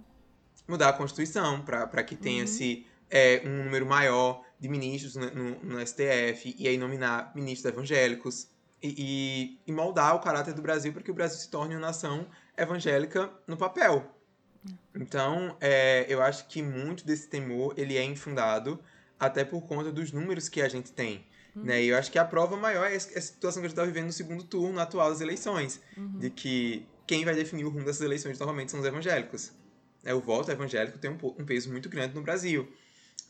Mudar 0.68 0.90
a 0.90 0.92
Constituição 0.92 1.64
para 1.64 2.04
que 2.04 2.14
Uhum. 2.14 2.20
tenha-se 2.20 2.86
é, 3.10 3.42
um 3.44 3.64
número 3.64 3.86
maior 3.86 4.42
de 4.62 4.68
ministros 4.68 5.16
no, 5.16 5.28
no- 5.34 5.58
no 5.64 5.80
STF 5.80 6.54
e 6.56 6.68
aí 6.68 6.78
nominar 6.78 7.32
ministros 7.34 7.70
evangélicos 7.72 8.46
e, 8.80 8.94
e, 8.96 9.60
e 9.66 9.72
moldar 9.72 10.14
o 10.14 10.20
caráter 10.20 10.54
do 10.54 10.62
Brasil 10.62 10.92
para 10.92 11.02
que 11.02 11.10
o 11.10 11.14
Brasil 11.14 11.36
se 11.36 11.50
torne 11.50 11.74
uma 11.74 11.80
nação 11.80 12.28
evangélica 12.56 13.28
no 13.48 13.56
papel. 13.56 14.08
Então, 14.94 15.56
é, 15.60 16.06
eu 16.08 16.22
acho 16.22 16.46
que 16.46 16.62
muito 16.62 17.04
desse 17.04 17.28
temor 17.28 17.74
ele 17.76 17.96
é 17.96 18.04
infundado 18.04 18.78
até 19.18 19.44
por 19.44 19.62
conta 19.62 19.90
dos 19.90 20.12
números 20.12 20.48
que 20.48 20.62
a 20.62 20.68
gente 20.68 20.92
tem. 20.92 21.26
Né? 21.56 21.82
E 21.82 21.88
eu 21.88 21.96
acho 21.98 22.10
que 22.10 22.18
a 22.18 22.24
prova 22.24 22.56
maior 22.56 22.86
é 22.86 22.94
essa 22.94 23.20
situação 23.20 23.60
que 23.60 23.66
a 23.66 23.68
gente 23.68 23.76
está 23.76 23.84
vivendo 23.84 24.06
no 24.06 24.12
segundo 24.12 24.44
turno 24.44 24.78
atual 24.80 25.10
das 25.10 25.20
eleições. 25.20 25.80
Uhum. 25.96 26.18
De 26.18 26.30
que 26.30 26.86
quem 27.06 27.24
vai 27.24 27.34
definir 27.34 27.64
o 27.64 27.68
rumo 27.68 27.84
dessas 27.84 28.00
eleições 28.02 28.38
novamente 28.38 28.70
são 28.70 28.78
os 28.80 28.86
evangélicos. 28.86 29.52
É, 30.04 30.14
o 30.14 30.20
voto 30.20 30.50
evangélico 30.50 30.98
tem 30.98 31.10
um 31.10 31.44
peso 31.44 31.70
muito 31.70 31.88
grande 31.88 32.14
no 32.14 32.22
Brasil. 32.22 32.72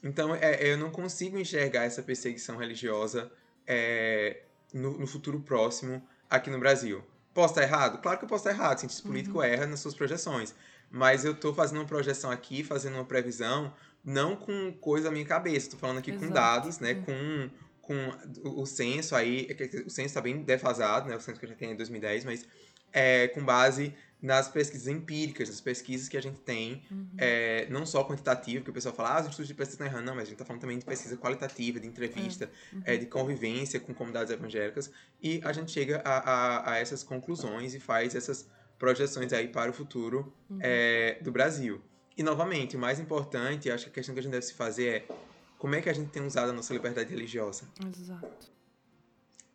Então, 0.02 0.34
é, 0.34 0.66
eu 0.66 0.76
não 0.76 0.90
consigo 0.90 1.38
enxergar 1.38 1.84
essa 1.84 2.02
perseguição 2.02 2.56
religiosa 2.56 3.30
é, 3.66 4.42
no, 4.72 4.98
no, 4.98 5.06
futuro 5.06 5.40
próximo 5.40 6.02
aqui 6.28 6.50
no 6.50 6.58
Brasil. 6.58 7.02
Posso 7.32 7.54
estar 7.54 7.62
errado? 7.62 8.00
Claro 8.00 8.18
que 8.18 8.24
eu 8.24 8.28
posso 8.28 8.48
estar 8.48 8.56
errado. 8.56 8.76
O 8.76 8.80
cientista 8.80 9.02
uhum. 9.04 9.12
político 9.12 9.42
erra 9.42 9.66
nas 9.66 9.80
suas 9.80 9.94
projeções. 9.94 10.54
Mas 10.90 11.24
eu 11.24 11.32
estou 11.32 11.54
fazendo 11.54 11.78
uma 11.78 11.86
projeção 11.86 12.30
aqui, 12.30 12.62
fazendo 12.62 12.94
uma 12.94 13.04
previsão, 13.04 13.72
não 14.04 14.36
com 14.36 14.72
coisa 14.74 15.06
na 15.06 15.12
minha 15.12 15.24
cabeça. 15.24 15.66
Estou 15.66 15.80
falando 15.80 15.98
aqui 15.98 16.10
Exato. 16.10 16.26
com 16.26 16.32
dados, 16.32 16.78
né? 16.78 16.92
Uhum. 17.08 17.50
Com, 17.80 18.10
com 18.42 18.60
o 18.60 18.66
censo 18.66 19.16
aí. 19.16 19.48
É 19.48 19.64
o 19.86 19.90
censo 19.90 20.00
está 20.00 20.20
bem 20.20 20.42
defasado, 20.42 21.08
né? 21.08 21.16
O 21.16 21.20
censo 21.20 21.38
que 21.38 21.46
a 21.46 21.48
gente 21.48 21.58
tem 21.58 21.70
em 21.70 21.76
2010, 21.76 22.24
mas 22.24 22.46
é, 22.92 23.28
com 23.28 23.42
base 23.42 23.94
nas 24.22 24.46
pesquisas 24.46 24.86
empíricas, 24.86 25.48
nas 25.48 25.60
pesquisas 25.60 26.08
que 26.08 26.16
a 26.16 26.22
gente 26.22 26.38
tem, 26.40 26.84
uhum. 26.88 27.08
é, 27.18 27.66
não 27.68 27.84
só 27.84 28.04
quantitativa, 28.04 28.62
que 28.62 28.70
o 28.70 28.72
pessoal 28.72 28.94
fala, 28.94 29.16
ah, 29.16 29.20
os 29.20 29.26
estudos 29.26 29.48
de 29.48 29.54
pesquisa 29.54 29.74
estão 29.74 29.86
errando, 29.86 30.06
não, 30.06 30.14
mas 30.14 30.22
a 30.22 30.26
gente 30.26 30.34
está 30.34 30.44
falando 30.44 30.60
também 30.60 30.78
de 30.78 30.84
pesquisa 30.84 31.16
qualitativa, 31.16 31.80
de 31.80 31.88
entrevista, 31.88 32.44
é. 32.44 32.76
Uhum. 32.76 32.82
É, 32.84 32.96
de 32.96 33.06
convivência 33.06 33.80
com 33.80 33.92
comunidades 33.92 34.32
evangélicas, 34.32 34.92
e 35.20 35.40
a 35.42 35.52
gente 35.52 35.72
chega 35.72 36.00
a, 36.04 36.18
a, 36.18 36.72
a, 36.72 36.78
essas 36.78 37.02
conclusões 37.02 37.74
e 37.74 37.80
faz 37.80 38.14
essas 38.14 38.48
projeções 38.78 39.32
aí 39.32 39.48
para 39.48 39.70
o 39.70 39.74
futuro 39.74 40.32
uhum. 40.48 40.58
é, 40.60 41.18
do 41.20 41.32
Brasil. 41.32 41.82
E, 42.16 42.22
novamente, 42.22 42.76
o 42.76 42.78
mais 42.78 43.00
importante, 43.00 43.70
acho 43.70 43.84
que 43.84 43.90
a 43.90 43.94
questão 43.94 44.14
que 44.14 44.20
a 44.20 44.22
gente 44.22 44.32
deve 44.32 44.46
se 44.46 44.54
fazer 44.54 44.86
é 44.86 45.06
como 45.58 45.74
é 45.74 45.80
que 45.80 45.88
a 45.88 45.92
gente 45.92 46.10
tem 46.10 46.24
usado 46.24 46.50
a 46.50 46.52
nossa 46.52 46.72
liberdade 46.72 47.10
religiosa. 47.10 47.68
Exato. 47.84 48.52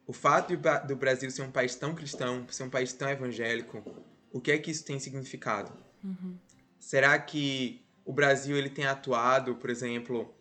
O 0.05 0.13
fato 0.13 0.53
do 0.87 0.95
Brasil 0.95 1.29
ser 1.29 1.41
um 1.41 1.51
país 1.51 1.75
tão 1.75 1.93
cristão, 1.93 2.45
ser 2.49 2.63
um 2.63 2.69
país 2.69 2.93
tão 2.93 3.09
evangélico, 3.09 3.83
o 4.31 4.41
que 4.41 4.51
é 4.51 4.57
que 4.57 4.71
isso 4.71 4.83
tem 4.83 4.99
significado? 4.99 5.71
Uhum. 6.03 6.37
Será 6.79 7.17
que 7.19 7.85
o 8.05 8.13
Brasil 8.13 8.57
ele 8.57 8.69
tem 8.69 8.85
atuado, 8.85 9.55
por 9.55 9.69
exemplo, 9.69 10.33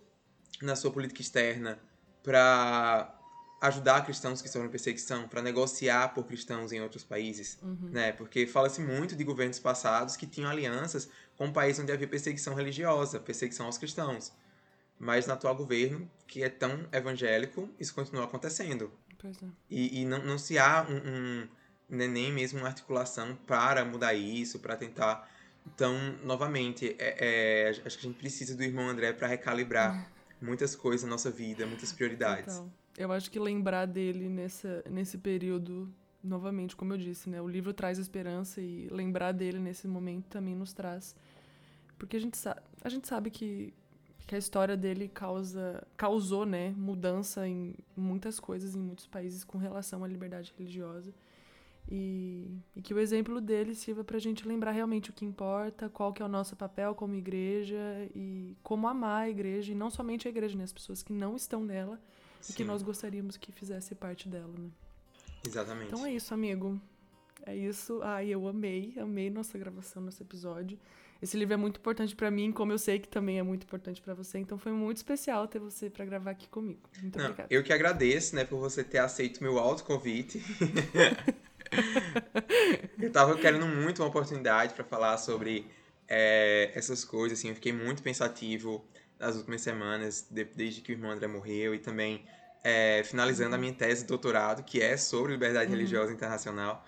na 0.62 0.76
sua 0.76 0.90
política 0.90 1.20
externa 1.20 1.78
para 2.22 3.12
ajudar 3.60 4.04
cristãos 4.04 4.42
que 4.42 4.48
sofrem 4.48 4.70
perseguição, 4.70 5.26
para 5.26 5.40
negociar 5.40 6.08
por 6.08 6.24
cristãos 6.24 6.72
em 6.72 6.80
outros 6.80 7.02
países, 7.02 7.58
uhum. 7.62 7.90
né? 7.90 8.12
Porque 8.12 8.46
fala-se 8.46 8.80
muito 8.80 9.16
de 9.16 9.24
governos 9.24 9.58
passados 9.58 10.16
que 10.16 10.26
tinham 10.26 10.50
alianças 10.50 11.08
com 11.36 11.52
países 11.52 11.82
onde 11.82 11.92
havia 11.92 12.06
perseguição 12.06 12.54
religiosa, 12.54 13.18
perseguição 13.18 13.66
aos 13.66 13.78
cristãos. 13.78 14.32
Mas 14.98 15.26
no 15.26 15.32
atual 15.32 15.54
governo, 15.54 16.10
que 16.26 16.42
é 16.42 16.48
tão 16.48 16.86
evangélico, 16.92 17.68
isso 17.78 17.94
continua 17.94 18.24
acontecendo. 18.24 18.92
É. 19.24 19.30
E, 19.68 20.02
e 20.02 20.04
não, 20.04 20.24
não 20.24 20.38
se 20.38 20.58
há 20.58 20.86
um, 20.88 20.96
um 20.96 21.48
né, 21.88 22.06
nem 22.06 22.32
mesmo 22.32 22.58
uma 22.58 22.68
articulação 22.68 23.36
para 23.46 23.84
mudar 23.84 24.14
isso, 24.14 24.58
para 24.58 24.76
tentar. 24.76 25.28
Então, 25.66 25.94
novamente, 26.24 26.94
é, 26.98 27.68
é, 27.68 27.68
acho 27.70 27.98
que 27.98 28.06
a 28.06 28.08
gente 28.08 28.18
precisa 28.18 28.56
do 28.56 28.62
irmão 28.62 28.88
André 28.88 29.12
para 29.12 29.26
recalibrar 29.26 30.10
muitas 30.40 30.76
coisas 30.76 31.04
na 31.04 31.10
nossa 31.10 31.30
vida, 31.30 31.66
muitas 31.66 31.92
prioridades. 31.92 32.54
Então, 32.54 32.72
eu 32.96 33.12
acho 33.12 33.30
que 33.30 33.38
lembrar 33.38 33.86
dele 33.86 34.28
nessa, 34.28 34.82
nesse 34.88 35.18
período, 35.18 35.92
novamente, 36.22 36.74
como 36.74 36.92
eu 36.92 36.98
disse, 36.98 37.28
né, 37.28 37.40
o 37.40 37.48
livro 37.48 37.72
traz 37.72 37.98
esperança 37.98 38.60
e 38.60 38.88
lembrar 38.90 39.32
dele 39.32 39.58
nesse 39.58 39.86
momento 39.86 40.26
também 40.26 40.54
nos 40.54 40.72
traz. 40.72 41.14
Porque 41.98 42.16
a 42.16 42.20
gente, 42.20 42.38
a 42.82 42.88
gente 42.88 43.08
sabe 43.08 43.30
que, 43.30 43.72
que 44.26 44.34
a 44.34 44.38
história 44.38 44.76
dele 44.76 45.08
causa, 45.08 45.86
causou 45.96 46.44
né, 46.44 46.74
mudança 46.76 47.46
em 47.46 47.74
muitas 47.96 48.38
coisas 48.38 48.74
em 48.74 48.80
muitos 48.80 49.06
países 49.06 49.44
com 49.44 49.58
relação 49.58 50.04
à 50.04 50.08
liberdade 50.08 50.52
religiosa. 50.56 51.12
E, 51.88 52.58
e, 52.74 52.82
que 52.82 52.92
o 52.92 52.98
exemplo 52.98 53.40
dele 53.40 53.72
sirva 53.74 54.02
para 54.02 54.16
a 54.16 54.20
gente 54.20 54.46
lembrar 54.46 54.72
realmente 54.72 55.10
o 55.10 55.12
que 55.12 55.24
importa, 55.24 55.88
qual 55.88 56.12
que 56.12 56.20
é 56.20 56.24
o 56.24 56.28
nosso 56.28 56.56
papel 56.56 56.96
como 56.96 57.14
igreja 57.14 57.78
e 58.12 58.56
como 58.62 58.88
amar 58.88 59.22
a 59.22 59.30
igreja, 59.30 59.70
e 59.70 59.74
não 59.74 59.88
somente 59.88 60.26
a 60.26 60.30
igreja, 60.30 60.58
né? 60.58 60.64
As 60.64 60.72
pessoas 60.72 61.00
que 61.00 61.12
não 61.12 61.36
estão 61.36 61.62
nela 61.62 62.00
Sim. 62.40 62.52
e 62.52 62.56
que 62.56 62.64
nós 62.64 62.82
gostaríamos 62.82 63.36
que 63.36 63.52
fizesse 63.52 63.94
parte 63.94 64.28
dela, 64.28 64.52
né? 64.58 64.68
Exatamente. 65.46 65.86
Então 65.86 66.04
é 66.04 66.12
isso, 66.12 66.34
amigo. 66.34 66.80
É 67.44 67.54
isso. 67.54 68.00
Ai, 68.02 68.28
eu 68.28 68.48
amei, 68.48 68.94
amei 68.98 69.30
nossa 69.30 69.56
gravação, 69.56 70.02
nosso 70.02 70.20
episódio. 70.20 70.76
Esse 71.22 71.36
livro 71.36 71.54
é 71.54 71.56
muito 71.56 71.78
importante 71.78 72.14
para 72.14 72.30
mim, 72.30 72.52
como 72.52 72.72
eu 72.72 72.78
sei 72.78 72.98
que 72.98 73.08
também 73.08 73.38
é 73.38 73.42
muito 73.42 73.62
importante 73.64 74.02
para 74.02 74.12
você. 74.12 74.38
Então 74.38 74.58
foi 74.58 74.72
muito 74.72 74.98
especial 74.98 75.46
ter 75.46 75.58
você 75.58 75.88
para 75.88 76.04
gravar 76.04 76.32
aqui 76.32 76.48
comigo. 76.48 76.80
Muito 77.00 77.16
Não, 77.16 77.26
obrigada. 77.26 77.48
Eu 77.52 77.62
que 77.62 77.72
agradeço, 77.72 78.34
né, 78.34 78.44
por 78.44 78.58
você 78.58 78.84
ter 78.84 78.98
aceito 78.98 79.42
meu 79.42 79.58
alto 79.58 79.84
convite. 79.84 80.42
eu 83.00 83.10
tava 83.10 83.36
querendo 83.36 83.66
muito 83.66 84.02
uma 84.02 84.08
oportunidade 84.08 84.74
para 84.74 84.84
falar 84.84 85.18
sobre 85.18 85.66
é, 86.08 86.70
essas 86.74 87.04
coisas, 87.04 87.38
assim, 87.38 87.48
eu 87.48 87.54
fiquei 87.54 87.72
muito 87.72 88.02
pensativo 88.02 88.84
nas 89.18 89.36
últimas 89.36 89.60
semanas, 89.62 90.26
de, 90.30 90.44
desde 90.44 90.80
que 90.80 90.92
o 90.92 90.94
irmão 90.94 91.10
André 91.10 91.26
morreu, 91.26 91.74
e 91.74 91.78
também 91.78 92.24
é, 92.62 93.02
finalizando 93.04 93.54
a 93.54 93.58
minha 93.58 93.72
tese 93.72 94.02
de 94.02 94.08
doutorado, 94.08 94.62
que 94.62 94.80
é 94.80 94.96
sobre 94.96 95.32
liberdade 95.32 95.70
uhum. 95.70 95.76
religiosa 95.76 96.12
internacional. 96.12 96.84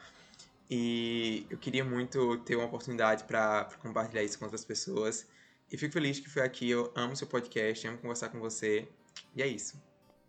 E 0.70 1.46
eu 1.48 1.56
queria 1.56 1.84
muito 1.84 2.36
ter 2.38 2.56
uma 2.56 2.66
oportunidade 2.66 3.24
para 3.24 3.68
compartilhar 3.80 4.22
isso 4.22 4.38
com 4.38 4.44
outras 4.44 4.64
pessoas. 4.64 5.26
E 5.70 5.78
fico 5.78 5.92
feliz 5.92 6.20
que 6.20 6.28
foi 6.28 6.42
aqui. 6.42 6.68
Eu 6.68 6.92
amo 6.94 7.16
seu 7.16 7.26
podcast, 7.26 7.86
amo 7.86 7.98
conversar 7.98 8.28
com 8.28 8.38
você. 8.38 8.86
E 9.34 9.42
é 9.42 9.46
isso. 9.46 9.80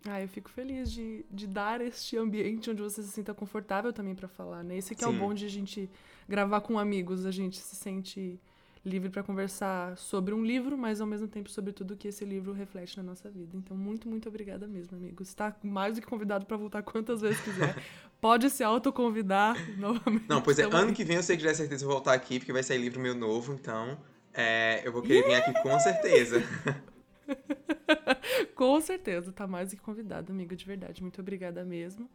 Ah, 0.05 0.21
eu 0.21 0.27
fico 0.27 0.49
feliz 0.49 0.91
de, 0.91 1.25
de 1.29 1.45
dar 1.45 1.81
este 1.81 2.17
ambiente 2.17 2.69
onde 2.69 2.81
você 2.81 3.03
se 3.03 3.09
sinta 3.09 3.33
confortável 3.33 3.91
também 3.91 4.15
para 4.15 4.27
falar, 4.27 4.63
né? 4.63 4.77
Esse 4.77 4.95
que 4.95 5.03
Sim. 5.03 5.11
é 5.11 5.13
o 5.13 5.17
bom 5.17 5.33
de 5.33 5.45
a 5.45 5.49
gente 5.49 5.89
gravar 6.27 6.61
com 6.61 6.79
amigos, 6.79 7.25
a 7.25 7.31
gente 7.31 7.57
se 7.57 7.75
sente 7.75 8.39
livre 8.85 9.09
para 9.09 9.21
conversar 9.21 9.97
sobre 9.97 10.33
um 10.33 10.43
livro, 10.43 10.77
mas 10.77 11.01
ao 11.01 11.07
mesmo 11.07 11.27
tempo 11.27 11.49
sobre 11.49 11.73
tudo 11.73 11.97
que 11.97 12.07
esse 12.07 12.23
livro 12.23 12.53
reflete 12.53 12.95
na 12.95 13.03
nossa 13.03 13.29
vida. 13.29 13.57
Então, 13.57 13.75
muito, 13.75 14.07
muito 14.07 14.29
obrigada 14.29 14.67
mesmo, 14.67 14.95
amigo. 14.95 15.21
Está 15.21 15.53
mais 15.61 15.95
do 15.95 16.01
que 16.01 16.07
convidado 16.07 16.45
para 16.45 16.55
voltar 16.55 16.81
quantas 16.81 17.19
vezes 17.19 17.41
quiser. 17.41 17.75
Pode 18.21 18.49
se 18.49 18.63
autoconvidar 18.63 19.55
novamente. 19.77 20.29
Não, 20.29 20.41
pois 20.41 20.59
é, 20.59 20.63
ano 20.63 20.93
que 20.93 21.03
vem 21.03 21.17
eu 21.17 21.23
sei 21.23 21.35
que 21.35 21.43
já 21.43 21.51
é 21.51 21.53
certeza 21.53 21.85
voltar 21.85 22.13
aqui, 22.13 22.39
porque 22.39 22.53
vai 22.53 22.63
sair 22.63 22.77
livro 22.77 23.01
meu 23.01 23.15
novo, 23.15 23.53
então 23.53 23.97
é, 24.33 24.81
eu 24.85 24.91
vou 24.91 25.01
querer 25.01 25.25
yeah! 25.25 25.45
vir 25.45 25.57
aqui 25.57 25.61
com 25.61 25.79
certeza. 25.79 26.41
Com 28.55 28.80
certeza, 28.82 29.32
tá 29.32 29.47
mais 29.47 29.69
do 29.69 29.75
que 29.75 29.82
convidado, 29.82 30.32
amigo, 30.32 30.55
de 30.55 30.65
verdade. 30.65 31.01
Muito 31.01 31.21
obrigada 31.21 31.63
mesmo. 31.63 32.09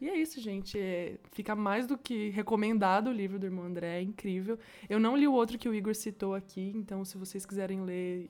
E 0.00 0.08
é 0.08 0.16
isso, 0.16 0.40
gente. 0.40 0.78
É, 0.78 1.16
fica 1.32 1.54
mais 1.54 1.86
do 1.86 1.96
que 1.96 2.30
recomendado 2.30 3.08
o 3.08 3.12
livro 3.12 3.38
do 3.38 3.46
irmão 3.46 3.64
André, 3.64 3.98
é 3.98 4.02
incrível. 4.02 4.58
Eu 4.88 4.98
não 4.98 5.16
li 5.16 5.26
o 5.26 5.32
outro 5.32 5.58
que 5.58 5.68
o 5.68 5.74
Igor 5.74 5.94
citou 5.94 6.34
aqui, 6.34 6.72
então 6.74 7.04
se 7.04 7.16
vocês 7.16 7.46
quiserem 7.46 7.82
ler, 7.82 8.28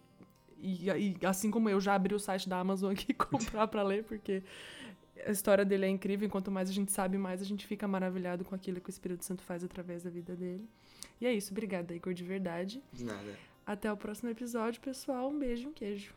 e, 0.58 0.88
e 0.88 1.26
assim 1.26 1.50
como 1.50 1.68
eu, 1.68 1.80
já 1.80 1.94
abri 1.94 2.14
o 2.14 2.18
site 2.18 2.48
da 2.48 2.58
Amazon 2.58 2.92
aqui 2.92 3.12
comprar 3.14 3.66
para 3.66 3.82
ler, 3.82 4.04
porque 4.04 4.42
a 5.26 5.30
história 5.30 5.64
dele 5.64 5.86
é 5.86 5.88
incrível. 5.88 6.26
Enquanto 6.26 6.50
mais 6.50 6.68
a 6.68 6.72
gente 6.72 6.92
sabe, 6.92 7.16
mais 7.16 7.40
a 7.40 7.44
gente 7.44 7.66
fica 7.66 7.88
maravilhado 7.88 8.44
com 8.44 8.54
aquilo 8.54 8.80
que 8.80 8.88
o 8.88 8.92
Espírito 8.92 9.24
Santo 9.24 9.42
faz 9.42 9.64
através 9.64 10.02
da 10.02 10.10
vida 10.10 10.34
dele. 10.34 10.68
E 11.20 11.26
é 11.26 11.32
isso. 11.32 11.52
Obrigada, 11.52 11.94
Igor, 11.94 12.12
de 12.12 12.24
verdade. 12.24 12.82
De 12.92 13.04
nada. 13.04 13.38
Até 13.66 13.90
o 13.90 13.96
próximo 13.96 14.30
episódio, 14.30 14.80
pessoal. 14.80 15.30
Um 15.30 15.38
beijo, 15.38 15.68
um 15.68 15.72
queijo. 15.72 16.14